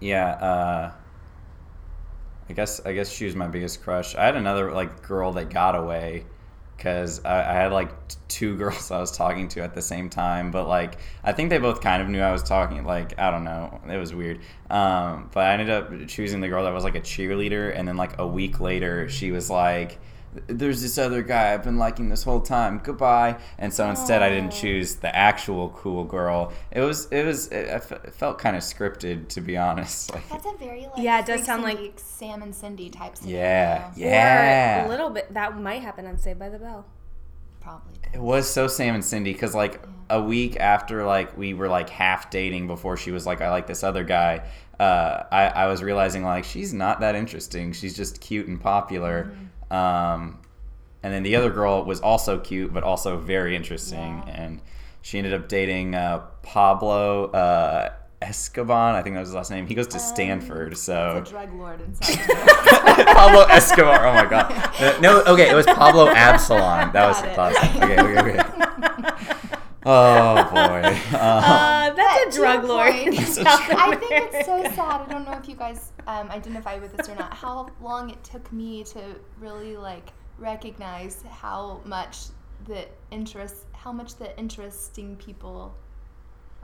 Yeah, 0.00 0.30
uh, 0.34 0.92
I 2.48 2.52
guess 2.52 2.80
I 2.84 2.92
guess 2.92 3.10
she 3.10 3.24
was 3.24 3.34
my 3.34 3.48
biggest 3.48 3.82
crush. 3.82 4.14
I 4.14 4.24
had 4.24 4.36
another 4.36 4.72
like 4.72 5.02
girl 5.02 5.32
that 5.32 5.50
got 5.50 5.74
away 5.74 6.26
because 6.76 7.24
I, 7.24 7.40
I 7.40 7.54
had 7.54 7.72
like 7.72 8.08
t- 8.08 8.16
two 8.28 8.56
girls 8.58 8.90
I 8.90 9.00
was 9.00 9.16
talking 9.16 9.48
to 9.48 9.62
at 9.62 9.74
the 9.74 9.82
same 9.82 10.08
time, 10.10 10.50
but 10.50 10.68
like 10.68 10.98
I 11.24 11.32
think 11.32 11.50
they 11.50 11.58
both 11.58 11.80
kind 11.80 12.02
of 12.02 12.08
knew 12.08 12.20
I 12.20 12.32
was 12.32 12.42
talking. 12.42 12.84
Like 12.84 13.18
I 13.18 13.30
don't 13.30 13.44
know, 13.44 13.80
it 13.88 13.96
was 13.96 14.14
weird. 14.14 14.40
Um, 14.70 15.30
but 15.32 15.44
I 15.44 15.52
ended 15.54 15.70
up 15.70 15.90
choosing 16.08 16.40
the 16.40 16.48
girl 16.48 16.64
that 16.64 16.72
was 16.74 16.84
like 16.84 16.94
a 16.96 17.00
cheerleader, 17.00 17.76
and 17.76 17.86
then 17.88 17.96
like 17.96 18.18
a 18.18 18.26
week 18.26 18.60
later, 18.60 19.08
she 19.08 19.30
was 19.32 19.50
like. 19.50 19.98
There's 20.46 20.82
this 20.82 20.98
other 20.98 21.22
guy 21.22 21.52
I've 21.54 21.62
been 21.64 21.78
liking 21.78 22.08
this 22.08 22.22
whole 22.22 22.40
time. 22.40 22.80
Goodbye. 22.82 23.38
And 23.58 23.72
so 23.72 23.88
instead, 23.90 24.22
I 24.22 24.28
didn't 24.28 24.52
choose 24.52 24.96
the 24.96 25.14
actual 25.14 25.70
cool 25.70 26.04
girl. 26.04 26.52
It 26.70 26.80
was, 26.80 27.06
it 27.12 27.24
was, 27.24 27.48
it, 27.48 27.68
I 27.68 27.76
it 27.76 28.14
felt 28.14 28.38
kind 28.38 28.56
of 28.56 28.62
scripted, 28.62 29.28
to 29.28 29.40
be 29.40 29.56
honest. 29.56 30.10
Like, 30.14 30.28
That's 30.28 30.46
a 30.46 30.56
very 30.58 30.82
like 30.82 30.92
Yeah, 30.98 31.20
it 31.20 31.26
does 31.26 31.44
sound 31.44 31.62
like- 31.62 31.92
Sam 31.96 32.42
and 32.42 32.54
Cindy 32.54 32.90
type 32.90 33.16
scenario. 33.16 33.38
Yeah, 33.40 33.88
Or 33.88 33.92
yeah. 33.96 34.86
a 34.86 34.88
little 34.88 35.10
bit. 35.10 35.32
That 35.34 35.58
might 35.60 35.82
happen 35.82 36.06
on 36.06 36.18
Saved 36.18 36.38
by 36.38 36.48
the 36.48 36.58
Bell. 36.58 36.86
Probably. 37.60 37.94
It 38.14 38.20
was 38.20 38.48
so 38.48 38.68
Sam 38.68 38.94
and 38.94 39.04
Cindy 39.04 39.32
because 39.32 39.54
like 39.54 39.80
a 40.08 40.22
week 40.22 40.56
after 40.60 41.04
like 41.04 41.36
we 41.36 41.52
were 41.52 41.68
like 41.68 41.90
half 41.90 42.30
dating 42.30 42.68
before 42.68 42.96
she 42.96 43.10
was 43.10 43.26
like 43.26 43.40
I 43.40 43.50
like 43.50 43.66
this 43.66 43.82
other 43.82 44.04
guy. 44.04 44.42
Uh, 44.78 45.24
I 45.32 45.46
I 45.48 45.66
was 45.66 45.82
realizing 45.82 46.22
like 46.22 46.44
she's 46.44 46.72
not 46.72 47.00
that 47.00 47.16
interesting. 47.16 47.72
She's 47.72 47.96
just 47.96 48.20
cute 48.20 48.46
and 48.46 48.60
popular. 48.60 49.32
Um, 49.70 50.38
and 51.02 51.12
then 51.12 51.22
the 51.22 51.36
other 51.36 51.50
girl 51.50 51.84
was 51.84 52.00
also 52.00 52.38
cute 52.38 52.72
but 52.72 52.82
also 52.82 53.16
very 53.18 53.54
interesting. 53.56 54.22
Yeah. 54.26 54.32
And 54.44 54.60
she 55.02 55.18
ended 55.18 55.34
up 55.34 55.48
dating 55.48 55.94
uh, 55.94 56.18
Pablo 56.42 57.26
uh, 57.30 57.92
Escoban. 58.22 58.94
I 58.94 59.02
think 59.02 59.14
that 59.14 59.20
was 59.20 59.28
his 59.28 59.34
last 59.36 59.50
name. 59.50 59.66
He 59.66 59.74
goes 59.74 59.86
to 59.88 59.98
Stanford. 60.00 60.76
So 60.76 61.22
drug 61.28 61.52
lord 61.54 61.80
in 61.80 61.92
Pablo 63.06 63.42
Escobar. 63.42 64.06
Oh 64.06 64.14
my 64.14 64.24
god. 64.26 65.00
No, 65.00 65.22
okay, 65.24 65.48
it 65.50 65.54
was 65.54 65.66
Pablo 65.66 66.08
Absalon. 66.14 66.92
That 66.92 67.06
was 67.08 67.20
Got 67.22 67.32
it. 67.32 67.38
last. 67.38 67.76
Okay, 67.76 68.00
okay, 68.00 68.40
okay. 68.40 69.32
Oh 69.88 70.42
boy. 70.52 70.82
Um, 71.16 71.20
Uh, 71.20 71.20
But 71.20 71.20
that's 71.20 71.85
to 71.85 71.85
a 72.34 72.38
drug 72.38 72.62
your 72.62 72.68
lord. 72.68 72.92
point- 72.92 73.16
That's 73.16 73.38
a 73.38 73.46
I 73.48 73.96
think 73.96 74.12
it's 74.12 74.46
so 74.46 74.62
sad. 74.74 75.00
I 75.00 75.06
don't 75.08 75.24
know 75.24 75.32
if 75.32 75.48
you 75.48 75.56
guys 75.56 75.92
um, 76.06 76.30
identify 76.30 76.78
with 76.78 76.96
this 76.96 77.08
or 77.08 77.14
not. 77.14 77.34
How 77.34 77.70
long 77.80 78.10
it 78.10 78.22
took 78.24 78.52
me 78.52 78.84
to 78.84 79.00
really 79.38 79.76
like 79.76 80.10
recognize 80.38 81.22
how 81.30 81.80
much 81.84 82.26
the 82.66 82.86
interest, 83.10 83.66
how 83.72 83.92
much 83.92 84.16
the 84.16 84.36
interesting 84.38 85.16
people 85.16 85.74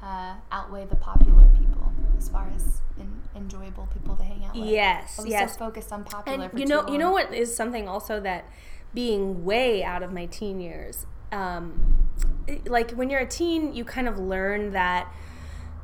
uh, 0.02 0.34
outweigh 0.50 0.84
the 0.84 0.96
popular 0.96 1.48
people 1.58 1.92
as 2.18 2.28
far 2.28 2.50
as 2.54 2.80
in, 2.98 3.10
enjoyable 3.36 3.88
people 3.92 4.16
to 4.16 4.22
hang 4.22 4.44
out 4.44 4.54
with. 4.54 4.68
Yes, 4.68 5.18
I 5.18 5.22
was 5.22 5.30
yes. 5.30 5.52
so 5.52 5.58
focused 5.58 5.92
on 5.92 6.04
popular. 6.04 6.42
And 6.42 6.52
for 6.52 6.58
you 6.58 6.66
too 6.66 6.70
know, 6.70 6.88
you 6.88 6.98
know 6.98 7.12
what 7.12 7.32
is 7.32 7.54
something 7.54 7.88
also 7.88 8.20
that 8.20 8.48
being 8.94 9.44
way 9.44 9.82
out 9.82 10.02
of 10.02 10.12
my 10.12 10.26
teen 10.26 10.60
years, 10.60 11.06
um, 11.30 12.08
like 12.66 12.90
when 12.92 13.10
you're 13.10 13.20
a 13.20 13.26
teen, 13.26 13.74
you 13.74 13.84
kind 13.84 14.08
of 14.08 14.18
learn 14.18 14.72
that 14.72 15.12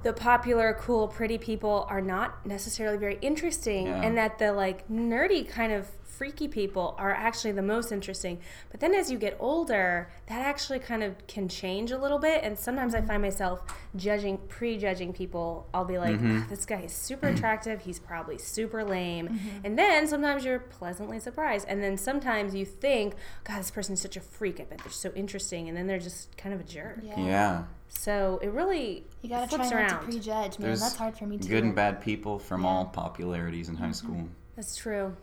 the 0.03 0.13
popular, 0.13 0.77
cool, 0.81 1.09
pretty 1.09 1.39
people 1.39 1.87
are 1.91 2.01
not 2.01 2.47
necessarily 2.47 2.97
very 2.97 3.19
interesting, 3.21 3.87
Yeah. 3.87 4.03
and 4.03 4.17
that 4.17 4.39
the 4.39 4.53
like 4.53 4.89
nerdy 4.89 5.49
kind 5.49 5.73
of 5.73 5.89
freaky 6.19 6.49
people 6.49 6.95
are 6.99 7.13
actually 7.15 7.53
the 7.53 7.63
most 7.63 7.93
interesting. 7.93 8.41
But 8.71 8.81
then 8.81 8.93
as 8.93 9.11
you 9.11 9.17
get 9.19 9.37
older, 9.39 10.11
that 10.27 10.41
actually 10.45 10.81
kind 10.81 11.03
of 11.05 11.27
can 11.29 11.49
change 11.49 11.93
a 11.93 11.99
little 11.99 12.19
bit, 12.19 12.43
and 12.43 12.59
sometimes 12.59 12.95
I 12.95 13.01
find 13.03 13.23
myself 13.23 13.63
judging, 13.97 14.39
prejudging 14.49 15.13
people. 15.13 15.69
I'll 15.73 15.85
be 15.85 15.97
like, 15.99 16.17
Mm-hmm. 16.17 16.41
"Ah, 16.43 16.47
this 16.51 16.67
guy 16.67 16.81
is 16.81 16.93
super 16.93 17.29
attractive. 17.35 17.83
He's 17.83 17.99
probably 18.01 18.37
super 18.39 18.83
lame, 18.85 19.39
and 19.65 19.79
then 19.79 20.07
sometimes 20.09 20.45
you're 20.45 20.59
pleasantly 20.59 21.21
surprised, 21.21 21.67
and 21.69 21.83
then 21.83 21.97
sometimes 21.97 22.55
you 22.55 22.65
think, 22.65 23.15
God, 23.45 23.61
this 23.61 23.71
person 23.71 23.95
is 23.95 24.01
such 24.01 24.17
a 24.17 24.21
freak. 24.21 24.59
I 24.61 24.65
bet 24.65 24.79
they're 24.79 24.91
so 24.91 25.13
interesting, 25.15 25.69
and 25.69 25.77
then 25.79 25.87
they're 25.87 25.99
just 26.01 26.37
kind 26.37 26.55
of 26.55 26.61
a 26.61 26.65
jerk. 26.65 26.99
Yeah. 27.03 27.21
Yeah. 27.25 27.65
So 27.91 28.39
it 28.43 28.49
really 28.49 29.05
You 29.23 29.29
gotta 29.31 29.47
flips 29.49 29.69
try 29.71 29.79
around. 29.79 29.91
not 29.93 30.01
to 30.03 30.07
prejudge, 30.09 30.59
man. 30.59 30.67
There's 30.69 30.81
That's 30.81 30.97
hard 30.97 31.17
for 31.17 31.27
me 31.27 31.39
too. 31.39 31.49
Good 31.49 31.65
and 31.65 31.75
bad 31.75 32.01
people 32.03 32.39
from 32.39 32.67
all 32.67 32.85
popularities 32.87 33.69
in 33.69 33.77
high 33.77 33.93
school. 33.93 34.29
That's 34.57 34.77
true. 34.77 35.17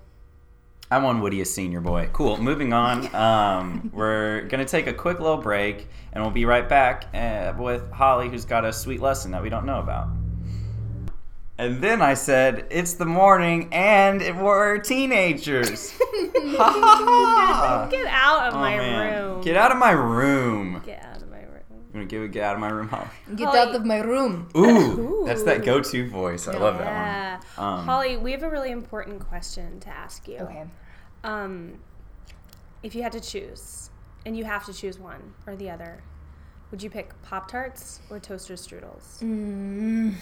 I'm 0.92 1.04
on 1.06 1.20
Woody 1.22 1.42
a 1.42 1.46
senior 1.46 1.82
boy. 1.82 2.10
Cool. 2.14 2.38
Moving 2.38 2.72
on. 2.74 3.10
Um, 3.16 3.90
we're 3.94 4.42
gonna 4.44 4.66
take 4.66 4.88
a 4.88 4.94
quick 4.94 5.20
little 5.20 5.38
break, 5.38 5.88
and 6.14 6.24
we'll 6.24 6.32
be 6.34 6.46
right 6.46 6.68
back 6.68 7.06
uh, 7.14 7.54
with 7.58 7.90
Holly, 7.92 8.30
who's 8.30 8.46
got 8.46 8.66
a 8.66 8.72
sweet 8.74 9.02
lesson 9.02 9.32
that 9.32 9.42
we 9.42 9.50
don't 9.50 9.66
know 9.66 9.80
about. 9.80 10.10
And 11.58 11.82
then 11.82 12.02
I 12.02 12.14
said, 12.16 12.68
"It's 12.70 12.94
the 12.94 13.06
morning, 13.06 13.70
and 13.72 14.20
we're 14.42 14.78
teenagers." 14.80 15.94
ha 15.98 16.06
ha 16.58 17.04
ha! 17.06 17.88
Get 17.90 18.06
out 18.08 18.48
of 18.50 18.54
Oh, 18.56 18.60
my 18.60 18.76
man. 18.78 19.24
room. 19.24 19.42
Get 19.42 19.56
out 19.56 19.72
of 19.72 19.78
my 19.78 19.92
room. 19.92 20.82
Get 20.86 21.04
out 21.04 21.22
of 21.22 21.30
my 21.32 21.38
room. 21.40 21.62
You 21.72 21.92
wanna 21.94 22.06
give? 22.06 22.32
Get 22.32 22.44
out 22.44 22.56
of 22.56 22.60
my 22.60 22.70
room, 22.70 22.90
Holly. 22.90 23.08
Get 23.36 23.48
Holly- 23.48 23.60
out 23.60 23.76
of 23.76 23.86
my 23.86 24.00
room. 24.00 24.50
Ooh, 24.58 25.24
that's 25.26 25.44
that 25.44 25.64
go-to 25.64 26.10
voice. 26.10 26.48
I 26.50 26.58
love 26.58 26.78
that 26.78 26.86
Yeah. 26.88 27.32
one. 27.35 27.35
Um, 27.58 27.86
Holly, 27.86 28.18
we 28.18 28.32
have 28.32 28.44
a 28.44 28.50
really 28.50 28.72
important 28.72 29.28
question 29.28 29.80
to 29.82 29.90
ask 29.90 30.28
you. 30.28 30.38
Okay. 30.40 30.66
Um, 31.24 31.80
if 32.84 32.94
you 32.96 33.02
had 33.02 33.12
to 33.14 33.22
choose, 33.22 33.90
and 34.26 34.38
you 34.38 34.44
have 34.44 34.66
to 34.66 34.74
choose 34.74 35.00
one 35.00 35.34
or 35.48 35.56
the 35.56 35.70
other, 35.70 36.04
would 36.72 36.82
you 36.84 36.90
pick 36.90 37.20
Pop 37.22 37.50
Tarts 37.50 38.02
or 38.10 38.20
toaster 38.20 38.56
strudels? 38.56 39.22
Mm. 39.22 40.16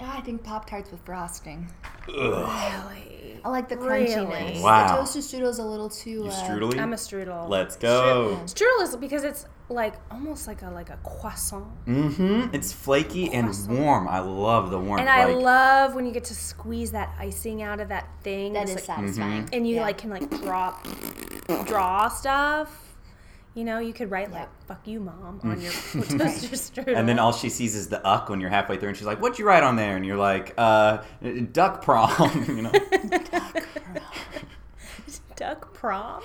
I 0.00 0.20
think 0.20 0.42
Pop 0.42 0.68
Tarts 0.68 0.90
with 0.90 1.00
frosting. 1.04 1.70
Really? 2.06 3.40
I 3.44 3.48
like 3.48 3.68
the 3.68 3.76
Really? 3.76 4.06
crunchiness. 4.06 4.62
Wow. 4.62 4.86
The 4.88 4.94
toasted 4.96 5.22
strudel's 5.22 5.58
a 5.58 5.64
little 5.64 5.88
too. 5.90 6.10
you 6.10 6.26
uh, 6.26 6.30
strudely? 6.30 6.78
I'm 6.78 6.92
a 6.92 6.96
strudel. 6.96 7.48
Let's 7.48 7.76
go. 7.76 8.40
Strudel 8.46 8.82
is 8.82 8.96
because 8.96 9.24
it's 9.24 9.46
like 9.70 9.94
almost 10.10 10.46
like 10.46 10.62
a 10.62 10.70
like 10.70 10.88
a 10.90 10.96
croissant. 11.04 11.66
Mm-hmm. 11.86 12.54
It's 12.54 12.72
flaky 12.72 13.30
and 13.32 13.54
warm. 13.68 14.08
I 14.08 14.20
love 14.20 14.70
the 14.70 14.78
warmth. 14.78 15.00
And 15.00 15.08
I 15.10 15.26
like, 15.26 15.36
love 15.44 15.94
when 15.94 16.06
you 16.06 16.12
get 16.12 16.24
to 16.24 16.34
squeeze 16.34 16.92
that 16.92 17.14
icing 17.18 17.62
out 17.62 17.78
of 17.80 17.88
that 17.90 18.08
thing. 18.22 18.54
That 18.54 18.62
It's 18.62 18.70
is 18.70 18.76
like- 18.88 18.96
satisfying. 18.98 19.48
and 19.52 19.68
you 19.68 19.76
Yeah. 19.76 19.82
like 19.82 19.98
can 19.98 20.10
like 20.10 20.28
drop 20.42 20.86
draw 21.66 22.08
stuff. 22.08 22.84
You 23.54 23.64
know, 23.64 23.78
you 23.80 23.92
could 23.92 24.10
write 24.12 24.30
like 24.30 24.42
Yep. 24.42 24.50
"fuck 24.68 24.86
you, 24.86 25.00
mom" 25.00 25.40
on 25.42 25.60
your 25.60 25.72
toaster 25.92 26.54
strudel. 26.54 26.96
and 26.96 27.08
then 27.08 27.18
all 27.18 27.32
she 27.32 27.48
sees 27.48 27.74
is 27.74 27.88
the 27.88 28.04
uck 28.06 28.28
when 28.28 28.40
you're 28.40 28.50
halfway 28.50 28.76
through, 28.76 28.90
and 28.90 28.96
she's 28.96 29.06
like, 29.06 29.20
"What'd 29.20 29.36
you 29.38 29.46
write 29.46 29.64
on 29.64 29.74
there?" 29.74 29.96
And 29.96 30.06
you're 30.06 30.16
like, 30.16 30.54
"Uh, 30.56 30.98
duck 31.50 31.82
prom." 31.82 32.44
you 32.48 32.62
know, 32.62 32.70
duck 33.10 33.30
prom. 33.32 34.02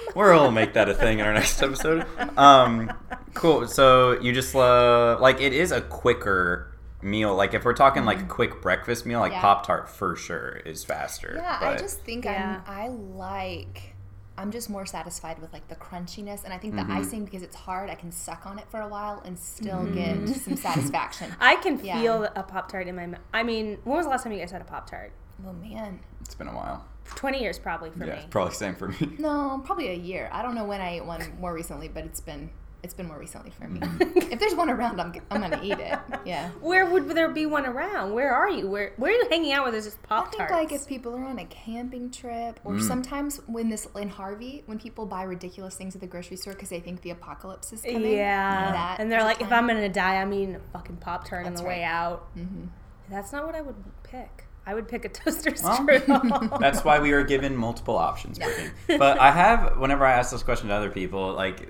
we'll 0.15 0.51
make 0.51 0.73
that 0.73 0.89
a 0.89 0.93
thing 0.93 1.19
in 1.19 1.25
our 1.25 1.33
next 1.33 1.61
episode. 1.61 2.05
Um, 2.37 2.91
cool. 3.33 3.67
So 3.67 4.19
you 4.21 4.33
just 4.33 4.55
uh, 4.55 5.17
like 5.19 5.39
it 5.41 5.53
is 5.53 5.71
a 5.71 5.81
quicker 5.81 6.69
meal. 7.01 7.35
Like 7.35 7.53
if 7.53 7.63
we're 7.65 7.73
talking 7.73 8.05
like 8.05 8.19
a 8.19 8.25
quick 8.25 8.61
breakfast 8.61 9.05
meal, 9.05 9.19
like 9.19 9.31
Mm-hmm. 9.31 9.37
Yeah. 9.37 9.41
Pop 9.41 9.65
Tart 9.67 9.89
for 9.89 10.15
sure 10.15 10.57
is 10.65 10.83
faster. 10.83 11.33
Yeah, 11.35 11.57
I 11.61 11.71
but- 11.73 11.79
just 11.79 12.01
think 12.01 12.25
Yeah. 12.25 12.61
I'm. 12.67 12.73
I 12.75 12.87
like. 12.89 13.89
I'm 14.35 14.49
just 14.51 14.67
more 14.67 14.83
satisfied 14.87 15.37
with 15.39 15.53
like 15.53 15.67
the 15.67 15.75
crunchiness, 15.75 16.43
and 16.43 16.51
I 16.51 16.57
think 16.57 16.73
Mm-hmm. 16.73 16.89
the 16.89 16.95
icing 16.95 17.23
because 17.25 17.43
it's 17.43 17.55
hard. 17.55 17.91
I 17.91 17.95
can 17.95 18.11
suck 18.11 18.47
on 18.47 18.57
it 18.57 18.65
for 18.71 18.81
a 18.81 18.87
while 18.87 19.21
and 19.25 19.37
still 19.37 19.85
get 19.85 20.27
some 20.27 20.55
satisfaction. 20.57 21.31
I 21.39 21.57
can 21.57 21.79
Yeah. 21.85 22.01
feel 22.01 22.23
a 22.35 22.41
pop 22.41 22.71
tart 22.71 22.87
in 22.87 22.95
my 22.95 23.05
mouth. 23.05 23.21
I 23.31 23.43
mean, 23.43 23.77
when 23.83 23.95
was 23.97 24.05
the 24.07 24.09
last 24.09 24.23
time 24.23 24.31
you 24.33 24.39
guys 24.39 24.49
had 24.51 24.61
a 24.61 24.65
pop 24.65 24.89
tart? 24.89 25.11
Oh 25.47 25.53
man, 25.53 25.99
it's 26.21 26.33
been 26.33 26.47
a 26.47 26.55
while. 26.55 26.83
Twenty 27.15 27.41
years 27.41 27.59
probably 27.59 27.89
for 27.91 27.99
me. 27.99 28.07
Yeah, 28.07 28.15
me. 28.15 28.25
probably 28.29 28.53
same 28.53 28.75
for 28.75 28.87
me. 28.89 29.15
no, 29.19 29.61
probably 29.65 29.89
a 29.89 29.93
year. 29.95 30.29
I 30.31 30.41
don't 30.41 30.55
know 30.55 30.65
when 30.65 30.81
I 30.81 30.95
ate 30.95 31.05
one 31.05 31.21
more 31.39 31.53
recently, 31.53 31.87
but 31.87 32.03
it's 32.05 32.21
been 32.21 32.49
it's 32.81 32.93
been 32.93 33.07
more 33.07 33.17
recently 33.17 33.49
for 33.51 33.65
me. 33.67 33.79
Mm-hmm. 33.79 34.17
if 34.33 34.39
there's 34.39 34.55
one 34.55 34.69
around, 34.69 34.99
I'm 34.99 35.13
I'm 35.31 35.41
gonna 35.41 35.61
eat 35.63 35.79
it. 35.79 35.97
Yeah. 36.25 36.49
Where 36.61 36.85
would 36.85 37.07
there 37.09 37.29
be 37.29 37.45
one 37.45 37.65
around? 37.65 38.13
Where 38.13 38.33
are 38.33 38.49
you? 38.49 38.67
Where 38.69 38.93
Where 38.97 39.11
are 39.11 39.15
you 39.15 39.27
hanging 39.29 39.51
out 39.53 39.65
with? 39.65 39.75
Is 39.75 39.85
just 39.85 40.01
popcorn? 40.03 40.43
I 40.43 40.47
think 40.47 40.71
like 40.71 40.81
if 40.81 40.87
people 40.87 41.15
are 41.15 41.23
on 41.23 41.39
a 41.39 41.45
camping 41.45 42.09
trip, 42.11 42.59
or 42.65 42.73
Mm. 42.73 42.87
sometimes 42.87 43.37
when 43.47 43.69
this 43.69 43.87
in 43.97 44.09
Harvey, 44.09 44.63
when 44.65 44.79
people 44.79 45.05
buy 45.05 45.23
ridiculous 45.23 45.75
things 45.75 45.95
at 45.95 46.01
the 46.01 46.07
grocery 46.07 46.35
store 46.37 46.53
because 46.53 46.69
they 46.69 46.79
think 46.81 47.01
the 47.01 47.11
apocalypse 47.11 47.71
is 47.71 47.81
coming. 47.81 48.01
Yeah. 48.11 48.71
That 48.71 48.99
and 48.99 49.09
they're 49.11 49.19
is 49.19 49.23
a 49.25 49.27
like, 49.27 49.41
if. 49.41 49.51
I'm 49.51 49.67
gonna 49.67 49.87
die, 49.89 50.15
I'm 50.21 50.33
eating 50.33 50.55
a 50.55 50.59
fucking 50.71 50.97
pop 50.97 51.27
tart 51.27 51.45
on 51.45 51.51
That's 51.53 51.61
the 51.61 51.67
way 51.67 51.81
right. 51.81 51.87
out. 51.89 52.35
Mhm. 52.37 52.67
That's 53.09 53.31
not 53.31 53.45
what 53.45 53.55
I 53.55 53.61
would 53.61 53.75
pick. 54.03 54.42
I 54.65 54.73
would 54.73 54.87
pick 54.87 55.05
a 55.05 55.09
toaster 55.21 55.53
Well, 55.63 55.77
strudel. 55.77 56.59
That's 56.59 56.83
why 56.83 56.99
we 56.99 57.11
were 57.11 57.23
given 57.23 57.55
multiple 57.55 57.97
options. 57.97 58.39
Brittany. 58.39 58.69
But 58.87 59.19
I 59.19 59.31
have, 59.31 59.77
whenever 59.77 60.05
I 60.05 60.13
ask 60.13 60.31
this 60.31 60.43
question 60.43 60.69
to 60.69 60.73
other 60.73 60.89
people, 60.89 61.33
like 61.33 61.67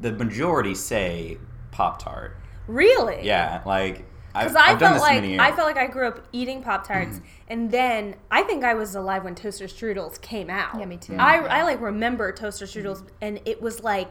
the 0.00 0.12
majority 0.12 0.74
say 0.74 1.38
Pop 1.72 2.02
Tart. 2.02 2.36
really? 2.66 3.20
Yeah, 3.24 3.62
like 3.66 4.04
I've, 4.34 4.48
Because 4.52 4.56
I 4.56 4.70
I've 4.72 4.78
done 4.78 4.92
felt 4.92 4.94
this 4.94 5.02
like 5.02 5.14
many 5.16 5.28
years. 5.30 5.40
I 5.40 5.52
felt 5.52 5.66
like 5.66 5.76
I 5.76 5.86
grew 5.88 6.06
up 6.06 6.26
eating 6.32 6.62
Pop 6.62 6.86
Tarts, 6.86 7.16
mm-hmm. 7.16 7.24
and 7.48 7.70
then 7.70 8.14
I 8.30 8.42
think 8.44 8.62
I 8.64 8.74
was 8.74 8.94
alive 8.94 9.24
when 9.24 9.34
toaster 9.34 9.66
strudels 9.66 10.20
came 10.20 10.48
out. 10.48 10.78
Yeah, 10.78 10.86
me 10.86 10.96
too. 10.96 11.16
I, 11.18 11.40
Yeah. 11.40 11.46
I 11.46 11.62
like 11.64 11.80
remember 11.80 12.30
toaster 12.32 12.66
strudels, 12.66 12.98
mm-hmm. 12.98 13.08
and 13.22 13.40
it 13.44 13.60
was 13.60 13.82
like 13.82 14.10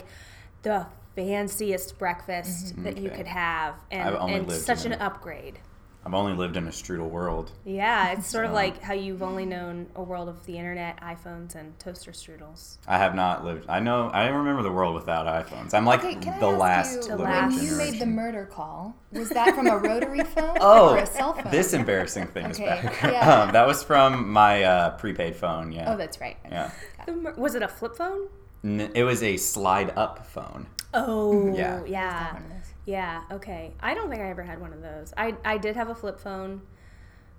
the 0.63 0.85
fanciest 1.15 1.97
breakfast 1.97 2.81
that 2.83 2.97
you 2.97 3.07
Okay. 3.07 3.17
could 3.17 3.27
have, 3.27 3.75
and, 3.91 4.09
I've 4.09 4.15
only 4.15 4.33
and 4.35 4.47
lived 4.47 4.61
such 4.61 4.85
an 4.85 4.93
a- 4.93 4.97
upgrade. 4.97 5.59
I've 6.05 6.13
only 6.13 6.33
lived 6.33 6.55
in 6.55 6.65
a 6.65 6.69
strudel 6.71 7.09
world. 7.09 7.51
Yeah, 7.65 8.13
it's 8.13 8.25
sort 8.25 8.45
of 8.45 8.53
like 8.53 8.81
how 8.81 8.93
you've 8.93 9.21
only 9.21 9.45
known 9.45 9.87
a 9.95 10.01
world 10.01 10.29
of 10.29 10.45
the 10.45 10.57
internet, 10.57 10.99
iPhones, 11.01 11.55
and 11.55 11.77
toaster 11.77 12.11
strudels. 12.11 12.77
I 12.87 12.97
have 12.97 13.15
not 13.15 13.43
lived. 13.43 13.65
I 13.69 13.79
know. 13.81 14.07
I 14.09 14.27
remember 14.29 14.63
the 14.63 14.71
world 14.71 14.95
without 14.95 15.27
iPhones. 15.27 15.73
I'm 15.73 15.85
like 15.85 16.03
Okay, 16.03 16.39
the 16.39 16.47
last 16.47 17.03
you, 17.03 17.09
The 17.09 17.17
last- 17.17 17.57
when 17.57 17.65
you 17.65 17.75
made 17.75 17.99
the 17.99 18.05
murder 18.05 18.45
call, 18.45 18.95
was 19.11 19.29
that 19.29 19.53
from 19.53 19.67
a 19.67 19.77
rotary 19.77 20.23
phone 20.35 20.57
Oh, 20.61 20.93
or 20.93 20.99
a 20.99 21.05
cell 21.05 21.33
phone? 21.33 21.51
this 21.51 21.73
embarrassing 21.73 22.27
thing 22.27 22.45
is 22.45 22.57
Okay, 22.59 22.65
back. 22.81 23.01
yeah. 23.03 23.33
um, 23.43 23.51
that 23.51 23.67
was 23.67 23.83
from 23.83 24.31
my 24.31 24.63
uh, 24.63 24.89
prepaid 24.97 25.35
phone. 25.35 25.71
Yeah. 25.73 25.91
Oh, 25.93 25.97
that's 25.97 26.21
right. 26.21 26.37
yeah. 26.49 26.71
The 27.07 27.33
Was 27.37 27.55
it 27.55 27.61
a 27.61 27.67
flip 27.67 27.95
phone? 27.97 28.29
N- 28.63 28.89
It 28.95 29.03
was 29.03 29.21
a 29.21 29.35
slide 29.37 29.91
up 29.97 30.25
phone. 30.27 30.67
Oh, 30.93 31.53
Yeah. 31.55 31.83
yeah. 31.85 32.39
One 32.89 32.97
of 32.97 33.17
those. 33.17 33.29
Yeah, 33.29 33.35
okay. 33.35 33.73
I 33.79 33.93
don't 33.93 34.09
think 34.09 34.21
I 34.21 34.29
ever 34.29 34.43
had 34.43 34.59
one 34.59 34.73
of 34.73 34.81
those. 34.81 35.13
I, 35.15 35.35
I 35.45 35.57
did 35.57 35.75
have 35.75 35.89
a 35.89 35.95
flip 35.95 36.19
phone. 36.19 36.61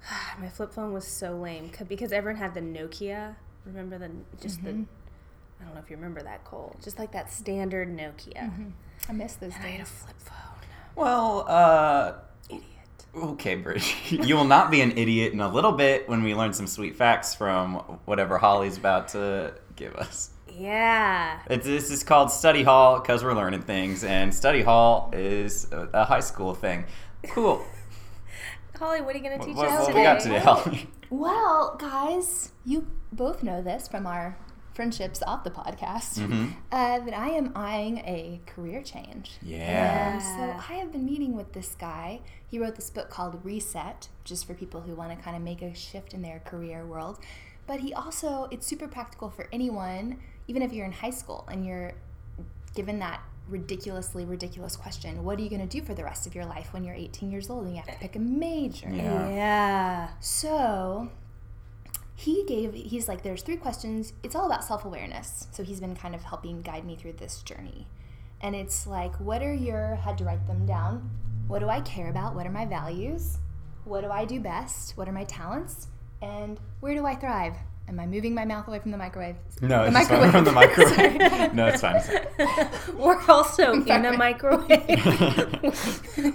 My 0.40 0.48
flip 0.48 0.72
phone 0.72 0.92
was 0.92 1.06
so 1.06 1.36
lame 1.36 1.70
because 1.88 2.12
everyone 2.12 2.40
had 2.40 2.54
the 2.54 2.60
Nokia. 2.60 3.36
Remember 3.66 3.98
the 3.98 4.10
just 4.40 4.62
the 4.64 4.70
I 4.70 5.64
don't 5.64 5.74
know 5.74 5.80
if 5.80 5.90
you 5.90 5.96
remember 5.96 6.22
that 6.22 6.44
Cole. 6.44 6.74
Just 6.82 6.98
like 6.98 7.12
that 7.12 7.30
standard 7.30 7.88
Nokia. 7.88 8.72
I 9.08 9.12
miss 9.12 9.34
those 9.34 9.54
And 9.54 9.64
I 9.64 9.68
had 9.68 9.80
a 9.82 9.84
flip 9.84 10.16
phone. 10.18 10.36
Well, 10.96 11.44
uh, 11.46 12.14
Idiot. 12.48 12.64
Okay, 13.14 13.56
Bridget. 13.56 13.94
you 14.26 14.36
will 14.36 14.44
not 14.44 14.70
be 14.70 14.80
an 14.80 14.96
idiot 14.96 15.32
in 15.32 15.40
a 15.40 15.52
little 15.52 15.72
bit 15.72 16.08
when 16.08 16.22
we 16.22 16.34
learn 16.34 16.52
some 16.52 16.66
sweet 16.66 16.96
facts 16.96 17.34
from 17.34 17.74
whatever 18.04 18.38
Holly's 18.38 18.76
about 18.76 19.08
to 19.08 19.54
give 19.76 19.94
us. 19.96 20.30
Yeah. 20.60 21.38
It's, 21.48 21.64
this 21.64 21.90
is 21.90 22.04
called 22.04 22.30
Study 22.30 22.62
Hall 22.62 23.00
because 23.00 23.24
we're 23.24 23.34
learning 23.34 23.62
things, 23.62 24.04
and 24.04 24.34
Study 24.34 24.60
Hall 24.62 25.10
is 25.14 25.66
a, 25.72 25.88
a 25.94 26.04
high 26.04 26.20
school 26.20 26.54
thing. 26.54 26.84
Cool. 27.28 27.64
Holly, 28.78 29.00
what 29.00 29.14
are 29.14 29.18
you 29.18 29.24
going 29.24 29.38
to 29.40 29.44
teach 29.46 29.56
what 29.56 29.68
us 29.68 29.80
what 29.80 29.86
today? 29.88 29.98
we 29.98 30.04
got 30.04 30.20
today, 30.20 30.38
Holly? 30.38 30.88
Well, 31.08 31.76
guys, 31.78 32.52
you 32.64 32.86
both 33.10 33.42
know 33.42 33.62
this 33.62 33.88
from 33.88 34.06
our 34.06 34.36
friendships 34.74 35.22
off 35.26 35.44
the 35.44 35.50
podcast 35.50 36.18
Mhm. 36.18 36.52
uh, 36.72 37.00
that 37.00 37.12
I 37.18 37.30
am 37.30 37.52
eyeing 37.56 37.98
a 37.98 38.40
career 38.46 38.82
change. 38.82 39.32
Yeah. 39.42 40.12
And 40.14 40.22
so 40.22 40.72
I 40.72 40.78
have 40.78 40.92
been 40.92 41.04
meeting 41.04 41.36
with 41.36 41.52
this 41.52 41.74
guy. 41.74 42.20
He 42.46 42.58
wrote 42.58 42.76
this 42.76 42.88
book 42.90 43.10
called 43.10 43.44
Reset, 43.44 44.08
just 44.24 44.46
for 44.46 44.54
people 44.54 44.82
who 44.82 44.94
want 44.94 45.10
to 45.10 45.22
kind 45.22 45.36
of 45.36 45.42
make 45.42 45.62
a 45.62 45.74
shift 45.74 46.14
in 46.14 46.22
their 46.22 46.38
career 46.40 46.86
world. 46.86 47.18
But 47.66 47.80
he 47.80 47.92
also, 47.92 48.48
it's 48.50 48.66
super 48.66 48.88
practical 48.88 49.30
for 49.30 49.48
anyone, 49.52 50.18
even 50.50 50.62
if 50.62 50.72
you're 50.72 50.84
in 50.84 50.92
high 50.92 51.10
school 51.10 51.46
and 51.50 51.64
you're 51.64 51.92
given 52.74 52.98
that 52.98 53.22
ridiculously 53.48 54.24
ridiculous 54.24 54.76
question 54.76 55.24
what 55.24 55.38
are 55.38 55.42
you 55.42 55.48
going 55.48 55.66
to 55.68 55.78
do 55.78 55.84
for 55.84 55.94
the 55.94 56.04
rest 56.04 56.26
of 56.26 56.34
your 56.34 56.44
life 56.44 56.72
when 56.72 56.84
you're 56.84 56.94
18 56.94 57.30
years 57.30 57.48
old 57.50 57.64
and 57.64 57.70
you 57.74 57.80
have 57.82 57.92
to 57.92 57.98
pick 58.00 58.16
a 58.16 58.18
major? 58.18 58.88
Yeah. 58.90 59.28
Yeah. 59.28 60.08
So 60.20 61.08
he 62.14 62.44
gave, 62.46 62.74
he's 62.74 63.08
like, 63.08 63.22
there's 63.22 63.42
three 63.42 63.56
questions. 63.56 64.12
It's 64.22 64.34
all 64.34 64.46
about 64.46 64.62
self 64.64 64.84
awareness. 64.84 65.46
So 65.52 65.62
he's 65.62 65.80
been 65.80 65.96
kind 65.96 66.14
of 66.14 66.22
helping 66.22 66.62
guide 66.62 66.84
me 66.84 66.96
through 66.96 67.14
this 67.14 67.42
journey. 67.42 67.86
and 68.42 68.54
it's 68.56 68.86
like, 68.86 69.14
what 69.20 69.42
are 69.42 69.54
your, 69.54 69.96
had 69.96 70.18
to 70.18 70.24
write 70.24 70.46
them 70.46 70.66
down. 70.66 71.10
What 71.48 71.60
do 71.60 71.68
I 71.68 71.80
care 71.80 72.08
about? 72.10 72.34
What 72.34 72.46
are 72.46 72.50
my 72.50 72.66
values? 72.66 73.38
What 73.84 74.02
do 74.02 74.10
I 74.10 74.24
do 74.24 74.40
best? 74.40 74.96
What 74.96 75.08
are 75.08 75.12
my 75.12 75.24
talents? 75.24 75.88
And 76.22 76.58
where 76.80 76.94
do 76.94 77.06
I 77.06 77.14
thrive? 77.14 77.56
Am 77.90 77.98
I 77.98 78.06
moving 78.06 78.34
my 78.34 78.44
mouth 78.44 78.68
away 78.68 78.78
from 78.78 78.92
the 78.92 78.96
microwave? 78.96 79.34
No, 79.60 79.80
the 79.82 79.86
it's 79.88 79.96
just 79.96 80.10
fine 80.10 80.30
from 80.30 80.44
the 80.44 80.52
microwave. 80.52 81.18
no, 81.54 81.66
it's 81.66 81.80
fine. 81.80 81.96
It's 81.96 82.06
fine. 82.06 82.96
We're 82.96 83.20
also 83.28 83.72
in 83.72 84.04
a 84.04 84.12
microwave 84.16 84.68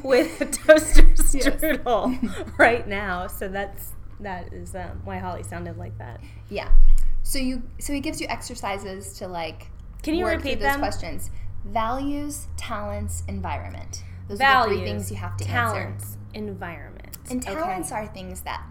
with 0.03 0.41
a 0.41 0.45
toaster 0.47 1.03
strudel 1.15 2.57
right 2.59 2.85
now. 2.85 3.27
So 3.27 3.47
that's 3.47 3.93
that 4.19 4.51
is 4.51 4.75
um, 4.75 5.01
why 5.05 5.17
Holly 5.19 5.43
sounded 5.43 5.77
like 5.77 5.97
that. 5.97 6.19
Yeah. 6.49 6.69
So 7.23 7.39
you 7.39 7.63
so 7.79 7.93
he 7.93 8.01
gives 8.01 8.19
you 8.19 8.27
exercises 8.27 9.13
to 9.19 9.27
like 9.29 9.67
Can 10.03 10.15
you 10.15 10.25
work 10.25 10.37
repeat 10.37 10.55
through 10.59 10.63
those 10.67 10.73
them? 10.73 10.79
questions. 10.81 11.29
Values, 11.63 12.47
talents, 12.57 13.23
environment. 13.29 14.03
Those 14.27 14.41
are 14.41 14.43
Values, 14.65 14.79
the 14.79 14.83
three 14.83 14.91
things 14.91 15.09
you 15.11 15.17
have 15.17 15.37
to 15.37 15.45
answer. 15.45 15.73
talents, 15.83 16.17
environment, 16.33 17.17
And 17.29 17.41
Okay. 17.41 17.53
talents 17.53 17.91
are 17.93 18.07
things 18.07 18.41
that 18.41 18.61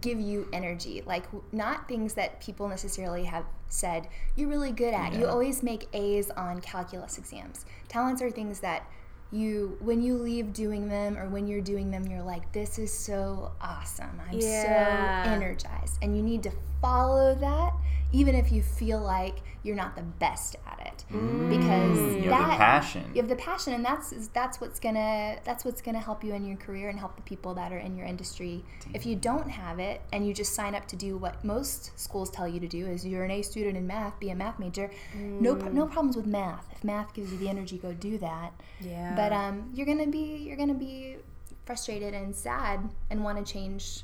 give 0.00 0.20
you 0.20 0.48
energy, 0.52 1.02
like 1.06 1.24
not 1.52 1.88
things 1.88 2.14
that 2.14 2.40
people 2.40 2.68
necessarily 2.68 3.24
have 3.24 3.44
said 3.68 4.08
you're 4.36 4.48
really 4.48 4.72
good 4.72 4.94
at. 4.94 5.14
You 5.14 5.26
always 5.26 5.62
make 5.62 5.88
A's 5.92 6.30
on 6.30 6.60
calculus 6.60 7.18
exams. 7.18 7.64
Talents 7.88 8.22
are 8.22 8.30
things 8.30 8.60
that 8.60 8.88
you 9.32 9.76
when 9.80 10.00
you 10.02 10.16
leave 10.16 10.52
doing 10.52 10.88
them 10.88 11.18
or 11.18 11.28
when 11.28 11.48
you're 11.48 11.60
doing 11.60 11.90
them 11.90 12.06
you're 12.06 12.22
like 12.22 12.52
this 12.52 12.78
is 12.78 12.92
so 12.92 13.52
awesome. 13.60 14.20
I'm 14.30 14.38
Yeah. 14.38 15.24
so 15.24 15.30
energized. 15.30 15.98
And 16.00 16.16
you 16.16 16.22
need 16.22 16.42
to 16.44 16.52
follow 16.80 17.34
that 17.34 17.72
even 18.12 18.34
if 18.34 18.50
you 18.52 18.62
feel 18.62 19.00
like 19.00 19.42
you're 19.62 19.76
not 19.76 19.96
the 19.96 20.02
best 20.02 20.56
at 20.66 20.80
it. 20.86 21.04
Because 21.48 21.98
Mm, 21.98 22.22
you 22.24 22.30
that 22.30 22.40
have 22.40 22.50
the 22.50 22.56
passion. 22.56 23.10
you 23.14 23.20
have 23.22 23.28
the 23.28 23.36
passion 23.36 23.72
and 23.72 23.84
that's 23.84 24.10
that's 24.28 24.60
what's 24.60 24.80
gonna 24.80 25.36
that's 25.44 25.64
what's 25.64 25.80
gonna 25.80 26.00
help 26.00 26.24
you 26.24 26.34
in 26.34 26.44
your 26.44 26.56
career 26.56 26.88
and 26.88 26.98
help 26.98 27.14
the 27.14 27.22
people 27.22 27.54
that 27.54 27.72
are 27.72 27.78
in 27.78 27.96
your 27.96 28.04
industry 28.04 28.64
if 28.94 29.06
you 29.06 29.14
don't 29.14 29.48
have 29.48 29.78
it 29.78 30.00
and 30.12 30.26
you 30.26 30.34
just 30.34 30.54
sign 30.54 30.74
up 30.74 30.88
to 30.88 30.96
do 30.96 31.16
what 31.16 31.44
most 31.44 31.96
schools 31.96 32.30
tell 32.30 32.48
you 32.48 32.58
to 32.58 32.66
do 32.66 32.84
is 32.88 33.06
you're 33.06 33.22
an 33.22 33.30
a 33.30 33.42
student 33.42 33.76
in 33.76 33.86
math 33.86 34.18
be 34.18 34.30
a 34.30 34.34
math 34.34 34.58
major 34.58 34.90
no 35.14 35.54
no 35.72 35.86
problems 35.86 36.16
with 36.16 36.26
math 36.26 36.66
if 36.72 36.82
math 36.82 37.14
gives 37.14 37.30
you 37.30 37.38
the 37.38 37.48
energy 37.48 37.78
go 37.78 37.92
do 37.94 38.18
that 38.18 38.52
Yeah. 38.80 39.14
but 39.14 39.32
um 39.32 39.70
you're 39.72 39.86
gonna 39.86 40.08
be 40.08 40.38
you're 40.38 40.56
gonna 40.56 40.74
be 40.74 41.18
frustrated 41.64 42.12
and 42.12 42.34
sad 42.34 42.90
and 43.08 43.22
want 43.22 43.38
to 43.46 43.52
change 43.52 44.02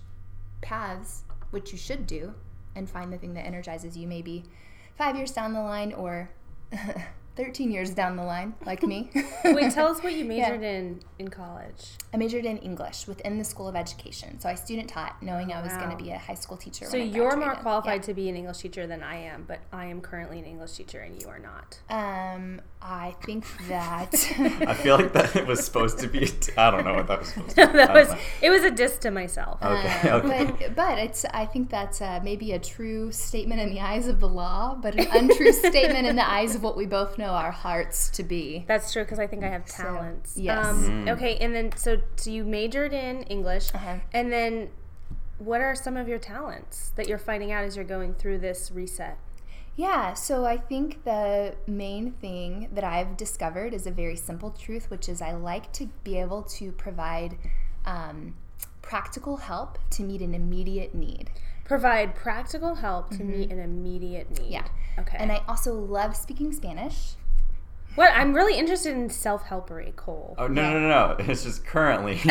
paths 0.61 1.25
which 1.51 1.73
you 1.73 1.79
should 1.79 2.07
do 2.07 2.35
and 2.75 2.89
find 2.89 3.13
the 3.13 3.19
thing 3.19 3.35
that 3.35 3.47
energizes 3.47 3.97
you 3.97 4.07
maybe 4.07 4.45
five 4.97 5.17
years 5.17 5.33
down 5.33 5.53
the 5.53 5.61
line 5.61 5.93
or 5.93 6.31
13 7.37 7.71
years 7.71 7.91
down 7.91 8.17
the 8.17 8.23
line 8.23 8.55
like 8.67 8.83
me 8.83 9.11
Wait, 9.45 9.73
tell 9.73 9.87
us 9.87 10.03
what 10.03 10.13
you 10.13 10.25
majored 10.25 10.63
in 10.63 11.01
in 11.19 11.29
college. 11.29 11.93
I 12.13 12.17
majored 12.17 12.45
in 12.45 12.59
English 12.59 13.07
within 13.07 13.39
the 13.39 13.45
School 13.45 13.69
of 13.69 13.77
Education. 13.77 14.39
So 14.41 14.49
I 14.49 14.55
student 14.55 14.89
taught, 14.89 15.23
knowing 15.23 15.53
I 15.53 15.63
was 15.63 15.73
going 15.75 15.91
to 15.91 15.97
be 15.97 16.11
a 16.11 16.19
high 16.19 16.35
school 16.35 16.57
teacher. 16.57 16.85
So 16.87 16.99
when 16.99 17.09
I 17.09 17.11
you're 17.17 17.37
more 17.37 17.55
graduated. 17.55 17.63
qualified 17.63 18.03
to 18.05 18.15
be 18.15 18.29
an 18.29 18.37
English 18.37 18.59
teacher 18.59 18.87
than 18.87 19.03
I 19.03 19.17
am, 19.17 19.45
but 19.47 19.61
I 19.73 19.87
am 19.87 20.01
currently 20.01 20.39
an 20.41 20.45
English 20.45 20.73
teacher 20.73 21.01
and 21.01 21.21
you 21.21 21.29
are 21.29 21.39
not. 21.39 21.79
Um, 21.89 22.61
I 22.83 23.15
think 23.25 23.45
that. 23.69 24.13
I 24.67 24.75
feel 24.75 24.97
like 24.97 25.13
that 25.13 25.47
was 25.47 25.65
supposed 25.65 25.99
to 26.01 26.09
be. 26.09 26.31
I 26.57 26.71
don't 26.71 26.85
know 26.85 26.95
what 26.95 27.07
that 27.07 27.21
was 27.21 27.29
supposed 27.29 27.57
to 27.57 27.67
be. 27.67 27.73
That 27.73 27.95
was 27.95 28.09
know. 28.09 28.19
it 28.43 28.51
was 28.51 28.63
a 28.65 28.71
diss 28.71 28.99
to 28.99 29.11
myself. 29.11 29.63
Okay, 29.63 30.11
Uh, 30.11 30.17
okay. 30.19 30.57
But 30.59 30.75
but 30.75 30.99
it's 30.99 31.25
I 31.27 31.47
think 31.47 31.71
that's 31.71 32.01
uh, 32.01 32.21
maybe 32.23 32.53
a 32.53 32.59
true 32.59 33.13
statement 33.13 33.61
in 33.61 33.71
the 33.71 33.81
eyes 33.81 34.09
of 34.09 34.21
the 34.21 34.29
law, 34.29 34.75
but 34.75 34.95
an 34.97 35.07
untrue 35.13 35.53
statement 35.53 36.07
in 36.07 36.17
the 36.17 36.29
eyes 36.29 36.55
of 36.55 36.63
what 36.63 36.77
we 36.77 36.85
both 36.87 37.17
know 37.17 37.22
our 37.31 37.51
hearts 37.51 38.11
to 38.11 38.23
be. 38.23 38.65
That's 38.67 38.93
true 38.93 39.03
because 39.05 39.19
I 39.19 39.27
think 39.27 39.45
I 39.45 39.49
have 39.49 39.65
talents. 39.67 40.37
yes. 40.37 40.67
Um, 40.67 41.09
Okay, 41.09 41.37
and 41.39 41.55
then 41.55 41.73
so 41.77 41.99
so 42.17 42.31
you 42.31 42.45
majored 42.45 42.93
in 42.93 43.23
English, 43.25 43.75
Uh-huh. 43.75 43.97
and 44.13 44.33
then 44.33 44.71
what 45.39 45.61
are 45.61 45.75
some 45.75 45.97
of 45.97 46.09
your 46.09 46.19
talents 46.19 46.91
that 46.97 47.09
you're 47.09 47.19
finding 47.19 47.51
out 47.53 47.65
as 47.65 47.75
you're 47.77 47.85
going 47.85 48.15
through 48.15 48.39
this 48.39 48.71
reset? 48.71 49.19
Yeah, 49.75 50.13
so 50.15 50.45
I 50.45 50.59
think 50.59 51.05
the 51.05 51.55
main 51.67 52.13
thing 52.13 52.69
that 52.75 52.85
I've 52.85 53.17
discovered 53.17 53.73
is 53.73 53.87
a 53.87 53.91
very 53.91 54.17
simple 54.17 54.51
truth, 54.51 54.91
which 54.91 55.09
is 55.09 55.23
I 55.23 55.33
like 55.33 55.73
to 55.73 55.89
be 56.05 56.19
able 56.19 56.43
to 56.59 56.73
provide 56.73 57.39
um, 57.87 58.35
practical 58.83 59.39
help 59.39 59.79
to 59.93 60.03
meet 60.03 60.21
an 60.21 60.35
immediate 60.35 60.95
need. 60.95 61.31
Provide 61.73 62.15
practical 62.15 62.75
help 62.75 63.09
to 63.13 63.25
meet 63.25 63.51
an 63.51 63.59
immediate 63.59 64.29
need. 64.29 64.41
Mm-hmm. 64.41 64.53
Yeah. 64.53 64.67
Okay. 64.99 65.17
And 65.19 65.33
I 65.33 65.41
also 65.49 65.73
love 65.73 66.15
speaking 66.15 66.53
Spanish. 66.53 67.15
what 67.95 68.13
I'm 68.15 68.35
really 68.35 68.59
interested 68.59 68.95
in 68.95 69.09
self 69.09 69.45
helpery, 69.45 69.97
Cole. 69.97 70.35
Oh 70.37 70.49
no, 70.49 70.71
no, 70.71 70.81
no, 70.81 70.89
no! 70.89 71.17
It's 71.21 71.45
just 71.45 71.65
currently. 71.65 72.21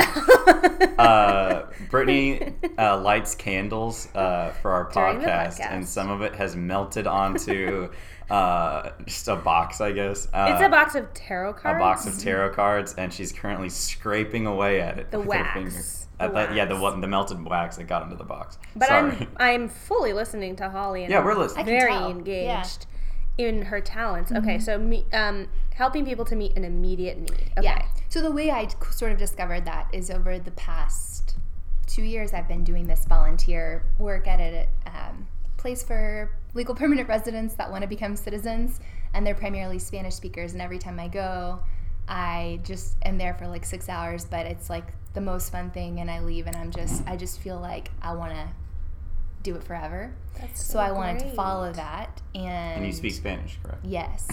uh, 0.99 1.63
Brittany 1.89 2.53
uh, 2.77 3.01
lights 3.01 3.33
candles 3.33 4.09
uh, 4.13 4.51
for 4.61 4.69
our 4.73 4.91
podcast, 4.91 5.57
podcast. 5.57 5.71
and 5.71 5.87
some 5.87 6.11
of 6.11 6.21
it 6.21 6.35
has 6.35 6.55
melted 6.55 7.07
onto 7.07 7.89
uh, 8.29 8.91
just 9.07 9.27
a 9.27 9.37
box, 9.37 9.81
I 9.81 9.91
guess. 9.91 10.27
Uh, 10.31 10.51
it's 10.53 10.63
a 10.63 10.69
box 10.69 10.93
of 10.93 11.11
tarot 11.15 11.53
cards. 11.53 11.77
a 11.77 11.79
box 11.79 12.05
of 12.05 12.19
tarot 12.19 12.53
cards, 12.53 12.93
and 12.93 13.11
she's 13.11 13.31
currently 13.31 13.69
scraping 13.69 14.45
away 14.45 14.81
at 14.81 14.99
it. 14.99 15.09
The 15.09 15.19
with 15.19 15.35
her 15.39 15.61
wax. 15.63 16.07
Fingers. 16.21 16.33
The 16.33 16.39
At 16.41 16.47
that- 16.49 16.55
yeah, 16.55 16.65
the 16.65 16.79
one- 16.79 17.01
the 17.01 17.07
melted 17.07 17.43
wax 17.43 17.77
that 17.77 17.85
got 17.87 18.03
into 18.03 18.15
the 18.15 18.23
box. 18.23 18.57
But 18.75 18.87
Sorry. 18.89 19.11
I'm 19.11 19.27
I'm 19.37 19.69
fully 19.69 20.13
listening 20.13 20.55
to 20.57 20.69
Holly 20.69 21.03
and 21.03 21.11
Yeah, 21.11 21.19
I'm 21.19 21.25
we're 21.25 21.35
listening. 21.35 21.65
Very 21.65 21.91
tell. 21.91 22.09
engaged 22.11 22.85
in 23.37 23.63
her 23.63 23.81
talents. 23.81 24.31
Okay, 24.31 24.59
so 24.59 24.77
me, 24.77 25.05
um, 25.13 25.47
helping 25.73 26.05
people 26.05 26.25
to 26.25 26.35
meet 26.35 26.55
an 26.57 26.63
immediate 26.65 27.17
need. 27.17 27.31
Okay. 27.57 27.63
Yeah. 27.63 27.85
So 28.09 28.21
the 28.21 28.31
way 28.31 28.51
I 28.51 28.67
sort 28.91 29.11
of 29.11 29.17
discovered 29.17 29.65
that 29.65 29.87
is 29.93 30.11
over 30.11 30.37
the 30.37 30.51
past 30.51 31.37
two 31.87 32.03
years, 32.03 32.33
I've 32.33 32.47
been 32.47 32.63
doing 32.63 32.87
this 32.87 33.05
volunteer 33.05 33.83
work 33.97 34.27
at 34.27 34.39
a 34.39 34.67
um, 34.85 35.27
place 35.57 35.81
for 35.81 36.29
legal 36.53 36.75
permanent 36.75 37.07
residents 37.07 37.53
that 37.55 37.71
want 37.71 37.81
to 37.83 37.87
become 37.87 38.15
citizens, 38.15 38.79
and 39.13 39.25
they're 39.25 39.33
primarily 39.35 39.79
Spanish 39.79 40.15
speakers. 40.15 40.53
And 40.53 40.61
every 40.61 40.77
time 40.79 40.99
I 40.99 41.07
go, 41.07 41.59
I 42.11 42.59
just 42.63 42.97
am 43.05 43.17
there 43.17 43.33
for 43.33 43.47
like 43.47 43.63
six 43.65 43.87
hours, 43.87 44.25
but 44.25 44.45
it's 44.45 44.69
like 44.69 44.83
the 45.13 45.21
most 45.21 45.49
fun 45.49 45.71
thing. 45.71 46.01
And 46.01 46.11
I 46.11 46.19
leave, 46.19 46.45
and 46.45 46.55
I'm 46.57 46.69
just, 46.71 47.03
I 47.07 47.15
just 47.15 47.39
feel 47.39 47.57
like 47.59 47.89
I 48.01 48.13
want 48.13 48.33
to 48.33 48.47
do 49.43 49.55
it 49.55 49.63
forever. 49.63 50.13
That's 50.37 50.61
So 50.61 50.73
so 50.73 50.79
I 50.79 50.91
wanted 50.91 51.19
to 51.19 51.29
follow 51.33 51.71
that, 51.71 52.21
and 52.35 52.77
and 52.77 52.85
you 52.85 52.91
speak 52.91 53.13
Spanish, 53.13 53.57
correct? 53.63 53.85
yes. 53.85 54.27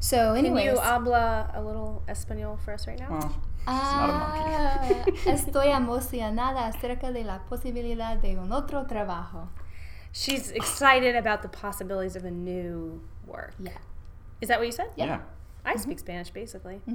So, 0.00 0.34
Can 0.34 0.44
anyways, 0.44 0.64
you 0.64 0.78
habla 0.80 1.50
a 1.54 1.62
little 1.62 2.02
Espanol 2.08 2.58
for 2.64 2.74
us 2.74 2.86
right 2.88 2.98
now? 2.98 3.08
Well, 3.08 3.30
she's 3.60 3.68
not 3.68 4.10
a 4.10 4.12
monkey. 4.12 5.12
Ah, 5.16 5.30
estoy 5.30 5.68
emocionada 5.80 6.66
acerca 6.66 7.12
de 7.12 7.22
la 7.24 7.38
posibilidad 7.48 8.20
de 8.20 8.36
un 8.36 8.50
otro 8.52 8.84
trabajo. 8.84 9.48
She's 10.12 10.50
excited 10.50 11.14
about 11.16 11.42
the 11.42 11.48
possibilities 11.48 12.16
of 12.16 12.24
a 12.24 12.30
new 12.32 13.00
work. 13.26 13.54
Yeah. 13.60 13.78
Is 14.40 14.48
that 14.48 14.58
what 14.58 14.66
you 14.66 14.72
said? 14.72 14.90
yeah. 14.96 15.20
I 15.64 15.76
speak 15.76 15.98
Spanish 16.00 16.30
basically. 16.30 16.80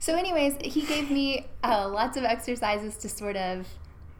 So, 0.00 0.14
anyways, 0.14 0.54
he 0.62 0.82
gave 0.82 1.10
me 1.10 1.46
uh, 1.64 1.88
lots 1.88 2.16
of 2.16 2.22
exercises 2.22 2.96
to 2.98 3.08
sort 3.08 3.36
of 3.36 3.66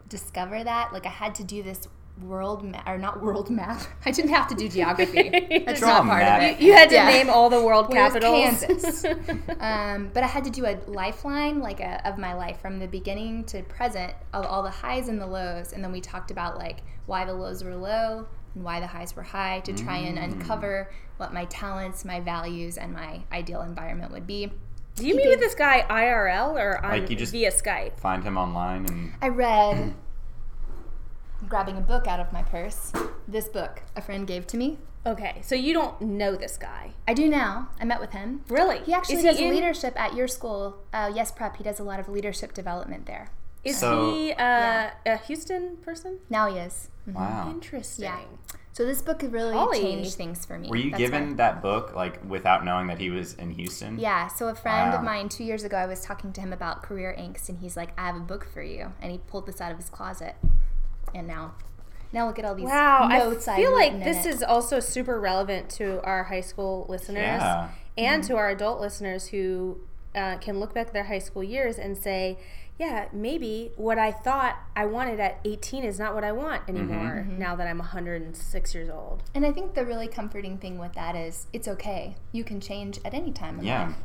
discover 0.09 0.61
that. 0.61 0.91
Like, 0.91 1.05
I 1.05 1.09
had 1.09 1.33
to 1.35 1.43
do 1.45 1.63
this 1.63 1.87
world 2.21 2.65
map, 2.65 2.85
or 2.85 2.97
not 2.97 3.23
world 3.23 3.49
map. 3.49 3.81
I 4.05 4.11
didn't 4.11 4.31
have 4.31 4.47
to 4.49 4.55
do 4.55 4.67
geography. 4.67 5.29
That's 5.65 5.79
Draw 5.79 5.87
not 5.89 6.05
part 6.05 6.21
map. 6.23 6.41
of 6.41 6.47
it. 6.59 6.61
You 6.61 6.73
had 6.73 6.89
to 6.89 6.95
Yeah. 6.95 7.07
name 7.07 7.29
all 7.29 7.49
the 7.49 7.63
world 7.63 7.87
Where's 7.87 8.11
capitals. 8.11 8.59
Kansas? 8.65 9.05
um, 9.61 10.11
but 10.13 10.23
I 10.23 10.27
had 10.27 10.43
to 10.43 10.49
do 10.49 10.65
a 10.65 10.77
lifeline, 10.87 11.59
like 11.61 11.79
a, 11.79 12.05
of 12.05 12.17
my 12.17 12.33
life 12.33 12.59
from 12.59 12.77
the 12.79 12.87
beginning 12.87 13.45
to 13.45 13.63
present, 13.63 14.13
of 14.33 14.45
all 14.45 14.61
the 14.63 14.69
highs 14.69 15.07
and 15.07 15.19
the 15.19 15.27
lows, 15.27 15.71
and 15.71 15.81
then 15.81 15.93
we 15.93 16.01
talked 16.01 16.29
about 16.29 16.57
like 16.57 16.79
why 17.05 17.23
the 17.23 17.33
lows 17.33 17.63
were 17.63 17.75
low 17.75 18.27
and 18.55 18.63
why 18.63 18.79
the 18.79 18.87
highs 18.87 19.15
were 19.15 19.23
high 19.23 19.59
to 19.61 19.73
try 19.73 19.97
and 19.97 20.17
uncover 20.17 20.91
what 21.17 21.33
my 21.33 21.45
talents, 21.45 22.05
my 22.05 22.19
values, 22.19 22.77
and 22.77 22.93
my 22.93 23.21
ideal 23.31 23.61
environment 23.61 24.11
would 24.11 24.25
be. 24.27 24.51
Do 24.95 25.07
you 25.07 25.15
meet 25.15 25.29
with 25.29 25.39
this 25.39 25.55
guy 25.55 25.85
IRL 25.89 26.53
or 26.59 26.83
on 26.83 26.91
Like 26.91 27.09
you 27.09 27.15
just- 27.15 27.31
via 27.31 27.51
Skype? 27.51 27.99
Find 27.99 28.23
him 28.23 28.37
online 28.37 28.85
and 28.87 29.13
I 29.21 29.29
read, 29.29 29.93
grabbing 31.47 31.77
a 31.77 31.81
book 31.81 32.07
out 32.07 32.19
of 32.19 32.31
my 32.33 32.43
purse, 32.43 32.91
this 33.27 33.47
book 33.47 33.81
a 33.95 34.01
friend 34.01 34.27
gave 34.27 34.45
to 34.47 34.57
me. 34.57 34.77
Okay, 35.05 35.39
so 35.41 35.55
you 35.55 35.73
don't 35.73 35.99
know 36.01 36.35
this 36.35 36.57
guy. 36.57 36.91
I 37.07 37.13
do 37.13 37.29
now. 37.29 37.69
I 37.79 37.85
met 37.85 38.01
with 38.01 38.11
him. 38.11 38.41
Really? 38.49 38.79
He 38.79 38.93
actually 38.93 39.15
Is 39.15 39.23
does 39.23 39.39
in- 39.39 39.49
leadership 39.49 39.97
at 39.99 40.13
your 40.13 40.27
school, 40.27 40.77
uh, 40.91 41.09
Yes 41.15 41.31
Prep. 41.31 41.55
He 41.55 41.63
does 41.63 41.79
a 41.79 41.83
lot 41.83 42.01
of 42.01 42.09
leadership 42.09 42.53
development 42.53 43.05
there. 43.05 43.29
Is 43.63 43.77
So- 43.79 44.11
he 44.13 44.31
uh, 44.33 44.89
a 45.05 45.17
Houston 45.27 45.77
person? 45.77 46.19
Now 46.29 46.49
he 46.51 46.57
is. 46.59 46.89
wow. 47.07 47.49
Interesting. 47.49 48.05
Yeah. 48.05 48.19
So 48.71 48.85
this 48.85 49.01
book 49.01 49.21
really 49.27 49.53
Holly. 49.53 49.81
change 49.81 50.13
things 50.13 50.45
for 50.45 50.57
me. 50.57 50.69
Were 50.69 50.77
you 50.77 50.91
That's 50.91 50.99
given 51.01 51.29
why- 51.31 51.35
that 51.35 51.61
book 51.61 51.93
like 51.95 52.23
without 52.23 52.63
knowing 52.63 52.87
that 52.87 52.97
he 52.99 53.09
was 53.09 53.33
in 53.33 53.51
Houston? 53.51 53.99
Yeah. 53.99 54.27
So 54.27 54.47
a 54.47 54.55
friend 54.55 54.93
of 54.93 55.03
mine 55.03 55.27
two 55.27 55.43
years 55.43 55.63
ago, 55.65 55.75
I 55.75 55.85
was 55.85 55.99
talking 56.01 56.31
to 56.33 56.39
him 56.41 56.53
about 56.53 56.81
career 56.83 57.13
angst, 57.19 57.49
and 57.49 57.57
he's 57.59 57.75
like, 57.75 57.89
"I 57.99 58.05
have 58.05 58.15
a 58.15 58.19
book 58.21 58.47
for 58.53 58.61
you," 58.61 58.93
and 59.01 59.11
he 59.11 59.17
pulled 59.17 59.47
this 59.47 59.59
out 59.59 59.71
of 59.71 59.77
his 59.77 59.89
closet, 59.89 60.35
and 61.13 61.27
now 61.27 61.55
Now 62.11 62.25
look 62.25 62.39
at 62.39 62.45
all 62.45 62.55
these 62.55 62.65
Wow, 62.65 63.07
notes 63.07 63.47
I 63.47 63.53
I've 63.53 63.59
feel 63.59 63.71
like 63.71 64.03
this 64.03 64.25
is 64.25 64.41
also 64.41 64.79
super 64.79 65.19
relevant 65.19 65.69
to 65.71 66.01
our 66.03 66.23
high 66.23 66.41
school 66.41 66.87
listeners 66.89 67.39
Yeah. 67.41 67.69
and 67.99 68.23
to 68.23 68.35
our 68.35 68.49
adult 68.49 68.79
listeners 68.81 69.27
who 69.27 69.77
uh, 70.15 70.37
can 70.37 70.59
look 70.59 70.73
back 70.73 70.87
at 70.87 70.93
their 70.93 71.03
high 71.03 71.19
school 71.19 71.43
years 71.43 71.77
and 71.77 71.95
say, 71.95 72.39
yeah, 72.79 73.09
maybe 73.11 73.71
what 73.75 73.99
I 73.99 74.11
thought 74.11 74.57
I 74.75 74.85
wanted 74.85 75.19
at 75.19 75.39
18 75.43 75.83
is 75.83 75.99
not 75.99 76.15
what 76.15 76.23
I 76.23 76.31
want 76.31 76.63
anymore 76.69 77.27
now 77.29 77.55
that 77.57 77.67
I'm 77.67 77.77
106 77.79 78.73
years 78.73 78.89
old. 78.89 79.21
And 79.35 79.45
I 79.45 79.51
think 79.51 79.73
the 79.73 79.85
really 79.85 80.07
comforting 80.07 80.57
thing 80.57 80.79
with 80.79 80.93
that 80.93 81.13
is 81.15 81.47
it's 81.51 81.67
okay. 81.67 82.15
You 82.31 82.43
can 82.45 82.61
change 82.61 82.99
at 83.03 83.13
any 83.13 83.31
time 83.31 83.59
in 83.59 83.65
Yeah. 83.65 83.87
life. 83.87 83.95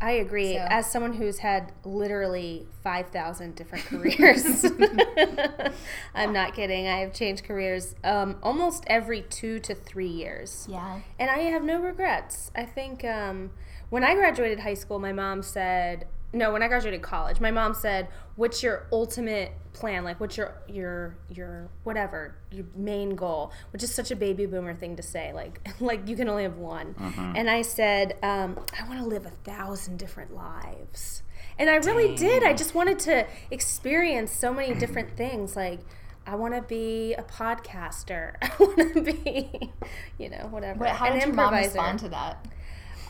I 0.00 0.12
agree. 0.12 0.54
So- 0.54 0.66
As 0.68 0.90
someone 0.90 1.14
who's 1.14 1.38
had 1.38 1.72
literally 1.84 2.66
5,000 2.82 3.54
different 3.54 3.84
careers, 3.88 4.64
I'm 6.14 6.32
not 6.32 6.54
kidding. 6.54 6.86
I 6.86 6.98
have 7.00 7.12
changed 7.12 7.44
careers 7.44 7.94
um, 8.04 8.36
almost 8.42 8.84
every 8.86 9.22
two 9.22 9.58
to 9.60 9.74
three 9.74 10.08
years. 10.08 10.66
Yeah. 10.70 11.00
And 11.18 11.30
I 11.30 11.38
have 11.40 11.62
no 11.64 11.80
regrets. 11.80 12.50
I 12.56 12.64
think 12.64 13.04
um, 13.04 13.50
when 13.90 14.04
I 14.04 14.14
graduated 14.14 14.60
high 14.60 14.74
school, 14.74 14.98
my 14.98 15.12
mom 15.12 15.42
said, 15.42 16.06
no, 16.32 16.52
when 16.52 16.62
I 16.62 16.68
graduated 16.68 17.02
college, 17.02 17.40
my 17.40 17.50
mom 17.50 17.74
said, 17.74 18.08
"What's 18.34 18.62
your 18.62 18.86
ultimate 18.92 19.52
plan? 19.72 20.04
Like, 20.04 20.20
what's 20.20 20.36
your 20.36 20.54
your 20.68 21.16
your 21.28 21.68
whatever 21.84 22.36
your 22.50 22.66
main 22.74 23.14
goal?" 23.14 23.52
Which 23.72 23.82
is 23.82 23.94
such 23.94 24.10
a 24.10 24.16
baby 24.16 24.46
boomer 24.46 24.74
thing 24.74 24.96
to 24.96 25.02
say. 25.02 25.32
Like, 25.32 25.66
like 25.80 26.08
you 26.08 26.16
can 26.16 26.28
only 26.28 26.42
have 26.42 26.56
one. 26.56 26.94
And 27.36 27.48
I 27.48 27.62
said, 27.62 28.16
um, 28.22 28.58
"I 28.78 28.86
want 28.88 29.00
to 29.00 29.06
live 29.06 29.26
a 29.26 29.30
thousand 29.30 29.98
different 29.98 30.34
lives." 30.34 31.22
And 31.58 31.70
I 31.70 31.76
really 31.76 32.14
did. 32.14 32.42
I 32.42 32.52
just 32.52 32.74
wanted 32.74 32.98
to 33.00 33.26
experience 33.50 34.30
so 34.30 34.52
many 34.52 34.74
different 34.74 35.16
things. 35.16 35.56
Like, 35.56 35.80
I 36.26 36.34
want 36.34 36.54
to 36.54 36.60
be 36.60 37.14
a 37.14 37.22
podcaster. 37.22 38.34
I 38.42 38.50
want 38.58 38.94
to 38.94 39.00
be, 39.00 39.72
you 40.18 40.28
know, 40.28 40.48
whatever. 40.50 40.80
But 40.80 40.90
how 40.90 41.10
did 41.10 41.22
your 41.24 41.34
mom 41.34 41.54
respond 41.54 42.00
to 42.00 42.08
that? 42.10 42.46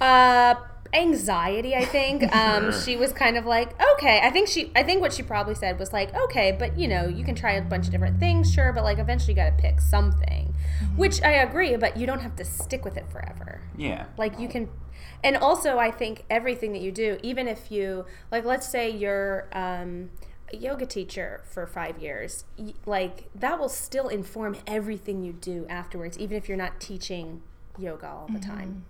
Uh, 0.01 0.55
anxiety. 0.93 1.75
I 1.75 1.85
think 1.85 2.23
um, 2.35 2.73
she 2.73 2.97
was 2.97 3.13
kind 3.13 3.37
of 3.37 3.47
like, 3.47 3.71
okay. 3.95 4.21
I 4.23 4.31
think 4.31 4.49
she. 4.49 4.71
I 4.75 4.83
think 4.83 5.01
what 5.01 5.13
she 5.13 5.23
probably 5.23 5.55
said 5.55 5.79
was 5.79 5.93
like, 5.93 6.15
okay, 6.15 6.53
but 6.59 6.79
you 6.79 6.89
know, 6.89 7.07
you 7.07 7.25
can 7.25 7.35
try 7.35 7.53
a 7.53 7.63
bunch 7.63 7.87
of 7.87 7.93
different 7.93 8.19
things, 8.21 8.53
sure, 8.53 8.73
but 8.73 8.85
like 8.85 8.99
eventually 8.99 9.33
you 9.33 9.37
got 9.37 9.57
to 9.57 9.63
pick 9.63 9.81
something. 9.81 10.55
Which 10.97 11.23
I 11.23 11.33
agree, 11.33 11.77
but 11.77 11.97
you 11.97 12.07
don't 12.07 12.21
have 12.21 12.37
to 12.37 12.45
stick 12.45 12.85
with 12.85 12.97
it 12.97 13.11
forever. 13.11 13.61
Yeah. 13.77 14.07
Like 14.17 14.39
you 14.39 14.49
can, 14.49 14.69
and 15.23 15.37
also 15.37 15.79
I 15.79 15.91
think 15.91 16.25
everything 16.31 16.73
that 16.73 16.81
you 16.83 16.93
do, 16.93 17.19
even 17.23 17.49
if 17.49 17.71
you 17.71 18.07
like, 18.31 18.45
let's 18.45 18.69
say 18.69 18.91
you're 18.91 19.49
um, 19.53 20.11
a 20.53 20.57
yoga 20.57 20.87
teacher 20.87 21.43
for 21.45 21.67
five 21.67 21.99
years, 21.99 22.45
y- 22.59 22.75
like 22.85 23.31
that 23.35 23.59
will 23.59 23.69
still 23.69 24.09
inform 24.09 24.57
everything 24.67 25.23
you 25.23 25.33
do 25.33 25.67
afterwards, 25.69 26.19
even 26.19 26.37
if 26.37 26.49
you're 26.49 26.59
not 26.59 26.81
teaching 26.81 27.43
yoga 27.79 28.07
all 28.09 28.29
the 28.33 28.39
time 28.41 28.85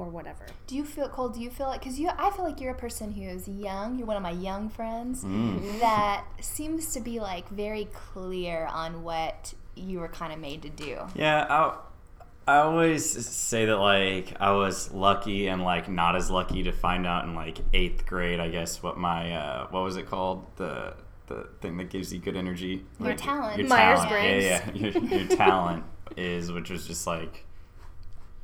or 0.00 0.08
whatever. 0.08 0.46
Do 0.66 0.74
you 0.76 0.84
feel 0.84 1.08
cold? 1.08 1.34
Do 1.34 1.40
you 1.40 1.50
feel 1.50 1.66
like 1.66 1.80
because 1.80 1.98
you? 2.00 2.08
I 2.08 2.30
feel 2.30 2.44
like 2.44 2.60
you're 2.60 2.72
a 2.72 2.78
person 2.78 3.12
who 3.12 3.22
is 3.22 3.46
young. 3.46 3.98
You're 3.98 4.06
one 4.06 4.16
of 4.16 4.22
my 4.22 4.30
young 4.30 4.68
friends 4.70 5.22
that 5.80 6.24
seems 6.40 6.92
to 6.94 7.00
be 7.00 7.20
like 7.20 7.48
very 7.50 7.84
clear 7.92 8.66
on 8.66 9.02
what 9.02 9.52
you 9.76 10.00
were 10.00 10.08
kind 10.08 10.32
of 10.32 10.38
made 10.38 10.62
to 10.62 10.70
do. 10.70 10.98
Yeah, 11.14 11.46
I, 11.48 12.52
I 12.52 12.56
always 12.62 13.26
say 13.26 13.66
that 13.66 13.76
like 13.76 14.34
I 14.40 14.52
was 14.52 14.90
lucky 14.92 15.48
and 15.48 15.62
like 15.62 15.88
not 15.88 16.16
as 16.16 16.30
lucky 16.30 16.62
to 16.62 16.72
find 16.72 17.06
out 17.06 17.24
in 17.24 17.34
like 17.34 17.58
eighth 17.74 18.06
grade. 18.06 18.40
I 18.40 18.48
guess 18.48 18.82
what 18.82 18.96
my 18.96 19.34
uh, 19.34 19.66
what 19.70 19.82
was 19.84 19.96
it 19.96 20.08
called 20.08 20.46
the 20.56 20.94
the 21.26 21.46
thing 21.60 21.76
that 21.76 21.90
gives 21.90 22.12
you 22.12 22.18
good 22.18 22.36
energy. 22.36 22.84
Your 22.98 23.10
Like, 23.10 23.18
talent. 23.18 23.58
Your 23.58 23.68
Myers 23.68 24.00
talent. 24.00 24.10
Briggs. 24.10 24.44
Yeah, 24.44 24.70
yeah. 24.74 24.90
Your, 24.90 25.20
your 25.20 25.36
talent 25.36 25.84
is, 26.16 26.50
which 26.50 26.70
was 26.70 26.88
just 26.88 27.06
like, 27.06 27.44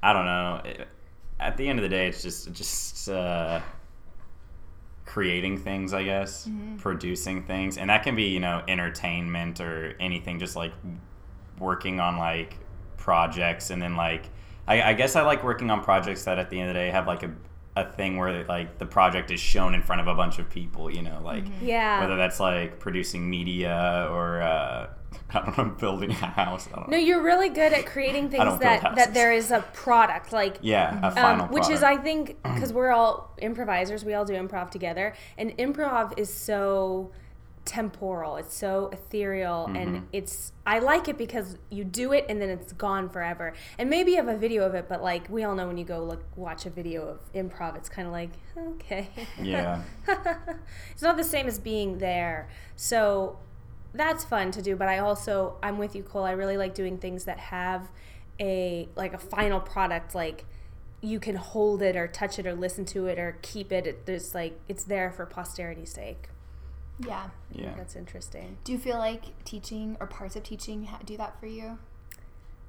I 0.03 0.13
don't 0.13 0.25
know. 0.27 0.61
It- 0.65 0.89
at 1.39 1.57
the 1.57 1.69
end 1.69 1.79
of 1.79 1.83
the 1.83 1.89
day, 1.89 2.07
it's 2.09 2.23
just 2.23 2.53
just 2.53 3.09
uh, 3.09 3.61
creating 5.05 5.59
things, 5.59 5.93
I 5.95 6.03
guess, 6.05 6.49
producing 6.79 7.43
things, 7.45 7.79
and 7.79 7.91
that 7.91 8.03
can 8.03 8.17
be 8.17 8.25
you 8.25 8.41
know 8.41 8.63
entertainment 8.69 9.61
or 9.61 9.95
anything. 10.01 10.39
Just 10.39 10.57
like 10.57 10.73
working 11.59 12.01
on 12.01 12.19
like 12.19 12.57
projects, 12.97 13.71
and 13.71 13.81
then 13.81 13.97
like 13.97 14.29
I, 14.67 14.83
I 14.83 14.93
guess 14.95 15.17
I 15.17 15.23
like 15.23 15.45
working 15.45 15.71
on 15.71 15.83
projects 15.83 16.25
that 16.25 16.39
at 16.39 16.51
the 16.51 16.59
end 16.61 16.71
of 16.71 16.75
the 16.75 16.81
day 16.81 16.91
have 16.91 17.07
like 17.07 17.23
a 17.23 17.31
a 17.77 17.85
thing 17.93 18.17
where 18.17 18.43
like 18.45 18.79
the 18.79 18.87
project 18.87 19.31
is 19.31 19.39
shown 19.39 19.75
in 19.75 19.83
front 19.83 20.01
of 20.01 20.07
a 20.09 20.15
bunch 20.15 20.39
of 20.39 20.49
people. 20.49 20.91
You 20.91 21.03
know, 21.03 21.21
like 21.23 21.45
Yeah. 21.61 22.01
whether 22.01 22.17
that's 22.17 22.41
like 22.41 22.79
producing 22.81 23.29
media 23.29 24.09
or 24.11 24.41
uh, 24.43 24.89
I 25.31 25.41
don't 25.45 25.59
know, 25.59 25.65
building 25.79 26.11
a 26.11 26.15
house. 26.15 26.69
No, 26.89 26.97
you're 26.97 27.23
really 27.23 27.49
good 27.49 27.73
at 27.73 27.87
creating 27.87 28.31
things 28.31 28.59
that 28.61 28.95
that 28.97 29.15
there 29.15 29.33
is 29.33 29.51
a 29.51 29.61
product 29.73 30.33
like 30.33 30.59
Yeah, 30.63 30.99
a 31.03 31.11
final 31.11 31.47
um, 31.47 31.53
which 31.53 31.69
is. 31.69 31.83
I 31.83 31.97
think 31.97 32.37
because 32.43 32.73
we're 32.73 32.91
all 32.91 33.35
improvisers, 33.39 34.05
we 34.05 34.15
all 34.15 34.25
do 34.25 34.35
improv 34.35 34.71
together, 34.71 35.15
and 35.37 35.51
improv 35.59 36.19
is 36.19 36.33
so 36.33 37.11
temporal. 37.65 38.37
It's 38.37 38.55
so 38.57 38.89
ethereal, 38.93 39.67
Mm-hmm. 39.67 39.77
and 39.77 40.09
it's 40.13 40.53
I 40.65 40.79
like 40.79 41.09
it 41.09 41.19
because 41.19 41.59
you 41.71 41.83
do 41.85 42.13
it 42.13 42.27
and 42.29 42.41
then 42.41 42.49
it's 42.49 42.73
gone 42.73 43.09
forever. 43.09 43.55
And 43.79 43.91
maybe 43.91 44.13
you 44.13 44.17
have 44.19 44.29
a 44.29 44.37
video 44.37 44.65
of 44.65 44.75
it, 44.75 44.89
but 44.89 45.03
like 45.03 45.29
we 45.29 45.43
all 45.45 45.55
know 45.57 45.67
when 45.67 45.77
you 45.77 45.85
go 45.85 46.03
look 46.05 46.23
watch 46.37 46.67
a 46.67 46.71
video 46.71 47.09
of 47.09 47.33
improv, 47.35 47.77
it's 47.77 47.89
kind 47.89 48.07
of 48.07 48.13
like 48.13 48.31
okay, 48.57 49.09
Yeah. 49.43 49.83
it's 50.93 51.03
not 51.03 51.17
the 51.17 51.25
same 51.25 51.47
as 51.49 51.59
being 51.59 51.99
there. 51.99 52.49
So 52.77 53.39
that's 53.95 54.25
fun 54.25 54.51
to 54.53 54.63
do, 54.63 54.77
but 54.77 54.89
I 54.89 54.99
also 54.99 55.57
I'm 55.63 55.79
with 55.79 55.95
you, 55.97 56.03
Cole. 56.03 56.25
I 56.25 56.33
really 56.33 56.57
like 56.57 56.75
doing 56.75 56.99
things 56.99 57.25
that 57.25 57.39
have 57.39 57.89
a 58.41 58.89
like 58.97 59.15
a 59.15 59.19
final 59.19 59.61
product 59.61 60.15
like 60.15 60.45
you 61.01 61.21
can 61.21 61.37
hold 61.37 61.83
it 61.83 61.95
or 61.97 62.07
touch 62.07 62.39
it 62.39 62.47
or 62.47 62.55
listen 62.55 62.85
to 62.87 63.07
it 63.07 63.19
or 63.19 63.39
keep 63.43 63.71
it. 63.73 63.87
it 63.87 64.07
there's 64.07 64.35
like 64.35 64.59
it's 64.69 64.85
there 64.85 65.11
for 65.11 65.25
posterity's 65.27 65.93
sake. 65.93 66.29
Yeah. 66.99 67.29
Yeah. 67.53 67.75
That's 67.77 67.95
interesting. 67.97 68.57
Do 68.65 68.73
you 68.73 68.79
feel 68.79 68.97
like 68.99 69.45
teaching 69.45 69.97
or 70.01 70.07
parts 70.07 70.37
of 70.37 70.43
teaching 70.43 70.89
do 71.05 71.17
that 71.19 71.39
for 71.39 71.47
you? 71.47 71.79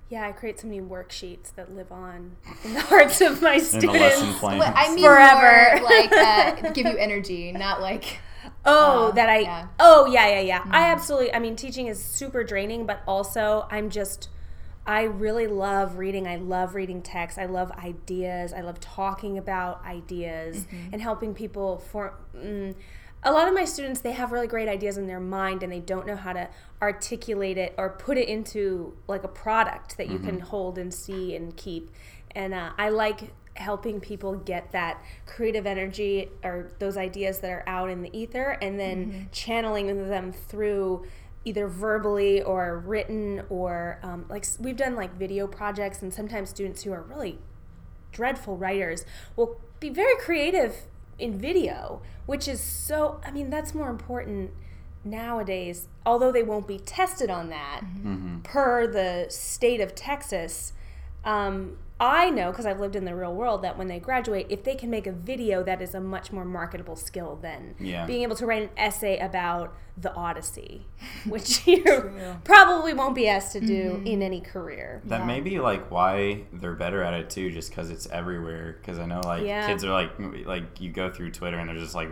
Yeah, 0.10 0.26
I 0.26 0.32
create 0.32 0.58
so 0.60 0.68
many 0.68 0.80
worksheets 0.80 1.54
that 1.56 1.76
live 1.76 1.92
on 1.92 2.38
in 2.64 2.74
the 2.74 2.80
hearts 2.92 3.20
of 3.20 3.42
my 3.42 3.56
In 3.56 3.60
students. 3.62 3.94
the 3.94 4.00
lesson 4.00 4.34
plan. 4.36 4.58
Well, 4.60 4.74
I 4.76 4.94
mean 4.96 5.04
Forever. 5.04 5.80
more 5.82 5.90
like 5.90 6.12
uh, 6.14 6.72
give 6.72 6.86
you 6.86 6.98
energy, 6.98 7.52
not 7.52 7.82
like 7.82 8.20
Oh, 8.68 9.08
Uh, 9.08 9.12
that 9.12 9.30
I. 9.30 9.40
yeah. 9.40 9.68
Oh, 9.80 10.06
yeah, 10.08 10.28
yeah, 10.28 10.40
yeah. 10.42 10.64
I 10.70 10.92
absolutely. 10.92 11.34
I 11.34 11.40
mean, 11.40 11.56
teaching 11.56 11.88
is 11.88 12.04
super 12.04 12.44
draining, 12.44 12.86
but 12.86 13.02
also 13.08 13.66
I'm 13.72 13.90
just. 13.90 14.30
I 14.86 15.04
really 15.04 15.48
love 15.48 15.98
reading. 15.98 16.28
I 16.28 16.38
love 16.38 16.74
reading 16.76 17.02
text. 17.02 17.38
I 17.38 17.46
love 17.46 17.72
ideas. 17.72 18.54
I 18.54 18.62
love 18.62 18.80
talking 18.80 19.38
about 19.38 19.84
ideas 19.86 20.66
and 20.94 21.02
helping 21.02 21.34
people 21.34 21.80
for. 21.80 22.14
Mm, 22.36 22.76
a 23.24 23.32
lot 23.32 23.48
of 23.48 23.54
my 23.54 23.66
students 23.66 24.02
they 24.02 24.12
have 24.12 24.32
really 24.32 24.48
great 24.48 24.70
ideas 24.70 24.96
in 24.98 25.08
their 25.08 25.20
mind 25.20 25.64
and 25.64 25.72
they 25.74 25.80
don't 25.80 26.06
know 26.06 26.16
how 26.16 26.32
to 26.32 26.48
articulate 26.82 27.58
it 27.58 27.74
or 27.78 27.90
put 27.90 28.16
it 28.18 28.30
into 28.30 28.96
like 29.08 29.24
a 29.24 29.28
product 29.28 29.98
that 29.98 30.08
you 30.08 30.20
can 30.20 30.40
hold 30.40 30.78
and 30.78 30.94
see 30.94 31.36
and 31.36 31.58
keep 31.58 31.90
and 32.36 32.54
uh, 32.54 32.70
i 32.78 32.90
like 32.90 33.34
helping 33.58 34.00
people 34.00 34.36
get 34.36 34.72
that 34.72 35.04
creative 35.26 35.66
energy 35.66 36.30
or 36.44 36.72
those 36.80 36.98
ideas 36.98 37.40
that 37.40 37.52
are 37.52 37.64
out 37.68 37.90
in 37.90 38.02
the 38.02 38.18
ether 38.18 38.58
and 38.62 38.80
then 38.80 39.30
channeling 39.32 40.10
them 40.10 40.32
through 40.32 41.06
either 41.46 41.68
verbally 41.68 42.42
or 42.42 42.80
written 42.80 43.42
or 43.50 44.00
um, 44.04 44.26
like 44.30 44.46
we've 44.60 44.76
done 44.76 44.96
like 44.96 45.14
video 45.18 45.48
projects 45.48 46.02
and 46.02 46.14
sometimes 46.14 46.50
students 46.50 46.84
who 46.84 46.92
are 46.92 47.02
really 47.02 47.40
dreadful 48.12 48.58
writers 48.58 49.06
will 49.36 49.60
be 49.80 49.90
very 49.90 50.16
creative 50.18 50.76
in 51.20 51.40
video, 51.40 52.02
which 52.26 52.48
is 52.48 52.60
so, 52.60 53.22
I 53.26 53.32
mean, 53.32 53.50
that's 53.50 53.74
more 53.74 53.90
important 53.90 54.52
nowadays, 55.04 55.88
although 56.06 56.32
they 56.32 56.44
won't 56.44 56.68
be 56.68 56.80
tested 56.80 57.30
on 57.30 57.50
that 57.50 57.82
per 58.44 58.88
the 58.88 59.28
state 59.30 59.82
of 59.82 59.96
Texas. 59.96 60.74
Um, 61.24 61.78
I 62.00 62.30
know 62.30 62.52
because 62.52 62.66
I've 62.68 62.80
lived 62.80 62.96
in 62.96 63.06
the 63.06 63.16
real 63.16 63.34
world 63.34 63.64
that 63.64 63.78
when 63.78 63.88
they 63.88 64.00
graduate, 64.00 64.46
if 64.50 64.64
they 64.64 64.76
can 64.76 64.90
make 64.90 65.08
a 65.08 65.12
video, 65.12 65.64
that 65.64 65.82
is 65.82 65.96
a 65.96 66.00
much 66.00 66.32
more 66.32 66.46
marketable 66.46 66.96
skill 66.96 67.38
than 67.42 67.74
Yeah. 67.80 68.06
being 68.06 68.22
able 68.22 68.36
to 68.36 68.46
write 68.46 68.62
an 68.64 68.70
essay 68.78 69.18
about 69.18 69.74
the 69.98 70.14
Odyssey, 70.14 70.86
which 71.26 71.66
you 71.68 72.12
probably 72.44 72.94
won't 72.94 73.16
be 73.16 73.28
asked 73.28 73.54
to 73.54 73.60
do 73.60 73.94
mm-hmm. 73.94 74.06
in 74.08 74.22
any 74.22 74.42
career. 74.42 75.02
That 75.06 75.22
Yeah. 75.22 75.26
may 75.26 75.42
be 75.42 75.60
like 75.60 75.90
why 75.90 76.44
they're 76.54 76.76
better 76.76 77.02
at 77.02 77.16
it 77.16 77.32
too, 77.32 77.50
just 77.50 77.72
because 77.72 77.90
it's 77.90 78.08
everywhere. 78.08 78.78
Because 78.80 79.00
I 79.00 79.06
know 79.08 79.22
like 79.24 79.44
Yeah. 79.44 79.66
kids 79.66 79.84
are 79.84 79.92
like 79.92 80.12
like 80.46 80.80
you 80.80 80.92
go 80.92 81.10
through 81.10 81.32
Twitter 81.32 81.58
and 81.58 81.68
there's 81.68 81.82
just 81.82 81.96
like 81.96 82.10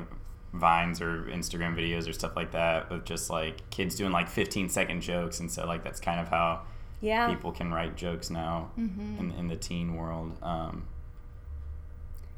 vines 0.52 1.02
or 1.02 1.26
Instagram 1.26 1.76
videos 1.76 2.10
or 2.10 2.14
stuff 2.14 2.36
like 2.36 2.54
that 2.54 2.90
with 2.90 3.06
just 3.06 3.30
like 3.30 3.70
kids 3.70 3.96
doing 3.96 4.12
like 4.12 4.30
15 4.30 4.70
second 4.70 5.02
jokes, 5.02 5.40
and 5.40 5.52
so 5.52 5.68
like 5.68 5.84
that's 5.84 6.00
kind 6.00 6.20
of 6.20 6.30
how 6.30 6.62
Yeah. 7.06 7.28
people 7.30 7.52
can 7.52 7.72
write 7.74 7.96
jokes 7.96 8.30
now 8.30 8.72
in 8.78 9.34
in 9.38 9.48
the 9.48 9.56
teen 9.56 9.96
world. 9.96 10.38
Um, 10.42 10.88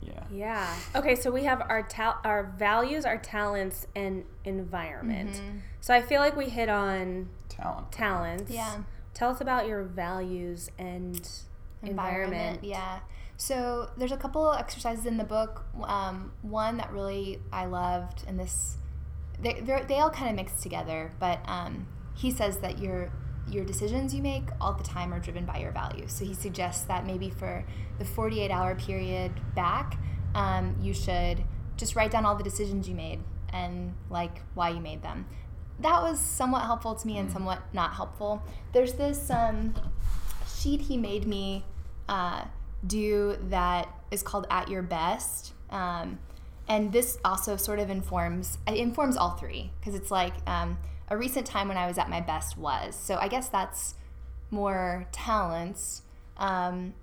yeah. 0.02 0.24
Yeah. 0.32 0.76
Okay, 0.96 1.16
so 1.16 1.32
we 1.32 1.44
have 1.46 1.62
our 1.70 1.82
tal- 1.84 2.20
our 2.24 2.54
values, 2.58 3.06
our 3.06 3.18
talents, 3.18 3.88
and 3.96 4.26
environment. 4.46 5.42
So 5.82 5.94
I 5.94 6.02
feel 6.02 6.22
like 6.22 6.36
we 6.36 6.46
hit 6.50 6.70
on 6.70 7.30
Talent. 7.50 7.92
talents. 7.92 8.52
Yeah. 8.52 8.84
Tell 9.14 9.32
us 9.32 9.42
about 9.42 9.68
your 9.68 9.84
values 9.84 10.70
and 10.78 11.28
environment. 11.82 12.64
Yeah. 12.64 13.00
So 13.38 13.90
there's 13.98 14.12
a 14.12 14.18
couple 14.18 14.52
exercises 14.54 15.06
in 15.06 15.18
the 15.18 15.24
book. 15.24 15.66
Um, 15.84 16.32
one 16.42 16.78
that 16.78 16.92
really 16.92 17.40
I 17.52 17.66
loved, 17.66 18.24
and 18.28 18.40
this 18.40 18.78
they 19.42 19.62
they're- 19.62 19.84
they 19.86 20.00
all 20.00 20.10
kind 20.12 20.30
of 20.30 20.36
mix 20.36 20.62
together. 20.62 21.12
But 21.20 21.40
um, 21.48 21.88
he 22.16 22.30
says 22.32 22.60
that 22.60 22.80
your 22.80 23.12
your 23.50 23.64
decisions 23.64 24.14
you 24.14 24.22
make 24.22 24.44
all 24.60 24.74
the 24.74 24.84
time 24.84 25.14
are 25.14 25.20
driven 25.20 25.46
by 25.46 25.58
your 25.58 25.72
values. 25.72 26.12
So 26.14 26.26
he 26.26 26.34
suggests 26.34 26.84
that 26.86 27.06
maybe 27.06 27.30
for 27.30 27.64
the 28.00 28.06
48 28.06 28.52
hour 28.52 28.76
period 28.76 29.32
back, 29.56 29.98
um, 30.36 30.76
you 30.82 30.94
should 30.94 31.44
just 31.78 31.96
write 31.96 32.12
down 32.12 32.26
all 32.26 32.36
the 32.36 32.44
decisions 32.44 32.88
you 32.88 32.96
made 32.96 33.20
and 33.54 33.94
like 34.10 34.42
why 34.54 34.70
you 34.70 34.80
made 34.80 35.02
them. 35.02 35.26
That 35.80 36.02
was 36.02 36.20
somewhat 36.20 36.64
helpful 36.64 36.96
to 36.96 37.08
me 37.08 37.18
and 37.18 37.32
somewhat 37.32 37.62
not 37.74 37.94
helpful. 37.94 38.42
There's 38.74 38.94
this 38.94 39.30
um, 39.30 39.76
sheet 40.58 40.82
he 40.82 40.98
made 40.98 41.28
me 41.28 41.64
uh, 42.10 42.46
do 42.86 43.38
that 43.50 43.88
is 44.12 44.24
called 44.24 44.48
At 44.50 44.70
Your 44.70 44.82
Best. 44.82 45.54
Um, 45.70 46.20
and 46.68 46.92
this 46.92 47.18
also 47.24 47.56
sort 47.56 47.80
of 47.80 47.90
informs 47.90 48.58
it 48.68 48.76
informs 48.76 49.16
all 49.16 49.32
three 49.32 49.72
because 49.80 49.96
it's 49.96 50.12
like 50.12 50.34
um, 50.48 50.78
a 51.10 51.18
recent 51.18 51.46
time 51.48 51.68
when 51.68 51.78
I 51.78 51.88
was 51.88 51.98
at 51.98 52.10
my 52.10 52.22
best 52.22 52.58
was. 52.58 52.96
So 52.96 53.16
I 53.16 53.28
guess 53.28 53.50
that's 53.50 53.96
more 54.52 55.08
talents. 55.12 56.02
Um, 56.38 56.94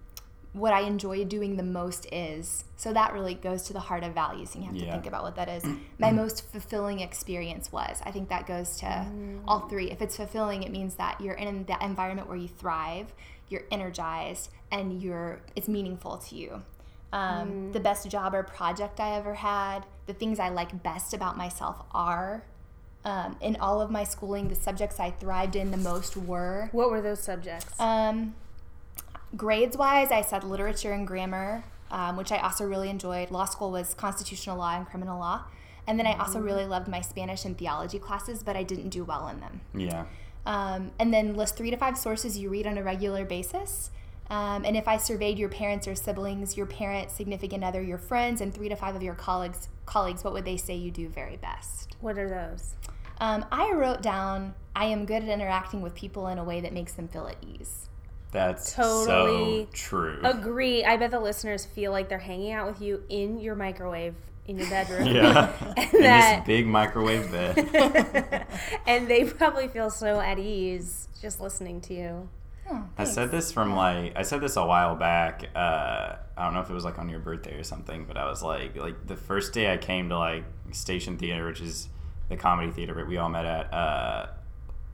what 0.52 0.72
I 0.72 0.82
enjoy 0.82 1.24
doing 1.24 1.56
the 1.56 1.64
most 1.64 2.06
is. 2.12 2.64
So 2.76 2.92
that 2.92 3.12
really 3.12 3.34
goes 3.34 3.64
to 3.64 3.72
the 3.72 3.80
heart 3.80 4.04
of 4.04 4.14
values, 4.14 4.54
and 4.54 4.62
you 4.62 4.70
have 4.70 4.78
to 4.78 4.84
think 4.92 5.06
about 5.06 5.24
what 5.24 5.34
that 5.36 5.48
is. 5.48 5.64
My 5.98 6.12
most 6.12 6.48
fulfilling 6.52 7.00
experience 7.00 7.72
was. 7.72 8.00
I 8.04 8.12
think 8.12 8.28
that 8.28 8.46
goes 8.46 8.76
to 8.78 9.06
all 9.48 9.60
three. 9.68 9.90
If 9.90 10.00
it's 10.00 10.16
fulfilling, 10.16 10.62
it 10.62 10.70
means 10.70 10.94
that 10.94 11.20
you're 11.20 11.34
in 11.34 11.64
that 11.64 11.82
environment 11.82 12.28
where 12.28 12.36
you 12.36 12.46
thrive, 12.46 13.12
you're 13.48 13.64
energized, 13.72 14.50
and 14.70 15.02
you're 15.02 15.40
it's 15.56 15.66
meaningful 15.66 16.18
to 16.18 16.36
you. 16.36 16.62
Um, 17.12 17.72
The 17.72 17.80
best 17.80 18.08
job 18.08 18.32
or 18.34 18.42
project 18.44 19.00
I 19.00 19.16
ever 19.16 19.34
had, 19.34 19.86
the 20.06 20.14
things 20.14 20.38
I 20.38 20.50
like 20.50 20.82
best 20.84 21.14
about 21.14 21.36
myself 21.36 21.82
are. 21.92 22.44
Um, 23.04 23.36
in 23.40 23.56
all 23.56 23.82
of 23.82 23.90
my 23.90 24.02
schooling, 24.04 24.48
the 24.48 24.54
subjects 24.54 24.98
I 24.98 25.10
thrived 25.10 25.56
in 25.56 25.70
the 25.70 25.76
most 25.76 26.16
were 26.16 26.70
What 26.72 26.90
were 26.90 27.02
those 27.02 27.22
subjects? 27.22 27.78
um, 27.78 28.34
grades 29.36 29.76
wise, 29.76 30.10
I 30.10 30.22
said 30.22 30.42
literature 30.42 30.92
and 30.92 31.06
grammar, 31.06 31.64
um, 31.90 32.16
which 32.16 32.32
I 32.32 32.38
also 32.38 32.64
really 32.66 32.88
enjoyed. 32.88 33.30
Law 33.30 33.44
school 33.44 33.70
was 33.70 33.92
constitutional 33.94 34.56
law 34.56 34.74
and 34.76 34.86
criminal 34.86 35.18
law. 35.18 35.44
And 35.86 35.98
then 35.98 36.06
I 36.06 36.18
also 36.18 36.40
really 36.40 36.64
loved 36.64 36.88
my 36.88 37.02
Spanish 37.02 37.44
and 37.44 37.58
theology 37.58 37.98
classes, 37.98 38.42
but 38.42 38.56
I 38.56 38.62
didn't 38.62 38.88
do 38.88 39.04
well 39.04 39.28
in 39.28 39.40
them. 39.40 39.60
Yeah. 39.74 40.06
Um, 40.46 40.92
and 40.98 41.12
then 41.12 41.34
list 41.34 41.58
three 41.58 41.70
to 41.70 41.76
five 41.76 41.98
sources 41.98 42.38
you 42.38 42.48
read 42.48 42.66
on 42.66 42.78
a 42.78 42.82
regular 42.82 43.26
basis. 43.26 43.90
Um, 44.30 44.64
and 44.64 44.78
if 44.78 44.88
I 44.88 44.96
surveyed 44.96 45.38
your 45.38 45.50
parents 45.50 45.86
or 45.86 45.94
siblings, 45.94 46.56
your 46.56 46.64
parent, 46.64 47.10
significant 47.10 47.62
other, 47.62 47.82
your 47.82 47.98
friends, 47.98 48.40
and 48.40 48.54
three 48.54 48.70
to 48.70 48.76
five 48.76 48.96
of 48.96 49.02
your 49.02 49.14
colleagues, 49.14 49.68
colleagues, 49.84 50.24
what 50.24 50.32
would 50.32 50.46
they 50.46 50.56
say 50.56 50.74
you 50.74 50.90
do 50.90 51.08
very 51.08 51.36
best? 51.36 51.96
what 52.00 52.18
are 52.18 52.28
those? 52.28 52.74
Um, 53.18 53.44
I 53.50 53.72
wrote 53.72 54.02
down, 54.02 54.54
I 54.74 54.86
am 54.86 55.06
good 55.06 55.22
at 55.22 55.28
interacting 55.28 55.82
with 55.82 55.94
people 55.94 56.28
in 56.28 56.38
a 56.38 56.44
way 56.44 56.60
that 56.60 56.72
makes 56.72 56.92
them 56.92 57.08
feel 57.08 57.26
at 57.26 57.36
ease. 57.42 57.88
That's 58.32 58.74
Totally 58.74 59.64
so 59.64 59.68
true. 59.72 60.20
Agree. 60.24 60.84
I 60.84 60.96
bet 60.96 61.12
the 61.12 61.20
listeners 61.20 61.64
feel 61.64 61.92
like 61.92 62.08
they're 62.08 62.18
hanging 62.18 62.52
out 62.52 62.66
with 62.66 62.82
you 62.82 63.04
in 63.08 63.38
your 63.38 63.54
microwave 63.54 64.14
in 64.46 64.58
your 64.58 64.68
bedroom. 64.68 65.06
yeah. 65.06 65.52
and 65.76 65.94
In 65.94 66.00
that 66.02 66.38
this 66.38 66.46
big 66.46 66.66
microwave 66.66 67.30
bed. 67.30 68.46
and 68.86 69.08
they 69.08 69.24
probably 69.24 69.68
feel 69.68 69.88
so 69.88 70.20
at 70.20 70.38
ease 70.38 71.08
just 71.20 71.40
listening 71.40 71.80
to 71.82 71.94
you. 71.94 72.28
Oh, 72.70 72.84
I 72.96 73.04
said 73.04 73.30
this 73.30 73.52
from 73.52 73.76
like 73.76 74.14
I 74.16 74.22
said 74.22 74.40
this 74.40 74.56
a 74.56 74.64
while 74.64 74.96
back. 74.96 75.48
Uh, 75.54 76.16
I 76.36 76.44
don't 76.44 76.54
know 76.54 76.60
if 76.60 76.70
it 76.70 76.74
was 76.74 76.84
like 76.84 76.98
on 76.98 77.08
your 77.08 77.20
birthday 77.20 77.54
or 77.58 77.62
something, 77.62 78.04
but 78.06 78.16
I 78.16 78.28
was 78.28 78.42
like 78.42 78.74
like 78.76 79.06
the 79.06 79.16
first 79.16 79.52
day 79.52 79.72
I 79.72 79.76
came 79.76 80.08
to 80.08 80.18
like 80.18 80.44
Station 80.72 81.18
Theater, 81.18 81.46
which 81.46 81.60
is 81.60 81.88
the 82.28 82.36
comedy 82.36 82.72
theater 82.72 82.94
that 82.94 83.06
we 83.06 83.16
all 83.16 83.28
met 83.28 83.44
at. 83.44 83.72
Uh, 83.72 84.26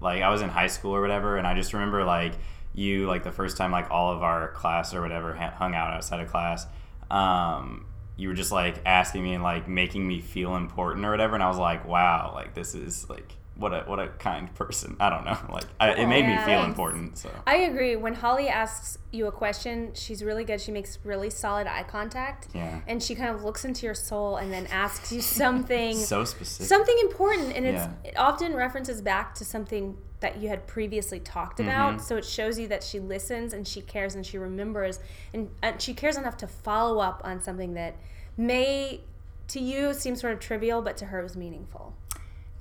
like 0.01 0.23
I 0.23 0.31
was 0.31 0.43
in 0.43 0.49
high 0.49 0.67
school 0.67 0.95
or 0.95 1.01
whatever, 1.01 1.37
and 1.37 1.47
I 1.47 1.55
just 1.55 1.73
remember 1.73 2.05
like 2.05 2.33
you 2.75 3.07
like 3.07 3.25
the 3.25 3.33
first 3.33 3.57
time 3.57 3.73
like 3.73 3.91
all 3.91 4.13
of 4.13 4.23
our 4.23 4.49
class 4.53 4.95
or 4.95 5.01
whatever 5.01 5.35
ha- 5.35 5.55
hung 5.57 5.75
out 5.75 5.93
outside 5.93 6.21
of 6.21 6.31
class. 6.31 6.67
Um, 7.11 7.87
you 8.17 8.29
were 8.29 8.35
just 8.35 8.53
like 8.53 8.77
asking 8.85 9.23
me 9.23 9.35
and 9.35 9.43
like 9.43 9.69
making 9.69 10.07
me 10.07 10.21
feel 10.21 10.57
important 10.57 11.05
or 11.05 11.11
whatever, 11.11 11.35
and 11.35 11.43
I 11.43 11.49
was 11.49 11.59
like, 11.59 11.87
wow, 11.87 12.33
like 12.35 12.55
this 12.55 12.75
is 12.75 13.09
like 13.09 13.37
what 13.61 13.73
a 13.73 13.81
what 13.87 13.99
a 14.01 14.09
kind 14.19 14.53
person. 14.55 14.97
I 14.99 15.11
don't 15.11 15.25
know, 15.25 15.39
like 15.53 15.65
I, 15.79 15.91
it 15.93 16.07
made 16.09 16.27
me 16.27 16.35
feel 16.39 16.45
Thanks. 16.47 16.67
important. 16.69 17.19
So. 17.19 17.31
I 17.47 17.57
agree. 17.57 17.95
When 17.97 18.15
Holly 18.15 18.49
asks 18.49 18.99
you 19.13 19.27
a 19.27 19.33
question, 19.33 19.93
she's 19.95 20.25
really 20.25 20.45
good. 20.45 20.61
She 20.61 20.73
makes 20.73 20.99
really 21.05 21.31
solid 21.31 21.67
eye 21.67 21.85
contact. 21.85 22.49
Yeah. 22.55 22.81
And 22.89 23.03
she 23.03 23.15
kind 23.15 23.31
of 23.35 23.45
looks 23.45 23.65
into 23.65 23.87
your 23.87 23.95
soul 23.95 24.37
and 24.37 24.53
then 24.53 24.67
asks 24.69 25.13
you 25.13 25.21
something 25.41 25.97
so 25.97 26.25
specific. 26.25 26.67
something 26.69 26.97
important 27.03 27.55
and 27.55 27.67
it's 27.67 27.77
Yeah. 27.85 27.93
it 28.11 28.15
often 28.19 28.55
references 28.55 29.01
back 29.03 29.35
to 29.37 29.45
something 29.45 29.97
that 30.21 30.37
you 30.39 30.49
had 30.49 30.67
previously 30.67 31.19
talked 31.21 31.61
about 31.61 31.95
Mm-hmm. 31.95 32.03
so 32.03 32.17
it 32.17 32.25
shows 32.27 32.59
you 32.59 32.69
that 32.69 32.83
she 32.83 33.01
listens 33.01 33.53
and 33.55 33.67
she 33.67 33.81
cares 33.81 34.15
and 34.15 34.25
she 34.27 34.37
remembers 34.39 35.01
and, 35.33 35.49
and 35.63 35.81
she 35.81 35.95
cares 35.95 36.17
enough 36.19 36.37
to 36.39 36.47
follow 36.47 36.99
up 37.01 37.23
on 37.25 37.41
something 37.43 37.73
that 37.75 37.97
may 38.37 39.01
to 39.49 39.61
you 39.61 39.93
seem 39.95 40.15
sort 40.17 40.33
of 40.33 40.39
trivial 40.41 40.83
but 40.83 40.97
to 40.99 41.07
her 41.07 41.23
was 41.23 41.37
meaningful 41.37 41.95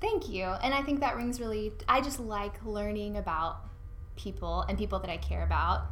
Thank 0.00 0.28
you. 0.28 0.44
And 0.44 0.72
I 0.74 0.82
think 0.82 1.00
that 1.00 1.16
rings 1.16 1.40
really, 1.40 1.72
I 1.88 2.00
just 2.00 2.18
like 2.20 2.64
learning 2.64 3.16
about 3.16 3.58
people 4.16 4.62
and 4.68 4.78
people 4.78 4.98
that 5.00 5.10
I 5.10 5.16
care 5.18 5.42
about. 5.44 5.82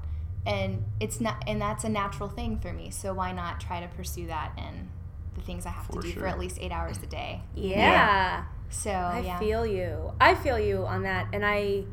And 0.46 0.84
it's 0.98 1.20
not, 1.20 1.42
and 1.46 1.60
that's 1.60 1.84
a 1.84 1.88
natural 1.88 2.28
thing 2.28 2.58
for 2.58 2.72
me. 2.72 2.90
So 2.90 3.12
why 3.12 3.32
not 3.32 3.60
try 3.60 3.80
to 3.80 3.88
pursue 3.88 4.26
that 4.28 4.52
in 4.56 4.88
the 5.34 5.42
things 5.42 5.66
I 5.66 5.70
have 5.70 5.86
For 5.86 6.00
to 6.00 6.00
do 6.00 6.12
sure. 6.12 6.22
for 6.22 6.26
at 6.28 6.38
least 6.38 6.58
eight 6.60 6.72
hours 6.72 6.98
a 7.02 7.06
day? 7.06 7.42
yeah, 7.54 8.44
So 8.70 8.90
i 8.90 9.20
yeah. 9.20 9.38
feel 9.38 9.64
you 9.64 10.12
i 10.20 10.34
feel 10.34 10.58
you 10.58 10.84
on 10.86 11.02
that 11.04 11.26
and 11.32 11.44
i 11.46 11.84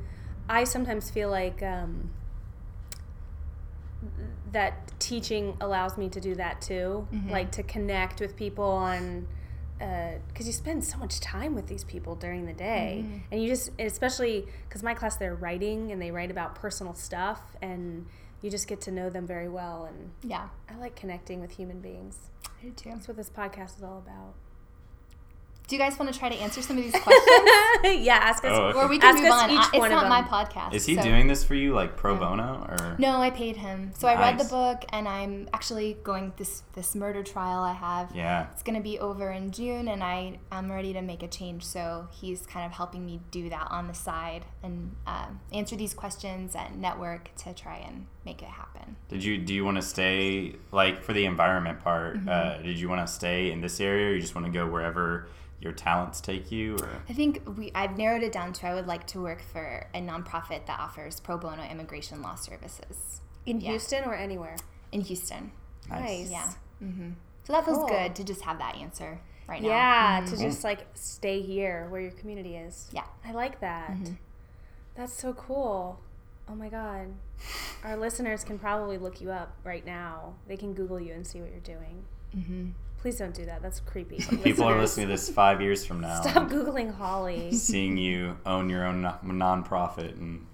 i 0.49 0.63
sometimes 0.65 1.09
feel 1.09 1.29
like 1.29 1.61
um 1.63 2.09
that 4.51 4.91
teaching 4.99 5.55
allows 5.61 5.97
me 5.97 6.09
to 6.09 6.19
do 6.21 6.35
that 6.35 6.61
too 6.61 7.07
like 7.29 7.51
to 7.51 7.63
connect 7.63 8.19
with 8.19 8.35
people 8.35 8.65
on 8.65 9.27
Uh, 9.81 10.11
because 10.29 10.47
you 10.47 10.53
spend 10.53 10.81
so 10.81 10.97
much 10.97 11.19
time 11.19 11.53
with 11.53 11.67
these 11.67 11.83
people 11.83 12.15
during 12.15 12.45
the 12.45 12.53
day 12.53 13.03
mm-hmm. 13.03 13.17
and 13.29 13.43
you 13.43 13.49
just 13.49 13.71
especially 13.77 14.45
because 14.69 14.81
my 14.81 14.93
class 14.93 15.17
they're 15.17 15.35
writing 15.35 15.91
and 15.91 16.01
they 16.01 16.11
write 16.11 16.31
about 16.31 16.55
personal 16.55 16.93
stuff 16.93 17.41
and 17.61 18.05
you 18.41 18.49
just 18.49 18.69
get 18.69 18.79
to 18.79 18.89
know 18.89 19.09
them 19.09 19.27
very 19.27 19.49
well 19.49 19.83
and 19.83 20.11
yeah. 20.23 20.47
i 20.69 20.77
like 20.77 20.95
connecting 20.95 21.41
with 21.41 21.51
human 21.51 21.81
beings 21.81 22.29
I 22.45 22.67
do 22.67 22.71
too. 22.71 22.89
that's 22.89 23.05
what 23.09 23.17
this 23.17 23.29
podcast 23.29 23.75
is 23.75 23.83
all 23.83 23.97
about 23.97 24.35
Do 25.67 25.75
you 25.75 25.81
guys 25.81 25.97
want 25.97 26.11
to 26.13 26.17
try 26.19 26.29
to 26.29 26.35
answer 26.35 26.61
some 26.61 26.77
of 26.77 26.83
these 26.83 26.93
questions? 26.93 27.49
yeah 28.05 28.15
ask 28.15 28.43
us 28.45 28.51
Oh, 28.53 28.65
okay. 28.67 28.77
or 28.79 28.87
we 28.87 28.99
can 28.99 29.15
Ask 29.15 29.23
move 29.23 29.31
us 29.31 29.43
on. 29.43 29.49
each 29.51 29.57
I- 29.59 29.69
it's 29.73 29.77
one 29.79 29.91
of 29.91 30.01
not 30.03 30.09
my 30.09 30.21
them. 30.21 30.29
podcast. 30.29 30.73
Is 30.73 30.85
he 30.85 30.95
so- 30.95 31.01
doing 31.03 31.27
this 31.27 31.43
for 31.43 31.55
you 31.55 31.73
like 31.73 31.95
pro 31.97 32.15
bono 32.15 32.65
or? 32.69 32.95
No, 32.99 33.17
I 33.17 33.29
paid 33.31 33.57
him. 33.57 33.91
So 33.97 34.07
I 34.07 34.15
read 34.19 34.39
the 34.39 34.45
book 34.45 34.83
and 34.89 35.07
I'm 35.07 35.49
actually 35.53 35.97
going 36.03 36.33
this 36.37 36.63
this 36.73 36.93
murder 36.95 37.23
trial 37.23 37.63
I 37.63 37.73
have. 37.73 38.15
Yeah. 38.15 38.47
It's 38.53 38.63
going 38.63 38.75
to 38.75 38.81
be 38.83 38.99
over 38.99 39.31
in 39.31 39.51
June, 39.51 39.87
and 39.87 40.03
I 40.03 40.39
am 40.51 40.69
ready 40.71 40.91
to 40.93 41.01
make 41.01 41.23
a 41.23 41.27
change. 41.27 41.63
So 41.65 42.07
he's 42.11 42.45
kind 42.45 42.65
of 42.65 42.71
helping 42.73 43.05
me 43.05 43.21
do 43.31 43.49
that 43.49 43.67
on 43.71 43.87
the 43.87 43.93
side 43.93 44.43
and 44.61 44.95
um, 45.07 45.39
answer 45.53 45.75
these 45.75 45.93
questions 45.93 46.53
and 46.55 46.81
network 46.81 47.33
to 47.43 47.53
try 47.53 47.77
and 47.77 48.05
make 48.25 48.41
it 48.41 48.49
happen. 48.49 48.95
Did 49.09 49.23
you 49.23 49.37
do 49.37 49.53
you 49.53 49.63
want 49.65 49.77
to 49.77 49.83
stay 49.83 50.55
like 50.71 51.01
for 51.01 51.13
the 51.13 51.25
environment 51.25 51.79
part? 51.81 52.17
Mm-hmm. 52.17 52.29
Uh, 52.29 52.57
did 52.61 52.77
you 52.79 52.89
want 52.89 53.05
to 53.07 53.11
stay 53.11 53.51
in 53.51 53.61
this 53.61 53.79
area, 53.79 54.09
or 54.09 54.13
you 54.13 54.21
just 54.21 54.35
want 54.35 54.45
to 54.47 54.51
go 54.53 54.67
wherever 54.67 55.27
your 55.61 55.71
talents 55.71 56.21
take 56.21 56.51
you? 56.51 56.75
Or 56.77 57.01
I 57.09 57.13
think 57.13 57.41
we 57.57 57.71
I've 57.73 57.97
narrowed 57.97 58.23
it 58.23 58.31
down 58.31 58.53
to 58.53 58.67
I 58.67 58.73
would 58.75 58.87
like 58.87 59.07
to 59.07 59.21
work 59.21 59.41
for 59.41 59.87
a 59.93 59.99
nonprofit 59.99 60.65
that 60.67 60.79
offers 60.79 61.19
pro 61.19 61.37
bono 61.37 61.63
immigration 61.63 62.21
law 62.21 62.35
services 62.35 63.21
in 63.45 63.61
Yeah. 63.61 63.71
houston 63.71 64.03
or 64.05 64.15
anywhere 64.15 64.57
in 64.91 65.01
Houston. 65.01 65.51
nice 65.89 66.29
Yeah. 66.31 66.49
Mm-hmm. 66.83 67.11
So 67.45 67.53
that 67.53 67.65
feels 67.65 67.77
Cool. 67.77 67.87
good 67.87 68.15
to 68.15 68.23
just 68.23 68.41
have 68.41 68.57
that 68.59 68.75
answer 68.75 69.19
right 69.47 69.61
now. 69.61 69.69
Yeah, 69.69 70.23
to 70.25 70.31
mm-hmm. 70.33 70.43
just 70.43 70.63
like 70.63 70.87
stay 70.93 71.41
here 71.41 71.87
where 71.89 72.01
your 72.01 72.11
community 72.11 72.55
is. 72.55 72.89
Yeah. 72.91 73.05
I 73.23 73.31
like 73.31 73.59
that. 73.61 73.91
Mm-hmm. 73.91 74.13
That's 74.95 75.13
so 75.13 75.33
cool. 75.33 75.99
Oh 76.47 76.55
my 76.55 76.69
god. 76.69 77.13
Our 77.83 77.97
listeners 77.97 78.43
can 78.43 78.57
probably 78.57 78.97
look 78.97 79.21
you 79.21 79.31
up 79.31 79.55
right 79.63 79.85
now. 79.85 80.35
They 80.47 80.57
can 80.57 80.73
Google 80.73 80.99
you 80.99 81.13
and 81.13 81.25
see 81.25 81.39
what 81.41 81.51
you're 81.51 81.59
doing. 81.59 82.03
Mm-hmm. 82.35 82.69
Please 83.05 83.17
don't 83.17 83.35
do 83.35 83.45
that. 83.45 83.61
That's 83.61 83.81
creepy. 83.81 84.17
people 84.43 84.63
are 84.63 84.79
listening 84.79 85.05
to 85.05 85.13
this 85.13 85.29
five 85.29 85.61
years 85.61 85.85
from 85.85 86.01
now, 86.01 86.21
Stop 86.23 86.49
Googling 86.49 86.91
Holly. 86.95 87.51
seeing 87.51 87.97
you 87.97 88.35
own 88.47 88.67
your 88.67 88.83
own 88.83 89.03
non- 89.03 89.19
nonprofit 89.63 90.13
and 90.19 90.47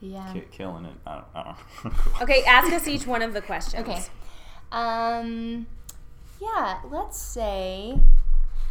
Yeah. 0.00 0.32
ki- 0.32 0.44
killing 0.50 0.86
it. 0.86 0.94
I 1.06 1.16
don't, 1.16 1.24
I 1.34 1.42
don't 1.42 1.84
know. 1.84 2.00
Okay, 2.22 2.42
ask 2.44 2.72
us 2.72 2.88
each 2.88 3.06
one 3.06 3.20
of 3.20 3.34
the 3.34 3.42
questions. 3.42 3.86
Okay. 3.86 4.00
Um, 4.72 5.66
yeah, 6.40 6.80
let's 6.90 7.18
say 7.20 7.98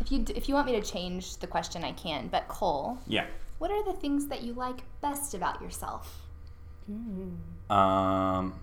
if 0.02 0.12
you 0.12 0.24
d- 0.24 0.34
if 0.36 0.50
you 0.50 0.56
want 0.56 0.66
me 0.66 0.72
to 0.72 0.82
change 0.82 1.38
the 1.38 1.46
question, 1.46 1.84
I 1.84 1.92
can. 1.92 2.30
But 2.30 2.48
Cole, 2.48 2.98
yeah. 3.06 3.28
what 3.60 3.70
are 3.70 3.84
the 3.86 3.94
things 3.94 4.26
that 4.30 4.42
you 4.42 4.54
like 4.54 4.80
best 5.02 5.36
about 5.36 5.62
yourself? 5.62 6.24
Um, 6.90 8.56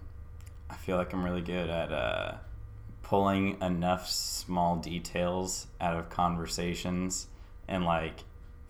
I 0.69 0.75
feel 0.81 0.97
like 0.97 1.13
I'm 1.13 1.25
really 1.25 1.41
good 1.43 1.71
at 1.71 1.93
uh, 1.93 2.33
pulling 3.07 3.57
enough 3.63 4.09
small 4.11 4.75
details 4.77 5.69
out 5.81 5.97
of 5.97 6.11
conversations, 6.11 7.29
and 7.69 7.85
like 7.85 8.25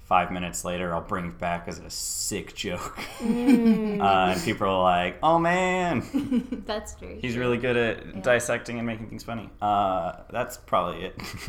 five 0.04 0.30
minutes 0.30 0.62
later, 0.62 0.94
I'll 0.94 1.00
bring 1.00 1.28
it 1.28 1.38
back 1.38 1.66
as 1.68 1.78
a 1.78 1.88
sick 1.88 2.54
joke, 2.54 2.98
uh, 3.22 3.24
and 3.24 4.42
people 4.42 4.68
are 4.68 4.82
like, 4.82 5.18
"Oh 5.22 5.38
man, 5.38 6.62
That's 6.66 6.94
true. 6.96 7.18
he's 7.18 7.38
really 7.38 7.56
good 7.56 7.78
at 7.78 8.22
dissecting 8.22 8.76
and 8.76 8.86
making 8.86 9.08
things 9.08 9.24
funny." 9.24 9.48
Uh, 9.62 10.16
that's 10.30 10.58
probably 10.58 11.04
it. 11.06 11.14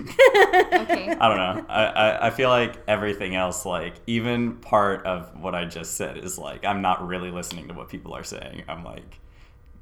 okay. 0.73 1.09
I 1.09 1.27
don't 1.27 1.37
know. 1.37 1.65
I, 1.67 1.83
I, 1.83 2.27
I 2.27 2.29
feel 2.29 2.47
like 2.47 2.77
everything 2.87 3.35
else, 3.35 3.65
like 3.65 3.95
even 4.07 4.55
part 4.57 5.05
of 5.05 5.37
what 5.41 5.55
I 5.55 5.65
just 5.65 5.95
said, 5.95 6.17
is 6.19 6.37
like 6.37 6.63
I'm 6.63 6.81
not 6.81 7.05
really 7.05 7.31
listening 7.31 7.67
to 7.67 7.73
what 7.73 7.89
people 7.89 8.15
are 8.15 8.23
saying. 8.23 8.63
I'm 8.69 8.85
like, 8.85 9.19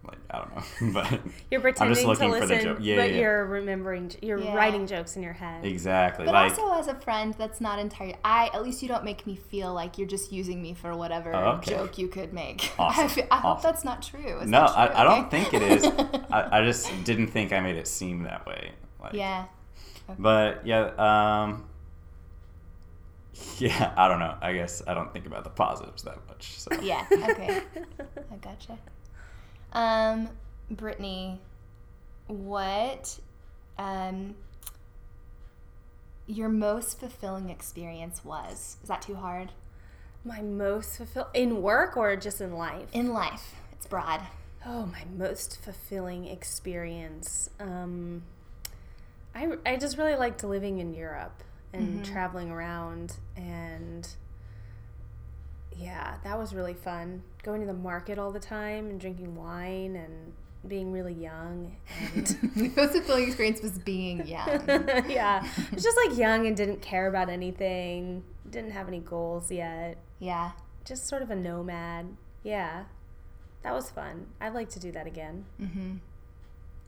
like 0.08 0.18
I 0.30 0.38
don't 0.40 0.56
know, 0.56 0.94
but 0.94 1.12
You're 1.52 1.60
I'm 1.60 1.62
pretending 1.62 1.96
just 1.96 2.06
looking 2.08 2.32
to 2.32 2.40
for 2.40 2.46
the 2.48 2.54
listen, 2.54 2.70
joke. 2.76 2.78
Yeah, 2.82 2.96
but 2.98 3.10
yeah, 3.12 3.18
you're 3.18 3.46
remembering, 3.46 4.12
you're 4.22 4.40
Yeah. 4.40 4.56
writing 4.56 4.88
jokes 4.88 5.16
in 5.16 5.24
your 5.24 5.34
head. 5.34 5.66
exactly. 5.66 6.26
But 6.26 6.34
like 6.34 6.52
also 6.58 6.74
as 6.80 6.88
a 6.88 6.96
friend, 6.96 7.34
that's 7.38 7.60
not 7.62 7.80
entirely. 7.80 8.16
I 8.24 8.50
at 8.54 8.64
least 8.64 8.82
you 8.82 8.88
don't 8.88 9.04
make 9.04 9.26
me 9.28 9.36
feel 9.36 9.74
like 9.74 9.98
you're 9.98 10.08
just 10.08 10.32
using 10.32 10.62
me 10.62 10.74
for 10.74 10.96
whatever 10.96 11.34
Oh, 11.36 11.52
okay. 11.58 11.72
joke 11.72 11.98
you 11.98 12.08
could 12.08 12.34
make. 12.34 12.72
Awesome, 12.80 13.06
I, 13.06 13.08
feel, 13.08 13.28
I 13.32 13.38
hope 13.38 13.62
that's 13.62 13.84
not 13.84 14.02
true. 14.04 14.40
Is 14.40 14.50
no, 14.50 14.60
that 14.62 14.68
true? 14.68 14.96
I, 14.96 15.02
I 15.02 15.04
don't 15.04 15.32
think 15.32 15.54
it 15.54 15.62
is. 15.62 15.86
I, 16.32 16.60
I 16.60 16.64
just 16.66 16.90
didn't 17.04 17.28
think 17.28 17.54
I 17.54 17.60
made 17.62 17.76
it 17.78 17.88
seem 17.88 18.24
that 18.24 18.46
way. 18.46 18.72
Like, 19.02 19.14
yeah. 19.14 19.46
But 20.20 20.66
yeah, 20.68 20.92
um, 20.98 21.66
yeah. 23.58 23.94
I 23.98 24.08
don't 24.08 24.20
know. 24.20 24.36
I 24.42 24.54
guess 24.54 24.82
I 24.88 24.94
don't 24.94 25.12
think 25.12 25.26
about 25.26 25.44
the 25.44 25.50
positives 25.50 26.04
that 26.04 26.18
much. 26.28 26.60
So. 26.60 26.70
Yeah. 26.82 27.06
Okay. 27.12 27.62
I 28.32 28.36
gotcha. 28.42 28.78
Um, 29.76 30.30
Brittany, 30.72 31.42
what, 32.28 33.20
um, 33.78 34.36
your 36.26 36.48
most 36.50 37.00
fulfilling 37.00 37.50
experience 37.50 38.24
was? 38.24 38.78
Is 38.82 38.88
that 38.88 39.02
too 39.02 39.16
hard? 39.16 39.52
My 40.24 40.42
most 40.42 40.96
fulfill 40.98 41.28
in 41.34 41.62
work 41.62 41.98
or 41.98 42.16
just 42.16 42.40
in 42.40 42.54
life? 42.54 42.88
In 42.94 43.12
life, 43.12 43.54
it's 43.74 43.86
broad. 43.86 44.22
Oh, 44.66 44.88
my 44.88 45.04
most 45.16 45.62
fulfilling 45.62 46.26
experience. 46.26 47.50
Um, 47.60 48.24
I, 49.36 49.58
I 49.66 49.76
just 49.76 49.98
really 49.98 50.16
liked 50.16 50.44
living 50.44 50.80
in 50.80 50.94
Europe 50.94 51.44
and 51.74 52.04
traveling 52.06 52.50
around. 52.50 53.18
And 53.36 54.08
yeah, 55.78 56.16
that 56.24 56.38
was 56.38 56.54
really 56.54 56.74
fun. 56.74 57.22
Going 57.44 57.62
to 57.62 57.68
the 57.68 57.74
market 57.74 58.18
all 58.18 58.32
the 58.32 58.40
time 58.40 58.90
and 58.90 59.00
drinking 59.00 59.36
wine 59.36 59.96
and 59.96 60.34
being 60.68 60.92
really 60.92 61.14
young. 61.14 61.76
And 62.16 62.26
The 62.56 62.72
most 62.76 62.94
fulfilling 62.94 63.28
experience 63.28 63.62
was 63.62 63.78
being 63.80 64.18
young. 64.28 64.68
yeah, 65.10 65.46
it 65.70 65.74
was 65.74 65.84
just 65.84 65.98
like 66.08 66.18
young 66.18 66.48
and 66.48 66.56
didn't 66.58 66.82
care 66.82 67.08
about 67.08 67.30
anything, 67.30 68.24
didn't 68.50 68.72
have 68.72 68.88
any 68.88 69.00
goals 69.00 69.52
yet. 69.52 69.98
yeah. 70.20 70.52
Just 70.86 71.08
sort 71.08 71.24
of 71.24 71.32
a 71.32 71.36
nomad. 71.36 72.16
Yeah, 72.44 72.84
that 73.64 73.74
was 73.74 73.90
fun. 73.90 74.28
I'd 74.40 74.54
like 74.54 74.70
to 74.70 74.80
do 74.80 74.92
that 74.92 75.08
again. 75.08 75.46
Mm-hmm. 75.60 75.94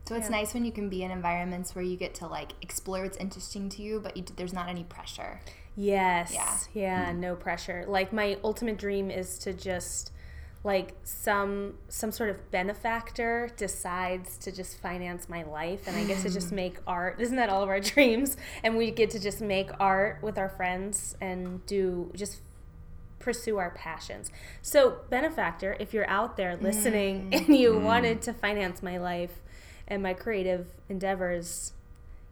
So 0.06 0.14
it's 0.16 0.30
Yeah. 0.30 0.38
nice 0.38 0.54
when 0.54 0.66
you 0.66 0.72
can 0.72 0.88
be 0.88 1.02
in 1.04 1.10
environments 1.10 1.74
where 1.74 1.84
you 1.84 1.98
get 1.98 2.14
to 2.16 2.28
like 2.28 2.52
explore 2.62 3.02
what's 3.02 3.18
interesting 3.18 3.70
to 3.70 3.82
you, 3.82 4.00
but 4.00 4.16
you, 4.16 4.24
there's 4.36 4.54
not 4.54 4.70
any 4.70 4.84
pressure. 4.84 5.40
Yes. 5.78 6.34
Yeah. 6.34 6.58
Yeah. 6.74 7.12
Mm. 7.12 7.18
no 7.20 7.36
pressure. 7.36 7.86
Like 7.88 8.12
my 8.12 8.38
ultimate 8.44 8.78
dream 8.78 9.10
is 9.12 9.38
to 9.40 9.54
just 9.54 10.12
like 10.64 10.96
some 11.04 11.76
some 11.88 12.12
sort 12.12 12.30
of 12.30 12.52
benefactor 12.52 13.50
decides 13.56 14.38
to 14.40 14.52
just 14.52 14.82
finance 14.82 15.30
my 15.30 15.44
life 15.44 15.88
and 15.88 15.96
I 15.96 16.04
get 16.04 16.20
to 16.24 16.30
just 16.30 16.50
mm. 16.50 16.54
make 16.54 16.78
art. 16.88 17.18
Isn't 17.22 17.38
that 17.38 17.50
all 17.50 17.62
of 17.62 17.70
our 17.70 17.80
dreams? 17.80 18.36
And 18.64 18.76
we 18.76 18.92
get 18.92 19.12
to 19.12 19.20
just 19.20 19.40
make 19.40 19.70
art 19.80 20.22
with 20.24 20.38
our 20.38 20.50
friends 20.50 21.16
and 21.22 21.64
do 21.68 22.12
just 22.16 22.42
pursue 23.20 23.58
our 23.58 23.72
passions. 23.72 24.32
So, 24.62 25.00
benefactor, 25.10 25.78
if 25.80 25.94
you're 25.94 26.10
out 26.10 26.38
there 26.38 26.58
listening 26.58 27.30
mm. 27.30 27.38
and 27.48 27.56
you 27.56 27.78
wanted 27.78 28.22
to 28.24 28.34
finance 28.34 28.82
my 28.82 28.98
life 28.98 29.42
and 29.88 30.02
my 30.02 30.14
creative 30.14 30.68
endeavors, 30.90 31.74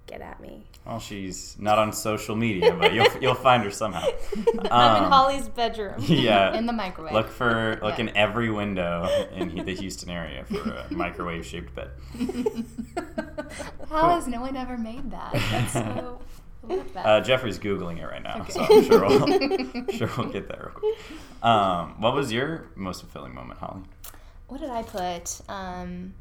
get 0.08 0.22
at 0.22 0.40
me. 0.40 0.64
Well, 0.86 1.00
she's 1.00 1.56
not 1.60 1.80
on 1.80 1.92
social 1.94 2.36
media, 2.36 2.76
but 2.76 2.94
you'll 2.94 3.08
you'll 3.22 3.34
find 3.36 3.64
her 3.64 3.72
somehow. 3.72 4.06
I'm 4.38 4.98
in 4.98 5.04
Um, 5.04 5.12
Holly's 5.12 5.48
bedroom. 5.50 5.96
Yeah. 6.00 6.54
In 6.56 6.66
the 6.68 6.74
microwave. 6.74 7.14
Look 7.14 7.30
for 7.30 7.80
look 7.82 7.98
Yeah. 7.98 8.06
in 8.06 8.18
every 8.18 8.50
window 8.52 9.08
in 9.34 9.66
the 9.66 9.74
Houston 9.76 10.10
area 10.10 10.46
for 10.46 10.62
a 10.72 10.88
microwave 10.94 11.46
shaped 11.46 11.74
bed. 11.76 11.90
How 13.90 14.10
has 14.10 14.28
no 14.28 14.42
one 14.42 14.56
ever 14.56 14.78
made 14.78 15.12
that? 15.12 15.34
That's 15.34 15.74
so. 15.74 16.20
I 16.68 16.74
love 16.74 16.94
that. 16.94 17.06
Uh, 17.06 17.22
Jeffrey's 17.22 17.60
googling 17.60 18.00
it 18.00 18.06
right 18.06 18.24
now, 18.24 18.42
Okay. 18.42 18.54
so 18.54 18.62
I'm 18.62 18.84
sure 18.84 19.02
we'll, 19.08 19.90
sure 19.92 20.10
we'll 20.18 20.32
get 20.32 20.48
that 20.48 20.60
real 20.60 20.72
quick. 20.74 20.98
Um, 21.44 22.02
what 22.02 22.16
was 22.16 22.32
your 22.34 22.66
most 22.76 23.02
fulfilling 23.02 23.36
moment, 23.36 23.60
Holly? 23.60 23.82
what 24.48 24.62
did 24.62 24.70
I 24.72 24.82
put? 24.84 25.42
Um, 25.50 26.14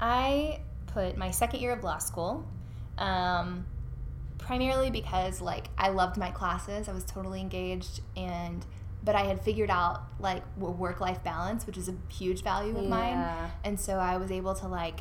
I 0.00 0.60
put 0.86 1.16
my 1.18 1.30
second 1.30 1.60
year 1.60 1.72
of 1.72 1.84
law 1.84 1.98
school. 1.98 2.46
Um, 2.98 3.66
primarily 4.38 4.90
because 4.90 5.40
like 5.40 5.68
I 5.76 5.90
loved 5.90 6.16
my 6.16 6.30
classes. 6.30 6.88
I 6.88 6.92
was 6.92 7.04
totally 7.04 7.40
engaged 7.40 8.00
and 8.16 8.64
but 9.04 9.14
I 9.14 9.22
had 9.24 9.42
figured 9.42 9.70
out 9.70 10.02
like 10.18 10.42
work 10.56 11.00
life 11.00 11.22
balance, 11.22 11.66
which 11.66 11.76
is 11.78 11.88
a 11.88 11.94
huge 12.08 12.42
value 12.42 12.76
of 12.76 12.86
mine. 12.86 13.24
And 13.64 13.78
so 13.78 13.94
I 13.94 14.16
was 14.16 14.30
able 14.30 14.54
to 14.54 14.66
like 14.68 15.00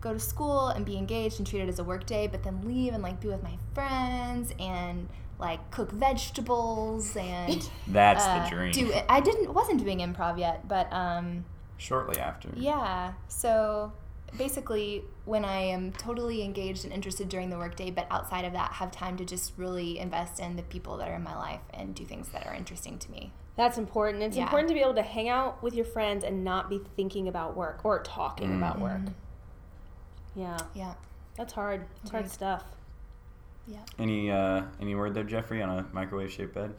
go 0.00 0.12
to 0.12 0.20
school 0.20 0.68
and 0.68 0.84
be 0.84 0.96
engaged 0.96 1.38
and 1.38 1.46
treat 1.46 1.62
it 1.62 1.68
as 1.68 1.78
a 1.78 1.84
work 1.84 2.06
day, 2.06 2.26
but 2.26 2.42
then 2.42 2.60
leave 2.66 2.92
and 2.92 3.02
like 3.02 3.20
be 3.20 3.28
with 3.28 3.42
my 3.42 3.56
friends 3.74 4.52
and 4.58 5.08
like 5.38 5.70
cook 5.70 5.92
vegetables 5.92 7.16
and 7.16 7.68
That's 7.88 8.24
uh, 8.24 8.44
the 8.44 8.50
dream. 8.50 8.72
do 8.72 8.90
it. 8.90 9.04
I 9.08 9.20
didn't 9.20 9.54
wasn't 9.54 9.82
doing 9.82 9.98
improv 9.98 10.38
yet, 10.38 10.68
but 10.68 10.92
um 10.92 11.44
Shortly 11.78 12.18
after. 12.20 12.50
yeah. 12.56 13.12
So 13.28 13.92
basically, 14.36 15.04
when 15.24 15.44
I 15.44 15.60
am 15.60 15.92
totally 15.92 16.42
engaged 16.42 16.84
and 16.84 16.92
interested 16.92 17.28
during 17.28 17.50
the 17.50 17.56
workday, 17.58 17.90
but 17.90 18.06
outside 18.10 18.44
of 18.44 18.52
that, 18.52 18.72
have 18.72 18.90
time 18.90 19.16
to 19.16 19.24
just 19.24 19.52
really 19.56 19.98
invest 19.98 20.40
in 20.40 20.56
the 20.56 20.62
people 20.62 20.96
that 20.98 21.08
are 21.08 21.14
in 21.14 21.22
my 21.22 21.36
life 21.36 21.60
and 21.72 21.94
do 21.94 22.04
things 22.04 22.28
that 22.30 22.46
are 22.46 22.54
interesting 22.54 22.98
to 22.98 23.10
me. 23.10 23.32
That's 23.56 23.78
important. 23.78 24.22
It's 24.22 24.36
Yeah. 24.36 24.44
important 24.44 24.68
to 24.68 24.74
be 24.74 24.80
able 24.80 24.94
to 24.94 25.02
hang 25.02 25.28
out 25.28 25.62
with 25.62 25.74
your 25.74 25.84
friends 25.84 26.22
and 26.24 26.44
not 26.44 26.68
be 26.70 26.80
thinking 26.96 27.26
about 27.28 27.56
work 27.56 27.80
or 27.84 28.00
talking 28.02 28.54
about 28.56 28.78
work. 28.78 29.00
Yeah, 30.36 30.58
Yeah. 30.74 30.94
that's 31.36 31.52
hard. 31.52 31.86
It's 32.02 32.10
hard 32.10 32.30
stuff. 32.30 32.64
Yeah. 33.66 33.78
Any 33.98 34.30
uh, 34.30 34.62
any 34.80 34.94
word 34.94 35.14
there, 35.14 35.24
Jeffrey, 35.24 35.60
on 35.62 35.70
a 35.78 35.86
microwave 35.92 36.30
shaped 36.30 36.54
bed? 36.54 36.74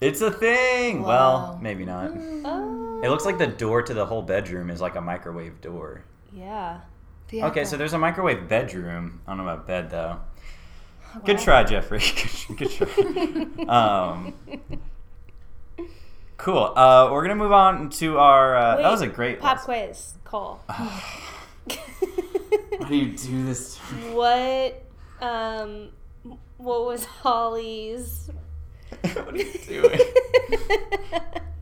It's 0.00 0.20
a 0.20 0.30
thing. 0.30 1.02
Whoa. 1.02 1.08
Well, 1.08 1.58
maybe 1.60 1.84
not. 1.84 2.10
Oh, 2.44 3.00
It 3.04 3.08
looks 3.10 3.24
like 3.24 3.38
the 3.38 3.46
door 3.46 3.82
to 3.82 3.92
the 3.94 4.06
whole 4.06 4.22
bedroom 4.22 4.70
is 4.70 4.80
like 4.80 4.94
a 4.96 5.00
microwave 5.00 5.60
door. 5.60 6.04
Yeah. 6.34 6.80
Okay, 7.34 7.64
so 7.64 7.76
there's 7.78 7.94
a 7.94 7.98
microwave 7.98 8.46
bedroom. 8.46 9.20
I 9.26 9.30
don't 9.30 9.38
know 9.38 9.50
about 9.50 9.66
bed 9.66 9.90
though. 9.90 10.20
Oh, 11.14 11.20
Good 11.24 11.38
try, 11.38 11.64
Jeffrey. 11.64 12.02
Good 12.56 12.70
try. 12.70 13.64
um, 13.68 14.34
cool. 16.36 16.72
Uh, 16.76 17.08
we're 17.10 17.22
gonna 17.22 17.36
move 17.36 17.52
on 17.52 17.88
to 17.90 18.18
our. 18.18 18.56
Uh, 18.56 18.76
that 18.76 18.90
was 18.90 19.00
a 19.00 19.06
great. 19.06 19.40
pop 19.40 19.66
lesson. 19.66 19.86
quiz. 19.86 20.14
Cole. 20.24 20.60
Why 20.66 20.98
do 22.88 22.96
you 22.96 23.16
do 23.16 23.44
this? 23.44 23.78
what 24.12 24.82
um 25.20 25.90
what 26.56 26.84
was 26.86 27.04
Holly's 27.04 28.30
what 29.14 29.34
are 29.34 29.36
you 29.36 29.52
doing? 29.66 30.00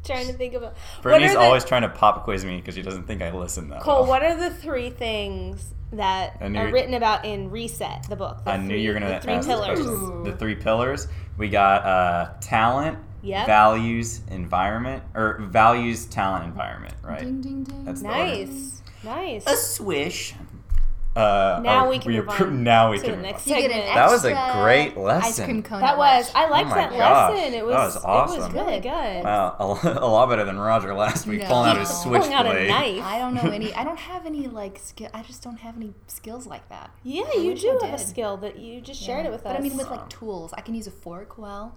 Trying 0.05 0.27
to 0.29 0.33
think 0.33 0.55
about 0.55 0.75
Brittany's 1.03 1.31
what 1.35 1.41
the, 1.41 1.47
always 1.47 1.65
trying 1.65 1.83
to 1.83 1.89
pop 1.89 2.25
quiz 2.25 2.45
me 2.45 2.57
because 2.57 2.75
she 2.75 2.83
doesn't 2.83 3.05
think 3.07 3.23
I 3.23 3.31
listen 3.33 3.69
that 3.71 3.83
Cole, 3.83 4.01
well. 4.03 4.07
what 4.09 4.23
are 4.23 4.37
the 4.37 4.51
three 4.51 4.91
things 4.91 5.75
that 5.93 6.37
I 6.41 6.45
are 6.47 6.71
written 6.73 6.95
about 6.95 7.25
in 7.25 7.51
Reset, 7.51 8.07
the 8.09 8.17
book? 8.17 8.45
The 8.45 8.53
I 8.53 8.57
knew 8.57 8.77
you 8.77 8.89
were 8.93 9.01
gonna 9.01 9.15
the 9.15 9.21
three 9.21 9.33
ask 9.35 9.49
pillars. 9.49 9.81
question. 9.81 10.23
The 10.25 10.37
three 10.37 10.55
pillars. 10.55 11.09
We 11.37 11.49
got 11.49 11.85
uh, 11.85 12.31
talent, 12.41 12.99
Yep. 13.23 13.47
values, 13.47 14.21
environment, 14.31 15.03
or 15.15 15.39
values, 15.43 16.07
talent, 16.07 16.45
environment. 16.45 16.95
Right. 17.03 17.21
Ding 17.21 17.41
ding 17.41 17.65
ding. 17.65 17.85
That's 17.85 18.01
the. 18.03 18.09
Nice. 18.09 18.83
Nice. 19.05 19.47
A 19.47 19.57
swish. 19.57 20.35
Uh, 21.21 21.61
Now 21.63 21.87
oh, 21.87 21.91
we 21.91 21.99
can 21.99 22.13
move 22.13 22.27
appro- 22.27 22.51
Now 22.53 22.91
we 22.91 22.99
to 22.99 23.03
can. 23.03 23.11
the 23.13 23.17
move 23.19 23.27
next. 23.27 23.47
You 23.47 23.55
get 23.57 23.65
an 23.65 23.77
segment. 23.77 23.95
That 23.95 24.11
was 24.11 24.25
a 24.25 24.33
extra 24.37 24.63
great 24.63 24.91
Ice 24.93 24.97
lesson. 24.97 25.45
cream 25.45 25.63
cone. 25.63 25.81
That 25.81 25.99
was. 25.99 26.31
I 26.35 26.49
liked 26.49 26.69
my 26.71 26.75
that 26.77 26.91
gosh. 26.93 27.31
lesson. 27.35 27.55
It 27.55 27.57
That 27.59 27.67
was. 27.67 27.95
was 28.05 28.35
It 28.35 28.39
was 28.41 28.53
really 28.53 28.81
good. 28.81 29.25
Wow, 29.25 29.57
a, 29.59 29.89
a 30.01 30.09
lot 30.09 30.29
better 30.29 30.45
than 30.45 30.59
Roger 30.59 30.95
last 30.95 31.27
week, 31.27 31.41
No. 31.41 31.47
pulling 31.49 31.71
out 31.71 31.77
his 31.79 31.89
switchblade. 31.89 32.67
A 32.67 32.69
knife. 32.69 33.05
I 33.05 33.19
don't 33.19 33.35
know 33.35 33.51
any. 33.51 33.73
I 33.75 33.85
don't 33.85 33.99
have 34.11 34.27
any 34.27 34.47
like 34.49 34.79
skill. 34.79 35.09
I 35.13 35.23
just 35.23 35.43
don't 35.43 35.59
have 35.59 35.77
any 35.77 35.95
skills 36.07 36.47
like 36.47 36.69
that. 36.71 36.91
Yeah, 37.03 37.25
I 37.35 37.39
you 37.41 37.55
do 37.55 37.79
I 37.83 37.87
have 37.87 38.01
a 38.01 38.03
skill 38.03 38.37
that 38.39 38.59
you 38.59 38.81
just 38.81 39.03
shared 39.03 39.25
Yeah. 39.25 39.31
it 39.31 39.33
with 39.33 39.43
but 39.45 39.51
us. 39.51 39.57
But 39.57 39.61
I 39.61 39.69
mean, 39.69 39.77
with 39.77 39.91
like 39.91 40.09
tools, 40.09 40.53
I 40.57 40.61
can 40.63 40.75
use 40.75 40.87
a 40.87 40.91
fork 40.91 41.37
well. 41.39 41.77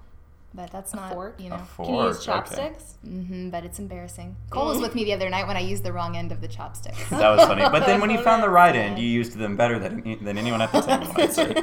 But 0.54 0.70
that's 0.72 0.94
not 0.94 1.12
fork? 1.14 1.40
you 1.40 1.48
A 1.48 1.50
know. 1.50 1.58
fork. 1.58 1.88
Can 1.88 1.96
you 1.96 2.04
use 2.06 2.18
okay. 2.18 2.26
chopsticks? 2.26 2.98
hmm 3.04 3.50
but 3.50 3.64
it's 3.66 3.80
embarrassing. 3.80 4.36
Cole 4.50 4.68
was 4.68 4.80
with 4.80 4.96
me 4.96 5.04
the 5.04 5.14
other 5.14 5.30
night 5.30 5.48
when 5.48 5.58
I 5.58 5.62
used 5.62 5.84
the 5.84 5.92
wrong 5.94 6.16
end 6.16 6.32
of 6.32 6.42
the 6.42 6.48
chopsticks. 6.48 6.98
That 7.10 7.30
was 7.36 7.46
funny. 7.46 7.62
But 7.64 7.86
then 7.86 8.00
when 8.02 8.10
you 8.10 8.22
found 8.24 8.44
the 8.44 8.50
right 8.50 8.76
end, 8.76 9.00
you 9.00 9.08
used 9.08 9.38
them 9.38 9.56
better 9.56 9.80
than 9.80 10.24
than 10.24 10.38
anyone 10.38 10.62
at 10.62 10.72
the 10.72 10.82
table. 10.82 11.12
I'd 11.18 11.34
say. 11.34 11.54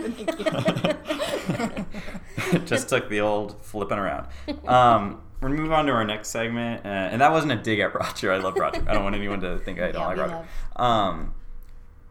Just 2.64 2.88
took 2.88 3.08
the 3.08 3.20
old 3.20 3.62
flipping 3.62 3.98
around. 3.98 4.26
Um, 4.66 5.22
we're 5.40 5.48
gonna 5.48 5.60
move 5.62 5.72
on 5.72 5.86
to 5.86 5.92
our 5.92 6.04
next 6.04 6.28
segment, 6.28 6.84
uh, 6.84 6.88
and 6.88 7.20
that 7.20 7.32
wasn't 7.32 7.52
a 7.52 7.56
dig 7.56 7.78
at 7.80 7.94
Roger. 7.94 8.32
I 8.32 8.38
love 8.38 8.56
Roger. 8.56 8.84
I 8.88 8.92
don't 8.92 9.04
want 9.04 9.14
anyone 9.14 9.40
to 9.40 9.58
think 9.58 9.80
I 9.80 9.90
don't 9.92 10.02
Yeah, 10.02 10.06
like 10.08 10.18
Roger. 10.18 10.44
Um, 10.76 11.34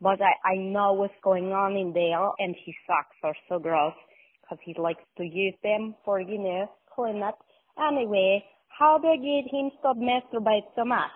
but 0.00 0.18
I, 0.22 0.52
I 0.52 0.54
know 0.56 0.94
what's 0.94 1.12
going 1.22 1.52
on 1.52 1.76
in 1.76 1.92
there, 1.92 2.26
and 2.38 2.56
his 2.64 2.74
socks 2.86 3.16
are 3.22 3.34
so 3.50 3.58
gross, 3.58 3.92
because 4.40 4.58
he 4.64 4.74
likes 4.80 5.04
to 5.18 5.24
use 5.24 5.54
them 5.62 5.94
for, 6.06 6.18
you 6.18 6.38
know, 6.38 6.70
clean 6.94 7.22
up. 7.22 7.40
Anyway, 7.78 8.42
how 8.68 8.96
do 8.96 9.08
I 9.08 9.16
get 9.16 9.54
him 9.54 9.72
stop 9.78 9.98
masturbate 9.98 10.64
so 10.74 10.86
much? 10.86 11.10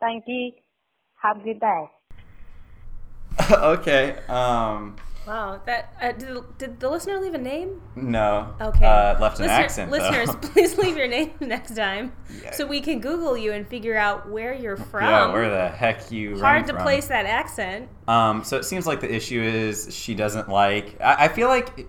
Thank 0.00 0.24
you. 0.26 0.50
Have 1.22 1.42
a 1.42 1.44
good 1.44 1.60
day. 1.60 1.84
okay. 3.52 4.16
Um, 4.28 4.96
Wow, 5.26 5.60
that 5.66 5.92
uh, 6.00 6.12
did, 6.12 6.38
did 6.58 6.80
the 6.80 6.88
listener 6.88 7.18
leave 7.18 7.34
a 7.34 7.38
name? 7.38 7.80
no. 7.96 8.54
Okay. 8.60 8.84
Uh, 8.86 9.18
left 9.20 9.38
an 9.40 9.46
Listener- 9.46 9.48
accent. 9.64 9.90
though. 9.90 9.96
Listeners, 9.98 10.36
please 10.52 10.78
leave 10.78 10.96
your 10.96 11.08
name 11.08 11.32
next 11.40 11.74
time, 11.74 12.12
Yeah. 12.42 12.52
so 12.52 12.64
we 12.66 12.80
can 12.80 13.00
Google 13.00 13.36
you 13.36 13.52
and 13.52 13.66
figure 13.66 13.96
out 13.96 14.28
where 14.30 14.54
you're 14.54 14.76
from. 14.76 15.04
yeah, 15.04 15.32
where 15.32 15.50
the 15.50 15.68
heck 15.68 16.10
you? 16.12 16.38
Hard 16.40 16.66
to 16.68 16.74
from. 16.74 16.82
place 16.82 17.08
that 17.08 17.26
accent. 17.26 17.88
Um, 18.06 18.44
so 18.44 18.56
it 18.56 18.64
seems 18.64 18.86
like 18.86 19.00
the 19.00 19.12
issue 19.12 19.42
is 19.42 19.92
she 19.94 20.14
doesn't 20.14 20.48
like. 20.48 21.00
I, 21.00 21.24
I 21.24 21.28
feel 21.28 21.48
like 21.48 21.86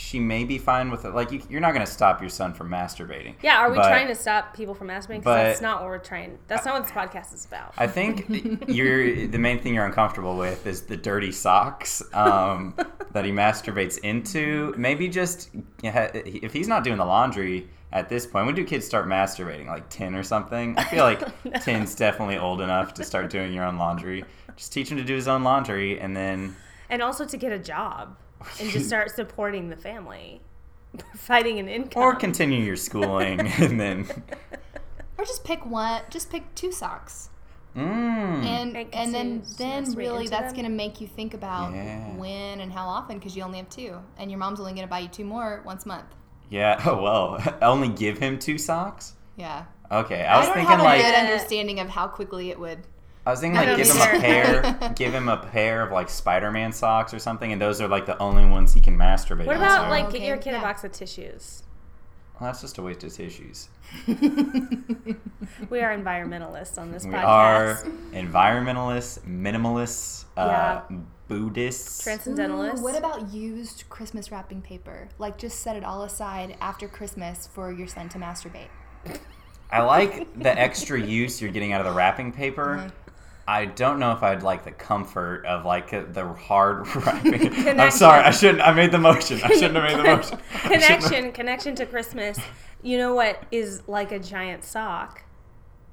she 0.00 0.18
may 0.18 0.44
be 0.44 0.56
fine 0.56 0.90
with 0.90 1.04
it. 1.04 1.14
Like 1.14 1.30
you, 1.30 1.42
you're 1.50 1.60
not 1.60 1.74
going 1.74 1.84
to 1.84 1.92
stop 1.92 2.20
your 2.22 2.30
son 2.30 2.54
from 2.54 2.70
masturbating. 2.70 3.34
Yeah, 3.42 3.58
are 3.58 3.70
we 3.70 3.76
But 3.76 3.88
trying 3.88 4.08
to 4.08 4.14
stop 4.14 4.54
people 4.56 4.72
from 4.74 4.88
masturbating? 4.88 5.16
'Cause 5.16 5.24
but- 5.24 5.42
that's 5.44 5.60
not 5.60 5.80
what 5.82 5.88
we're 5.90 5.98
trying. 5.98 6.38
That's 6.48 6.64
not 6.64 6.74
what 6.74 6.82
this 6.84 6.92
podcast 6.92 7.34
is 7.34 7.44
about. 7.44 7.74
I 7.76 7.86
think 7.86 8.24
you're 8.68 9.26
the 9.26 9.38
main 9.38 9.58
thing 9.60 9.74
you're 9.74 9.84
uncomfortable 9.84 10.36
with 10.38 10.66
is 10.66 10.82
the 10.82 10.96
dirty 10.96 11.30
socks 11.32 12.02
um, 12.14 12.74
that 13.12 13.24
he 13.26 13.30
masturbates 13.30 13.98
into. 13.98 14.74
Maybe 14.78 15.06
just 15.08 15.50
if 15.82 16.52
he's 16.52 16.66
not 16.68 16.82
doing 16.82 16.96
the 16.96 17.04
laundry 17.04 17.68
at 17.92 18.08
this 18.08 18.24
point, 18.26 18.46
when 18.46 18.54
do 18.54 18.64
kids 18.64 18.86
start 18.86 19.06
masturbating? 19.06 19.66
Like 19.66 19.88
ten 19.90 20.14
or 20.14 20.22
something? 20.22 20.78
I 20.78 20.84
feel 20.84 21.04
like 21.04 21.20
ten's 21.62 21.94
definitely 21.94 22.38
old 22.38 22.62
enough 22.62 22.94
to 22.94 23.04
start 23.04 23.28
doing 23.28 23.52
your 23.52 23.64
own 23.64 23.76
laundry. 23.76 24.24
Just 24.56 24.72
teach 24.72 24.90
him 24.90 24.96
to 24.96 25.04
do 25.04 25.14
his 25.14 25.28
own 25.28 25.42
laundry, 25.44 26.00
and 26.00 26.16
then 26.16 26.56
and 26.88 27.02
also 27.02 27.24
to 27.26 27.36
get 27.36 27.52
a 27.52 27.58
job 27.58 28.16
and 28.60 28.70
just 28.70 28.86
start 28.86 29.10
supporting 29.14 29.68
the 29.68 29.76
family, 29.76 30.40
providing 30.98 31.58
an 31.58 31.68
income. 31.68 32.02
or 32.02 32.14
continue 32.14 32.62
your 32.62 32.76
schooling, 32.76 33.40
and 33.58 33.80
then 33.80 34.06
Or 35.18 35.24
just 35.24 35.44
pick 35.44 35.64
one. 35.66 36.02
Just 36.10 36.30
pick 36.30 36.54
two 36.54 36.72
socks. 36.72 37.28
mm, 37.76 37.80
and 37.82 38.76
And 38.76 38.94
and 38.94 39.14
then 39.14 39.42
then 39.58 39.92
really 39.94 40.26
that's 40.28 40.52
gonna 40.52 40.68
make 40.70 41.00
you 41.00 41.06
think 41.06 41.34
about 41.34 41.72
Yeah. 41.74 42.14
when 42.16 42.60
and 42.60 42.72
how 42.72 42.86
often 42.88 43.18
because 43.18 43.36
you 43.36 43.42
only 43.44 43.58
have 43.58 43.68
two 43.68 43.98
and 44.18 44.30
your 44.30 44.38
mom's 44.38 44.58
only 44.60 44.72
gonna 44.72 44.86
buy 44.88 45.00
you 45.00 45.08
two 45.08 45.24
more 45.24 45.62
once 45.64 45.84
a 45.84 45.88
month 45.88 46.06
yeah. 46.48 46.82
Oh 46.84 47.00
well, 47.00 47.40
only 47.62 47.86
give 47.88 48.18
him 48.18 48.36
two 48.38 48.58
socks. 48.58 49.14
yeah 49.36 49.66
Okay, 49.92 50.24
I 50.24 50.36
was 50.38 50.46
don't 50.46 50.54
thinking 50.56 50.70
have 50.70 50.80
a 50.80 50.82
like 50.84 51.00
good 51.02 51.14
understanding 51.14 51.78
of 51.78 51.88
how 51.88 52.08
quickly 52.08 52.50
it 52.50 52.58
would 52.58 52.80
I 53.26 53.30
was 53.30 53.40
thinking 53.40 53.56
like 53.56 53.68
don't 53.68 53.76
give 53.76 53.90
him 53.90 54.00
a 54.00 54.20
pair, 54.20 54.92
give 54.96 55.14
him 55.14 55.28
a 55.28 55.36
pair 55.36 55.82
of 55.82 55.92
like 55.92 56.08
Spider-Man 56.08 56.72
socks 56.72 57.12
or 57.12 57.18
something, 57.18 57.52
and 57.52 57.60
those 57.60 57.80
are 57.80 57.88
like 57.88 58.06
the 58.06 58.18
only 58.18 58.46
ones 58.46 58.72
he 58.72 58.80
can 58.80 58.96
masturbate. 58.96 59.46
what 59.46 59.56
in. 59.56 59.62
about 59.62 59.90
like 59.90 60.06
okay, 60.06 60.20
get 60.20 60.26
your 60.26 60.36
kid 60.38 60.52
yeah. 60.52 60.58
a 60.58 60.62
box 60.62 60.84
of 60.84 60.92
tissues? 60.92 61.62
Well, 62.40 62.48
that's 62.48 62.62
just 62.62 62.78
a 62.78 62.82
waste 62.82 63.04
of 63.04 63.12
tissues. 63.12 63.68
We 65.68 65.80
are 65.80 65.96
environmentalists 65.96 66.78
on 66.78 66.90
this 66.92 67.04
We 67.04 67.10
podcast. 67.10 67.24
are 67.24 67.74
environmentalists, 68.12 69.20
minimalists, 69.20 70.24
uh, 70.36 70.82
Buddhists. 71.28 72.02
Transcendentalists. 72.02 72.80
Ooh, 72.80 72.84
what 72.84 72.96
about 72.96 73.32
used 73.32 73.84
Christmas 73.88 74.30
wrapping 74.30 74.62
paper? 74.62 75.08
Like 75.18 75.38
just 75.38 75.60
set 75.60 75.76
it 75.76 75.84
all 75.84 76.02
aside 76.02 76.56
after 76.60 76.88
Christmas 76.88 77.46
for 77.46 77.70
your 77.72 77.86
son 77.86 78.08
to 78.10 78.18
masturbate. 78.18 78.68
I 79.70 79.82
like 79.82 80.40
the 80.40 80.58
extra 80.58 81.00
use 81.00 81.40
you're 81.40 81.52
getting 81.52 81.72
out 81.72 81.80
of 81.80 81.86
the 81.86 81.92
wrapping 81.92 82.32
paper. 82.32 82.76
Mm-hmm. 82.78 83.09
I 83.50 83.64
don't 83.64 83.98
know 83.98 84.12
if 84.12 84.22
I'd 84.22 84.44
like 84.44 84.64
the 84.64 84.70
comfort 84.70 85.44
of 85.44 85.64
like 85.64 85.92
uh, 85.92 86.04
the 86.08 86.24
hard 86.24 86.86
wrapping. 86.94 87.52
I'm 87.80 87.90
sorry, 87.90 88.22
I 88.22 88.30
shouldn't. 88.30 88.60
I 88.62 88.72
made 88.72 88.92
the 88.92 88.98
motion. 88.98 89.40
I 89.42 89.48
shouldn't 89.48 89.74
have 89.74 89.82
made 89.82 89.98
the 89.98 90.04
motion. 90.04 90.38
I 90.54 90.58
shouldn't 90.78 90.82
have- 90.84 91.00
connection 91.02 91.32
connection 91.32 91.74
to 91.74 91.86
Christmas. 91.86 92.38
You 92.82 92.96
know 92.96 93.12
what 93.12 93.42
is 93.50 93.82
like 93.88 94.12
a 94.12 94.20
giant 94.20 94.62
sock? 94.62 95.24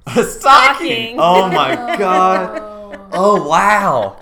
A 0.06 0.22
stocking. 0.22 0.30
Stocking. 0.30 1.16
Oh 1.18 1.48
my 1.50 1.74
god. 1.98 3.08
Oh 3.12 3.48
wow. 3.48 4.20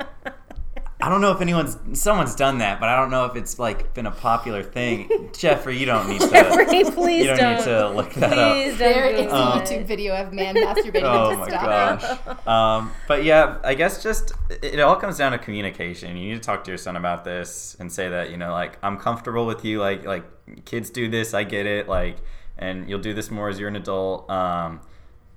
I 0.98 1.10
don't 1.10 1.20
know 1.20 1.30
if 1.30 1.42
anyone's 1.42 1.76
someone's 2.00 2.34
done 2.34 2.58
that, 2.58 2.80
but 2.80 2.88
I 2.88 2.96
don't 2.96 3.10
know 3.10 3.26
if 3.26 3.36
it's 3.36 3.58
like 3.58 3.92
been 3.92 4.06
a 4.06 4.10
popular 4.10 4.62
thing. 4.62 5.28
Jeffrey, 5.38 5.76
you 5.76 5.84
don't 5.84 6.08
need 6.08 6.22
to. 6.22 6.30
Jeffrey, 6.30 6.64
please 6.84 7.20
you 7.22 7.26
don't, 7.26 7.36
don't. 7.38 7.56
need 7.56 7.64
to 7.64 7.88
look 7.90 8.12
that 8.14 8.38
up. 8.38 8.52
Please 8.54 8.70
don't 8.70 8.78
There 8.78 9.04
is 9.06 9.26
a 9.30 9.34
Um, 9.36 9.58
it. 9.60 9.64
YouTube 9.68 9.84
video 9.84 10.14
of 10.16 10.32
man 10.32 10.54
masturbating 10.54 11.02
Oh 11.02 11.36
my 11.36 11.48
stuff. 11.48 12.24
gosh. 12.26 12.46
Um, 12.46 12.92
but 13.08 13.24
yeah, 13.24 13.58
I 13.62 13.74
guess 13.74 14.02
just 14.02 14.32
it 14.48 14.64
it 14.64 14.80
all 14.80 14.96
comes 14.96 15.18
down 15.18 15.32
to 15.32 15.38
communication. 15.38 16.16
You 16.16 16.28
need 16.30 16.42
to 16.42 16.46
talk 16.46 16.64
to 16.64 16.70
your 16.70 16.78
son 16.78 16.96
about 16.96 17.24
this 17.24 17.76
and 17.78 17.92
say 17.92 18.08
that 18.08 18.30
you 18.30 18.38
know, 18.38 18.52
like 18.52 18.78
I'm 18.82 18.96
comfortable 18.96 19.44
with 19.44 19.66
you. 19.66 19.80
Like 19.80 20.06
like 20.06 20.24
kids 20.64 20.88
do 20.88 21.10
this, 21.10 21.34
I 21.34 21.44
get 21.44 21.66
it. 21.66 21.88
Like, 21.88 22.16
and 22.56 22.88
you'll 22.88 23.00
do 23.00 23.12
this 23.12 23.30
more 23.30 23.50
as 23.50 23.60
you're 23.60 23.68
an 23.68 23.76
adult. 23.76 24.30
Um, 24.30 24.80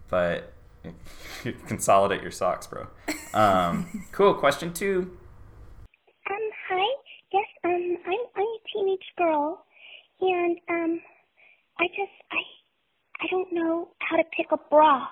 but 0.07 0.53
consolidate 1.67 2.21
your 2.21 2.31
socks, 2.31 2.65
bro. 2.67 2.87
Um, 3.33 4.05
cool. 4.13 4.33
Question 4.33 4.73
two. 4.73 5.17
Um, 7.65 7.97
I'm 8.07 8.19
I'm 8.35 8.43
a 8.43 8.59
teenage 8.73 9.07
girl, 9.17 9.65
and 10.21 10.57
um, 10.69 11.01
I 11.79 11.87
just 11.89 12.15
I 12.31 12.41
I 13.23 13.27
don't 13.31 13.53
know 13.53 13.89
how 13.99 14.17
to 14.17 14.23
pick 14.37 14.47
a 14.51 14.57
bra. 14.69 15.07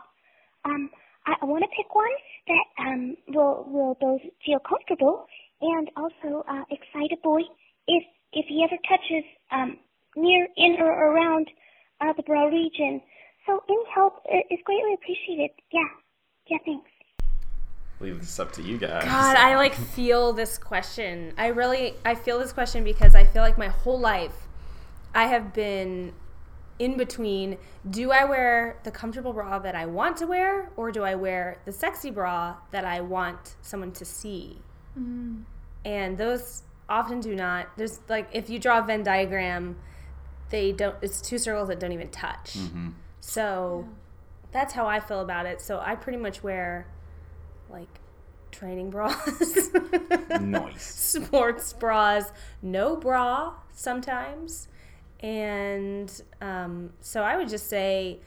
Um, 0.65 0.89
I, 1.27 1.35
I 1.41 1.45
want 1.45 1.63
to 1.63 1.69
pick 1.77 1.93
one 1.95 2.15
that 2.47 2.65
um 2.85 3.17
will 3.29 3.65
will 3.67 3.97
both 4.01 4.21
feel 4.45 4.59
comfortable 4.67 5.27
and 5.61 5.89
also 5.97 6.43
uh, 6.49 6.63
excitable 6.71 7.39
if 7.87 8.03
if 8.33 8.45
he 8.47 8.63
ever 8.63 8.77
touches 8.89 9.25
um 9.51 9.77
near 10.17 10.47
in 10.57 10.77
or 10.79 10.91
around 10.91 11.47
uh, 12.01 12.13
the 12.17 12.23
bra 12.23 12.45
region. 12.45 13.01
So 13.47 13.63
any 13.69 13.83
help 13.95 14.21
is 14.51 14.59
greatly 14.65 14.93
appreciated. 14.95 15.51
Yeah, 15.73 15.89
yeah, 16.49 16.59
thanks. 16.65 16.91
Leave 17.99 18.19
this 18.19 18.39
up 18.39 18.51
to 18.53 18.61
you 18.61 18.77
guys. 18.77 19.03
God, 19.03 19.35
I 19.35 19.55
like 19.55 19.73
feel 19.95 20.33
this 20.33 20.57
question. 20.57 21.33
I 21.37 21.47
really 21.47 21.95
I 22.05 22.15
feel 22.15 22.39
this 22.39 22.53
question 22.53 22.83
because 22.83 23.15
I 23.15 23.23
feel 23.23 23.41
like 23.41 23.57
my 23.57 23.69
whole 23.69 23.99
life 23.99 24.47
I 25.15 25.27
have 25.27 25.53
been 25.53 26.13
in 26.77 26.95
between 26.95 27.57
do 27.89 28.11
I 28.11 28.23
wear 28.25 28.77
the 28.83 28.91
comfortable 28.91 29.33
bra 29.33 29.57
that 29.59 29.73
I 29.73 29.87
want 29.87 30.17
to 30.17 30.27
wear 30.27 30.69
or 30.75 30.91
do 30.91 31.03
I 31.03 31.15
wear 31.15 31.59
the 31.65 31.71
sexy 31.71 32.11
bra 32.11 32.57
that 32.69 32.85
I 32.85 33.01
want 33.01 33.55
someone 33.63 33.91
to 33.93 34.05
see? 34.05 34.59
Mm. 34.97 35.43
And 35.83 36.17
those 36.19 36.61
often 36.87 37.19
do 37.19 37.35
not. 37.35 37.75
There's 37.77 37.99
like 38.07 38.29
if 38.31 38.47
you 38.47 38.59
draw 38.59 38.79
a 38.79 38.83
Venn 38.83 39.01
diagram, 39.03 39.77
they 40.49 40.71
don't 40.71 40.95
it's 41.01 41.19
two 41.19 41.39
circles 41.39 41.69
that 41.69 41.79
don't 41.79 41.93
even 41.93 42.09
touch. 42.09 42.53
Mm-hmm. 42.53 42.89
So 43.21 43.87
that's 44.51 44.73
how 44.73 44.85
I 44.85 44.99
feel 44.99 45.21
about 45.21 45.47
it. 45.47 45.61
So 45.61 45.79
I 45.79 45.95
pretty 45.95 46.19
much 46.19 46.43
wear 46.43 46.87
like 47.69 47.99
training 48.51 48.89
bras, 48.89 49.69
Nice. 50.41 50.83
sports 50.83 51.73
bras, 51.73 52.31
no 52.61 52.95
bra 52.95 53.53
sometimes, 53.73 54.67
And 55.19 56.21
um, 56.41 56.93
so 57.01 57.23
I 57.23 57.37
would 57.37 57.49
just 57.49 57.67
say 57.67 58.19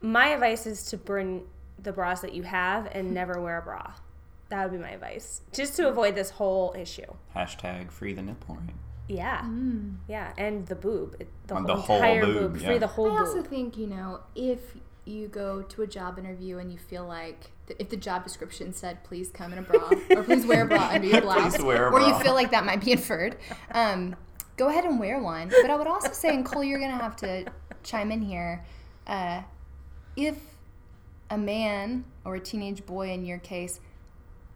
my 0.00 0.28
advice 0.28 0.66
is 0.66 0.84
to 0.86 0.96
burn 0.96 1.42
the 1.82 1.92
bras 1.92 2.20
that 2.20 2.34
you 2.34 2.42
have 2.42 2.88
and 2.92 3.08
hmm. 3.08 3.14
never 3.14 3.40
wear 3.40 3.58
a 3.58 3.62
bra. 3.62 3.94
That 4.48 4.64
would 4.64 4.76
be 4.76 4.82
my 4.82 4.90
advice, 4.90 5.42
just 5.52 5.76
to 5.76 5.82
hmm. 5.82 5.88
avoid 5.88 6.14
this 6.14 6.30
whole 6.30 6.74
issue. 6.76 7.14
Hashtag 7.34 7.90
free 7.90 8.12
the 8.12 8.22
nipple 8.22 8.56
ring. 8.56 8.78
Yeah, 9.08 9.42
hmm. 9.44 9.94
yeah, 10.08 10.32
and 10.38 10.66
the 10.66 10.76
boob, 10.76 11.16
it, 11.18 11.28
the, 11.46 11.56
whole 11.56 11.64
the 11.66 11.76
whole 11.76 11.96
entire 11.96 12.24
boob, 12.24 12.52
boob, 12.52 12.60
yeah. 12.60 12.68
free 12.68 12.78
the 12.78 12.86
whole 12.86 13.10
I 13.10 13.20
also 13.20 13.36
boob. 13.36 13.48
think 13.48 13.76
you 13.76 13.86
know 13.88 14.20
if 14.34 14.76
you 15.10 15.28
go 15.28 15.62
to 15.62 15.82
a 15.82 15.86
job 15.86 16.18
interview 16.18 16.58
and 16.58 16.72
you 16.72 16.78
feel 16.78 17.06
like 17.06 17.50
th- 17.66 17.78
if 17.80 17.88
the 17.90 17.96
job 17.96 18.24
description 18.24 18.72
said 18.72 19.02
please 19.04 19.30
come 19.30 19.52
in 19.52 19.58
a 19.58 19.62
bra 19.62 19.90
or 20.10 20.22
please 20.22 20.46
wear 20.46 20.64
a 20.64 20.66
bra 20.68 20.88
under 20.92 21.06
your 21.06 21.20
blouse 21.26 21.60
wear 21.62 21.88
a 21.88 21.92
or 21.92 22.00
you 22.00 22.14
feel 22.20 22.34
like 22.34 22.50
that 22.50 22.64
might 22.64 22.82
be 22.84 22.92
inferred 22.92 23.36
um, 23.72 24.14
go 24.56 24.68
ahead 24.68 24.84
and 24.84 24.98
wear 25.00 25.20
one 25.20 25.48
but 25.48 25.70
i 25.70 25.76
would 25.76 25.86
also 25.86 26.12
say 26.12 26.34
and 26.34 26.44
cole 26.46 26.62
you're 26.64 26.80
gonna 26.80 26.96
have 26.96 27.16
to 27.16 27.44
chime 27.82 28.10
in 28.12 28.22
here 28.22 28.64
uh, 29.06 29.40
if 30.16 30.36
a 31.30 31.38
man 31.38 32.04
or 32.24 32.34
a 32.36 32.40
teenage 32.40 32.84
boy 32.86 33.10
in 33.10 33.24
your 33.24 33.38
case 33.38 33.80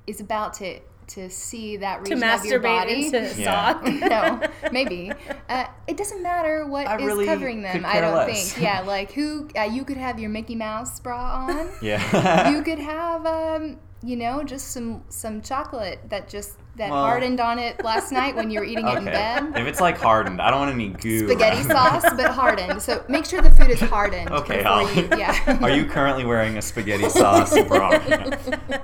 is 0.07 0.20
about 0.20 0.55
to 0.55 0.78
to 1.07 1.28
see 1.28 1.76
that 1.76 1.96
To 2.05 2.14
region 2.14 2.22
of 2.30 2.44
your 2.46 2.61
masturbate 2.61 2.62
body 2.62 3.07
into 3.07 3.20
Yeah. 3.38 3.72
sock. 3.74 3.84
no, 3.86 4.48
maybe. 4.72 5.12
Uh, 5.48 5.66
it 5.86 5.96
doesn't 5.96 6.22
matter 6.22 6.66
what 6.66 6.86
I 6.86 6.96
is 6.98 7.04
really 7.04 7.26
covering 7.26 7.62
them. 7.62 7.76
could 7.76 7.84
I 7.84 8.00
don't 8.00 8.14
less. 8.14 8.52
think. 8.52 8.62
Yeah, 8.62 8.80
like 8.80 9.12
who? 9.12 9.48
Uh, 9.56 9.62
you 9.62 9.84
could 9.84 9.96
have 9.96 10.18
your 10.18 10.30
Mickey 10.30 10.54
Mouse 10.54 11.00
bra 11.00 11.46
on. 11.48 11.70
Yeah. 11.82 12.50
you 12.50 12.62
could 12.62 12.78
have, 12.78 13.26
um, 13.26 13.78
you 14.02 14.16
know, 14.16 14.42
just 14.42 14.68
some 14.72 15.02
some 15.08 15.40
chocolate 15.42 16.00
that 16.10 16.28
just 16.28 16.58
that 16.76 16.90
Well- 16.90 17.04
hardened 17.04 17.38
on 17.40 17.58
it 17.60 17.84
last 17.84 18.10
night 18.10 18.34
when 18.34 18.50
you 18.50 18.58
were 18.58 18.64
eating 18.64 18.86
it 18.88 18.98
in 18.98 19.04
bed. 19.04 19.52
If 19.54 19.66
it's 19.68 19.80
like 19.80 19.96
hardened, 19.96 20.40
I 20.42 20.50
don't 20.50 20.58
want 20.60 20.72
any 20.74 20.88
goo. 20.88 21.28
Spaghetti 21.28 21.62
sauce, 21.62 22.02
but 22.16 22.30
hardened. 22.32 22.82
So 22.82 23.04
make 23.08 23.24
sure 23.26 23.40
the 23.40 23.50
food 23.50 23.70
is 23.70 23.80
hardened. 23.80 24.30
Okay, 24.30 24.58
you, 24.60 25.08
yeah. 25.16 25.58
Are 25.62 25.70
you 25.70 25.84
currently 25.86 26.24
wearing 26.24 26.58
a 26.58 26.62
spaghetti 26.62 27.08
sauce 27.10 27.56
bra? 27.68 27.90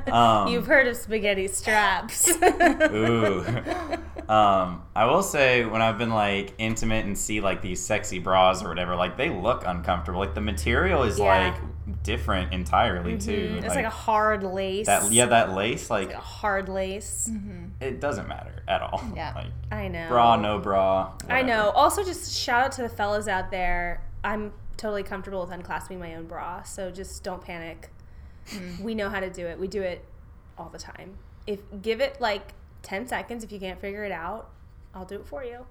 Um, 0.07 0.53
You've 0.53 0.67
heard 0.67 0.87
of 0.87 0.97
spaghetti 0.97 1.49
straps. 1.49 2.29
Ooh. 2.31 3.45
Um, 4.29 4.83
I 4.95 5.05
will 5.05 5.23
say 5.23 5.65
when 5.65 5.83
I've 5.83 5.99
been 5.99 6.11
like 6.11 6.53
intimate 6.59 7.05
and 7.05 7.17
see 7.17 7.41
like 7.41 7.63
these 7.63 7.81
sexy 7.81 8.19
bras 8.19 8.63
or 8.63 8.69
whatever, 8.69 8.97
like 8.97 9.17
they 9.17 9.31
look 9.31 9.63
uncomfortable. 9.65 10.19
Like 10.19 10.35
the 10.35 10.41
material 10.41 11.05
is 11.05 11.19
Yeah. 11.19 11.53
like 11.53 12.03
different 12.03 12.53
entirely 12.53 13.13
mm-hmm. 13.13 13.31
too. 13.31 13.61
it's 13.65 13.75
like, 13.75 13.85
a 13.85 13.91
hard 13.91 14.43
lace. 14.43 14.87
that 14.87 15.11
yeah 15.11 15.27
that 15.27 15.53
lace 15.53 15.91
like 15.91 16.13
a 16.13 16.19
hard 16.19 16.69
lace. 16.69 17.29
Mm-hmm. 17.31 17.83
it 17.83 18.01
doesn't 18.01 18.29
matter 18.29 18.63
at 18.67 18.83
all. 18.83 19.03
Yeah. 19.15 19.33
Like 19.41 19.53
I 19.71 19.89
know. 19.89 20.09
bra 20.09 20.37
no 20.37 20.59
bra. 20.59 21.13
I 21.29 21.43
know. 21.43 21.71
Also, 21.71 22.03
just 22.03 22.37
shout 22.37 22.65
out 22.65 22.73
to 22.73 22.83
the 22.83 22.89
fellas 22.89 23.29
out 23.29 23.51
there. 23.51 24.03
I'm 24.25 24.53
totally 24.77 25.05
comfortable 25.05 25.47
with 25.47 25.51
unclasping 25.51 25.99
my 25.99 26.17
own 26.17 26.27
bra, 26.27 26.63
so 26.63 26.91
just 26.91 27.23
don't 27.23 27.43
panic. 27.43 27.91
Mm. 28.49 28.81
We 28.81 28.95
know 28.97 29.09
how 29.09 29.21
to 29.21 29.31
do 29.31 29.47
it. 29.47 29.59
We 29.59 29.69
do 29.69 29.83
it 29.83 30.05
all 30.59 30.69
the 30.69 30.79
time. 30.79 31.17
If 31.47 31.61
give 31.81 32.01
it 32.01 32.21
like 32.21 32.55
ten 32.83 33.07
seconds. 33.07 33.45
If 33.45 33.53
you 33.53 33.61
can't 33.61 33.81
figure 33.81 34.05
it 34.05 34.13
out, 34.13 34.51
I'll 34.95 35.05
do 35.05 35.17
it 35.17 35.27
for 35.27 35.45
you. 35.45 35.67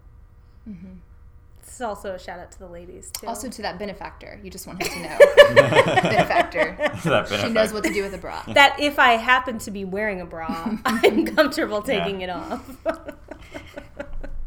This 1.70 1.76
is 1.76 1.82
also 1.82 2.16
a 2.16 2.20
shout 2.20 2.40
out 2.40 2.52
to 2.54 2.60
the 2.60 2.68
ladies 2.68 3.12
too. 3.12 3.28
Also 3.28 3.50
to 3.50 3.62
that 3.62 3.78
benefactor, 3.78 4.40
you 4.44 4.50
just 4.50 4.66
want 4.66 4.82
him 4.82 4.92
to 4.92 5.10
know. 5.10 5.18
benefactor. 5.56 6.76
that 7.04 7.28
She 7.28 7.50
knows 7.50 7.74
what 7.74 7.84
to 7.84 7.94
do 7.94 8.02
with 8.02 8.14
a 8.14 8.18
bra. 8.18 8.44
that 8.54 8.80
if 8.80 8.98
I 8.98 9.14
happen 9.14 9.60
to 9.60 9.72
be 9.72 9.86
wearing 9.86 10.22
a 10.22 10.26
bra, 10.26 10.78
I'm 10.86 11.26
comfortable 11.28 11.82
taking 11.82 12.22
it 12.22 12.30
off. 12.30 12.78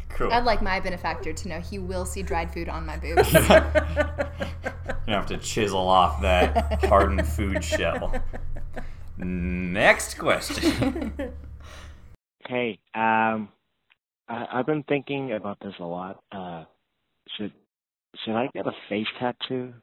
Cool. 0.09 0.33
I'd 0.33 0.45
like 0.45 0.63
my 0.63 0.81
benefactor 0.81 1.33
to 1.33 1.49
know 1.49 1.61
he 1.61 1.79
will 1.79 2.05
see 2.05 2.23
dried 2.23 2.53
food 2.53 2.69
on 2.69 2.85
my 2.85 2.99
boobs. 2.99 3.33
You 3.33 5.15
have 5.15 5.27
to 5.27 5.39
chisel 5.39 5.89
off 5.89 6.23
that 6.23 6.85
hardened 6.85 7.27
food 7.27 7.63
shell. 7.63 8.13
Next 9.17 10.19
question. 10.19 11.13
Hey, 12.47 12.81
um, 12.95 13.49
I, 14.33 14.47
I've 14.53 14.67
been 14.67 14.83
thinking 14.85 15.33
about 15.33 15.59
this 15.61 15.75
a 15.79 15.85
lot. 15.85 16.23
Uh, 16.33 16.65
should 17.37 17.53
should 18.25 18.35
I 18.35 18.49
get 18.55 18.67
a 18.67 18.73
face 18.89 19.07
tattoo? 19.19 19.75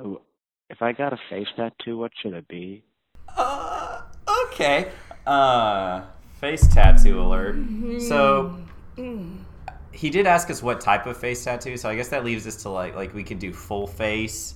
Oh, 0.00 0.22
If 0.70 0.80
I 0.80 0.92
got 0.92 1.12
a 1.12 1.18
face 1.28 1.48
tattoo, 1.56 1.98
what 1.98 2.12
should 2.22 2.34
it 2.34 2.46
be? 2.48 2.84
Uh, 3.36 4.02
okay. 4.46 4.90
Uh, 5.26 6.02
face 6.40 6.66
tattoo 6.72 7.20
alert. 7.20 7.56
So 8.00 8.58
he 9.92 10.10
did 10.10 10.26
ask 10.26 10.50
us 10.50 10.62
what 10.62 10.80
type 10.80 11.06
of 11.06 11.16
face 11.16 11.44
tattoo. 11.44 11.76
So 11.76 11.88
I 11.88 11.96
guess 11.96 12.08
that 12.08 12.24
leaves 12.24 12.46
us 12.46 12.62
to 12.62 12.68
like 12.70 12.94
like 12.94 13.12
we 13.12 13.24
could 13.24 13.38
do 13.40 13.52
full 13.52 13.86
face. 13.86 14.54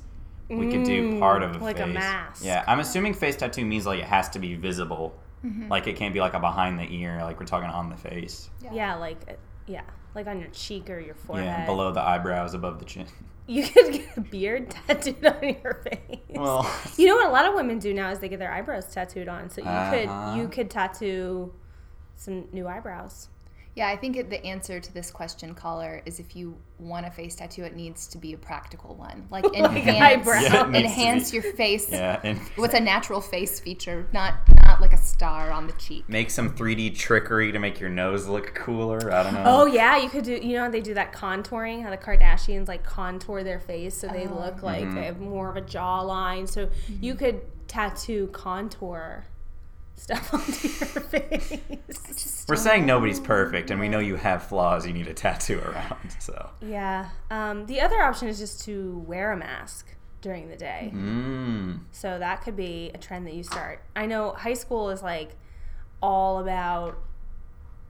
We 0.48 0.70
could 0.70 0.84
do 0.84 1.18
part 1.18 1.42
of 1.42 1.56
a 1.56 1.58
like 1.64 1.78
a 1.80 1.86
face. 1.86 1.94
mask. 1.94 2.44
Yeah, 2.44 2.62
I'm 2.66 2.78
assuming 2.80 3.14
face 3.14 3.36
tattoo 3.36 3.64
means 3.64 3.86
like 3.86 4.00
it 4.00 4.04
has 4.04 4.28
to 4.30 4.38
be 4.38 4.54
visible. 4.54 5.18
Like 5.68 5.86
it 5.88 5.96
can't 5.96 6.14
be 6.14 6.20
like 6.20 6.34
a 6.34 6.40
behind 6.40 6.78
the 6.78 6.86
ear. 6.94 7.20
Like 7.22 7.40
we're 7.40 7.46
talking 7.46 7.68
on 7.68 7.90
the 7.90 7.96
face. 7.96 8.48
yeah, 8.72 8.94
like 8.94 9.18
uh, 9.28 9.32
yeah, 9.66 9.82
like 10.14 10.26
on 10.26 10.38
your 10.40 10.50
cheek 10.50 10.88
or 10.90 10.98
your 11.00 11.14
forehead. 11.14 11.46
Yeah, 11.46 11.66
below 11.66 11.90
the 11.92 12.00
eyebrows, 12.00 12.54
above 12.54 12.78
the 12.78 12.84
chin. 12.84 13.06
You 13.48 13.66
could 13.66 13.92
get 13.92 14.16
a 14.16 14.20
beard 14.20 14.70
tattooed 14.86 15.26
on 15.26 15.42
your 15.42 15.74
face. 15.82 16.20
Well, 16.28 16.64
you 16.96 17.06
know 17.08 17.16
what 17.16 17.26
a 17.26 17.32
lot 17.32 17.44
of 17.44 17.54
women 17.54 17.80
do 17.80 17.92
now 17.92 18.10
is 18.12 18.20
they 18.20 18.28
get 18.28 18.38
their 18.38 18.52
eyebrows 18.52 18.86
tattooed 18.94 19.26
on. 19.28 19.50
So 19.50 19.62
you 19.62 19.66
Uh-huh. 19.68 19.90
could 20.32 20.38
you 20.40 20.48
could 20.48 20.70
tattoo 20.70 21.52
some 22.14 22.44
new 22.52 22.68
eyebrows. 22.68 23.28
Yeah, 23.74 23.88
I 23.88 23.96
think 23.96 24.28
the 24.28 24.44
answer 24.44 24.80
to 24.80 24.92
this 24.92 25.10
question, 25.10 25.54
caller, 25.54 26.02
is 26.04 26.20
if 26.20 26.36
you 26.36 26.58
want 26.78 27.06
a 27.06 27.10
face 27.10 27.34
tattoo, 27.36 27.62
it 27.64 27.74
needs 27.74 28.06
to 28.08 28.18
be 28.18 28.34
a 28.34 28.36
practical 28.36 28.94
one. 28.96 29.26
Like 29.30 29.44
enhance, 29.54 30.02
eyebrow. 30.02 30.40
Yeah, 30.40 30.66
it 30.66 30.70
needs 30.70 30.82
to 30.82 30.84
enhance 31.00 31.32
your 31.32 31.42
face 31.54 31.90
yeah, 31.90 32.20
and 32.22 32.38
with 32.58 32.74
a 32.74 32.80
natural 32.92 33.22
face 33.22 33.60
feature, 33.60 34.06
not 34.12 34.34
not 34.66 34.82
like 34.82 34.92
a 34.92 34.98
star 34.98 35.50
on 35.50 35.66
the 35.66 35.72
cheek. 35.74 36.06
make 36.08 36.30
some 36.30 36.50
3D 36.54 36.94
trickery 36.96 37.50
to 37.50 37.58
make 37.58 37.80
your 37.80 37.88
nose 37.88 38.26
look 38.26 38.54
cooler. 38.54 39.10
I 39.12 39.22
don't 39.22 39.32
know. 39.34 39.42
Oh 39.46 39.64
yeah, 39.66 39.96
you 39.96 40.10
could 40.10 40.24
do. 40.24 40.34
You 40.34 40.58
know 40.58 40.70
they 40.70 40.82
do 40.82 40.92
that 40.94 41.12
contouring. 41.14 41.82
How 41.82 41.88
the 41.90 41.96
Kardashians 41.96 42.68
like 42.68 42.84
contour 42.84 43.42
their 43.42 43.60
face 43.60 43.96
so 43.96 44.06
they 44.08 44.26
look 44.26 44.62
like 44.62 44.82
Mm-hmm. 44.84 44.94
they 44.96 45.04
have 45.06 45.20
more 45.20 45.48
of 45.48 45.56
a 45.56 45.62
jawline. 45.62 46.46
So 46.48 46.68
you 47.00 47.14
could 47.14 47.40
tattoo 47.68 48.26
contour 48.32 49.24
stuff 49.96 50.32
onto 50.34 50.68
your 50.68 51.02
face. 51.08 52.46
We're 52.48 52.56
saying 52.56 52.86
nobody's 52.86 53.20
perfect, 53.20 53.70
and 53.70 53.80
we 53.80 53.88
know 53.88 53.98
you 53.98 54.16
have 54.16 54.42
flaws 54.44 54.86
you 54.86 54.92
need 54.92 55.08
a 55.08 55.14
tattoo 55.14 55.60
around. 55.60 55.96
So, 56.18 56.50
yeah. 56.60 57.10
Um, 57.30 57.66
the 57.66 57.80
other 57.80 58.00
option 58.02 58.28
is 58.28 58.38
just 58.38 58.64
to 58.64 59.02
wear 59.06 59.32
a 59.32 59.36
mask 59.36 59.94
during 60.20 60.48
the 60.48 60.56
day. 60.56 60.90
mm, 60.94 61.80
So 61.90 62.18
that 62.18 62.42
could 62.42 62.56
be 62.56 62.90
a 62.94 62.98
trend 62.98 63.26
that 63.26 63.34
you 63.34 63.42
start. 63.42 63.82
I 63.96 64.06
know 64.06 64.32
high 64.32 64.54
school 64.54 64.90
is 64.90 65.02
like 65.02 65.30
all 66.00 66.38
about 66.38 66.98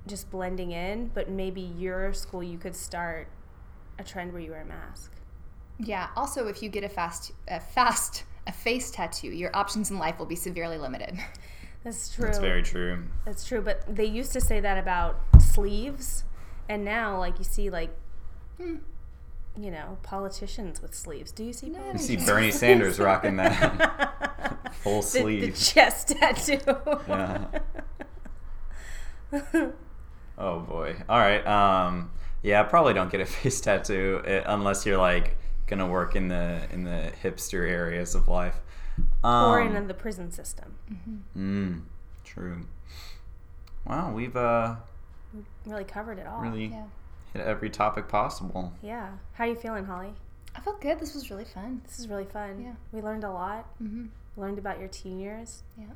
just 0.06 0.30
blending 0.30 0.72
in, 0.72 1.10
but 1.14 1.28
maybe 1.30 1.60
your 1.60 2.12
school 2.12 2.42
you 2.42 2.58
could 2.58 2.74
start 2.74 3.28
a 3.98 4.04
trend 4.04 4.32
where 4.32 4.40
you 4.40 4.50
wear 4.50 4.62
a 4.62 4.66
mask. 4.66 5.12
Yeah. 5.78 6.08
Also, 6.16 6.48
if 6.48 6.62
you 6.62 6.68
get 6.68 6.84
a 6.84 6.88
fast, 6.88 7.32
a 7.48 7.60
fast, 7.60 8.24
a 8.46 8.52
face 8.52 8.90
tattoo, 8.90 9.28
your 9.28 9.54
options 9.54 9.90
in 9.90 9.98
life 9.98 10.18
will 10.18 10.26
be 10.26 10.36
severely 10.36 10.78
limited. 10.78 11.18
That's 11.84 12.14
true. 12.14 12.26
that's 12.26 12.38
very 12.38 12.62
true. 12.62 13.02
That's 13.24 13.44
true. 13.44 13.60
But 13.60 13.82
they 13.92 14.04
used 14.04 14.32
to 14.34 14.40
say 14.40 14.60
that 14.60 14.78
about 14.78 15.18
sleeves, 15.40 16.24
and 16.68 16.84
now 16.84 17.18
like 17.18 17.38
you 17.38 17.44
see 17.44 17.70
like, 17.70 17.90
Hmm. 18.58 18.76
you 19.56 19.70
know, 19.70 19.98
politicians 20.02 20.80
with 20.80 20.94
sleeves. 20.94 21.32
Do 21.32 21.42
you 21.44 21.52
see? 21.52 21.68
You 21.92 21.98
see 21.98 22.16
Bernie 22.16 22.50
Sanders 22.62 22.98
rocking 23.00 23.36
that 23.36 24.68
full 24.82 25.00
the, 25.02 25.06
the 25.06 25.20
sleeve. 25.20 25.56
chest 25.58 26.08
tattoo. 26.08 26.60
Yeah. 27.08 27.46
Oh 30.38 30.60
boy. 30.60 30.96
All 31.08 31.18
right. 31.18 31.46
Um. 31.46 32.10
Yeah. 32.42 32.62
Probably 32.64 32.94
don't 32.94 33.10
get 33.10 33.20
a 33.20 33.26
face 33.26 33.60
tattoo 33.60 34.22
uh, 34.26 34.42
unless 34.46 34.86
you're 34.86 34.98
like 34.98 35.36
gonna 35.66 35.86
work 35.88 36.16
in 36.16 36.28
the 36.28 36.60
in 36.72 36.84
the 36.84 37.12
hipster 37.22 37.68
areas 37.68 38.14
of 38.14 38.28
life. 38.28 38.56
Um, 39.24 39.50
or 39.50 39.60
in 39.60 39.86
the 39.88 39.94
prison 39.94 40.30
system. 40.30 40.74
Mm-hmm. 40.92 41.66
Mm, 41.68 41.82
true. 42.24 42.66
Wow, 43.86 44.12
we've 44.12 44.36
uh 44.36 44.76
Really 45.66 45.84
covered 45.84 46.18
it 46.18 46.26
all. 46.26 46.40
really 46.40 46.66
Yeah. 46.66 46.84
hit 47.32 47.42
every 47.42 47.70
topic 47.70 48.08
possible. 48.08 48.72
Yeah. 48.82 49.12
How 49.34 49.44
are 49.44 49.46
you 49.48 49.54
feeling, 49.54 49.84
Holly? 49.86 50.12
I 50.54 50.60
felt 50.60 50.80
good. 50.82 50.98
This 51.00 51.14
was 51.14 51.30
really 51.30 51.44
fun. 51.46 51.80
This 51.86 51.98
is 51.98 52.08
really 52.08 52.26
fun. 52.26 52.60
Yeah. 52.62 52.72
We 52.92 53.00
learned 53.00 53.24
a 53.24 53.30
lot. 53.30 53.66
Mm-hmm. 53.82 54.06
Learned 54.36 54.58
about 54.58 54.78
your 54.78 54.88
teen 54.88 55.18
years. 55.18 55.62
Yeah. 55.78 55.86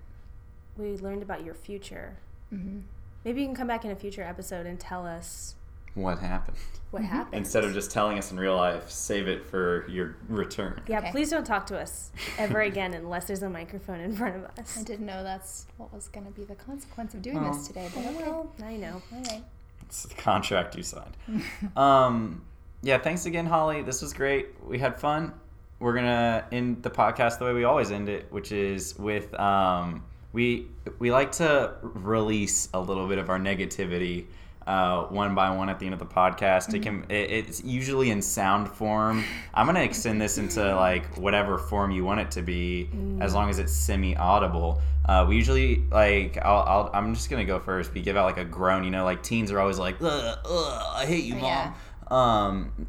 We 0.79 0.97
learned 0.97 1.23
about 1.23 1.45
your 1.45 1.55
future. 1.55 2.17
Mm-hmm. 2.53 2.79
Maybe 3.25 3.41
you 3.43 3.47
can 3.49 3.57
come 3.57 3.67
back 3.67 3.85
in 3.85 3.91
a 3.91 3.97
future 3.97 4.23
episode 4.23 4.67
and 4.67 4.79
tell 4.81 5.05
us 5.07 5.57
What 5.97 6.19
happened? 6.21 6.57
what 6.93 7.03
happened. 7.03 7.35
Instead 7.35 7.65
of 7.65 7.75
just 7.75 7.91
telling 7.91 8.17
us 8.17 8.31
in 8.31 8.39
real 8.39 8.57
life, 8.57 8.89
save 8.91 9.27
it 9.29 9.45
for 9.45 9.87
your 9.89 10.17
return. 10.29 10.81
yeah, 10.87 10.99
Okay. 11.01 11.11
please 11.11 11.29
don't 11.31 11.45
talk 11.45 11.67
to 11.67 11.79
us 11.79 12.11
ever 12.39 12.61
again 12.61 12.95
unless 12.95 13.27
there's 13.27 13.43
a 13.43 13.51
microphone 13.51 14.01
in 14.01 14.15
front 14.15 14.37
of 14.37 14.45
us. 14.59 14.79
I 14.79 14.83
didn't 14.85 15.05
know 15.05 15.23
that's 15.25 15.67
what 15.79 15.93
was 15.93 16.07
going 16.09 16.25
to 16.27 16.33
be 16.33 16.45
the 16.45 16.55
consequence 16.55 17.13
of 17.13 17.23
doing 17.23 17.43
Well. 17.43 17.53
this 17.53 17.67
today, 17.67 17.91
but 17.95 18.05
okay. 18.07 18.23
Well, 18.23 18.53
I 18.65 18.77
know. 18.77 19.03
All 19.13 19.19
right. 19.23 19.43
It's 19.83 20.05
the 20.05 20.15
contract 20.15 20.77
you 20.77 20.85
signed. 20.85 21.17
um, 21.77 22.45
yeah, 22.83 22.99
thanks 22.99 23.27
again, 23.27 23.47
Holly. 23.47 23.83
This 23.83 24.01
was 24.01 24.13
great. 24.13 24.49
We 24.65 24.79
had 24.79 24.99
fun. 25.01 25.33
We're 25.81 25.95
gonna 25.95 26.47
end 26.53 26.83
the 26.83 26.91
podcast 26.91 27.39
the 27.41 27.47
way 27.47 27.53
we 27.53 27.65
always 27.65 27.91
end 27.91 28.09
it, 28.09 28.27
which 28.31 28.53
is 28.53 28.97
with 28.99 29.35
um, 29.39 30.05
we 30.33 30.69
we 30.99 31.11
like 31.11 31.33
to 31.33 31.75
release 31.83 32.69
a 32.73 32.81
little 32.81 33.07
bit 33.09 33.19
of 33.19 33.29
our 33.29 33.39
negativity 33.39 34.27
uh, 34.67 35.05
one 35.05 35.35
by 35.35 35.51
one 35.51 35.69
at 35.69 35.79
the 35.79 35.87
end 35.87 35.93
of 35.93 35.99
the 36.01 36.07
podcast. 36.07 36.75
It 36.75 36.83
can 36.83 37.05
it, 37.09 37.31
it's 37.31 37.63
usually 37.63 38.11
in 38.11 38.21
sound 38.21 38.69
form. 38.69 39.25
I'm 39.55 39.67
gonna 39.67 39.81
extend 39.81 40.21
this 40.21 40.39
into 40.39 40.75
like 40.75 41.17
whatever 41.17 41.59
form 41.59 41.91
you 41.91 42.05
want 42.05 42.21
it 42.21 42.31
to 42.33 42.43
be, 42.43 42.89
as 43.21 43.35
long 43.35 43.49
as 43.49 43.59
it's 43.59 43.73
semi 43.73 44.17
audible. 44.17 44.81
Uh, 45.05 45.25
we 45.29 45.37
usually 45.37 45.85
like 45.91 46.37
I'll, 46.39 46.63
I'll 46.63 46.91
I'm 46.93 47.15
just 47.15 47.31
gonna 47.31 47.45
go 47.45 47.61
first. 47.61 47.95
We 47.95 48.03
give 48.03 48.17
out 48.17 48.25
like 48.25 48.39
a 48.39 48.45
groan. 48.45 48.83
You 48.85 48.91
know, 48.91 49.05
like 49.05 49.23
teens 49.23 49.53
are 49.53 49.61
always 49.61 49.79
like, 49.79 50.03
ugh, 50.03 50.39
ugh, 50.45 50.83
I 50.95 51.07
hate 51.07 51.25
you, 51.25 51.35
mom. 51.35 51.43
Yeah. 51.43 51.73
Um, 52.09 52.87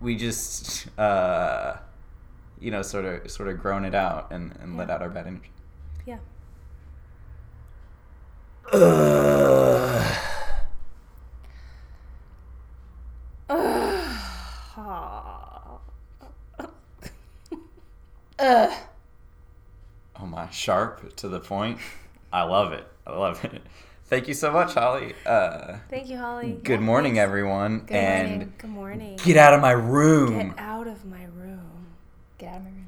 we 0.00 0.16
just 0.16 0.88
uh, 0.98 1.76
you 2.58 2.70
know, 2.70 2.82
sort 2.82 3.04
of 3.04 3.30
sort 3.30 3.48
of 3.48 3.60
groan 3.60 3.84
it 3.84 3.94
out 3.94 4.32
and, 4.32 4.56
and 4.60 4.76
let 4.76 4.90
out 4.90 5.00
our 5.02 5.10
bad 5.10 5.26
energy. 5.26 5.50
Yeah. 6.06 6.18
Ugh. 18.40 18.72
Oh 20.18 20.26
my, 20.26 20.48
sharp 20.50 21.14
to 21.16 21.28
the 21.28 21.40
point. 21.40 21.78
I 22.32 22.42
love 22.42 22.72
it. 22.72 22.86
I 23.06 23.16
love 23.16 23.44
it. 23.44 23.62
Thank 24.06 24.28
you 24.28 24.34
so 24.34 24.50
much, 24.50 24.74
Holly. 24.74 25.14
Uh, 25.26 25.76
Thank 25.88 26.08
you, 26.08 26.16
Holly. 26.18 26.58
good 26.64 26.80
morning, 26.80 27.18
everyone, 27.18 27.80
Good 27.80 27.94
and 27.96 28.28
morning. 28.30 28.52
Good 28.58 28.70
morning. 28.70 29.16
get 29.22 29.36
out 29.36 29.54
of 29.54 29.60
my 29.60 29.70
room. 29.72 30.50
Get 30.50 30.58
out 30.58 30.86
of 30.88 31.04
my 31.04 31.24
room. 31.24 31.86
Get 32.38 32.48
out 32.50 32.56
of 32.56 32.62
my 32.64 32.70
room. 32.70 32.79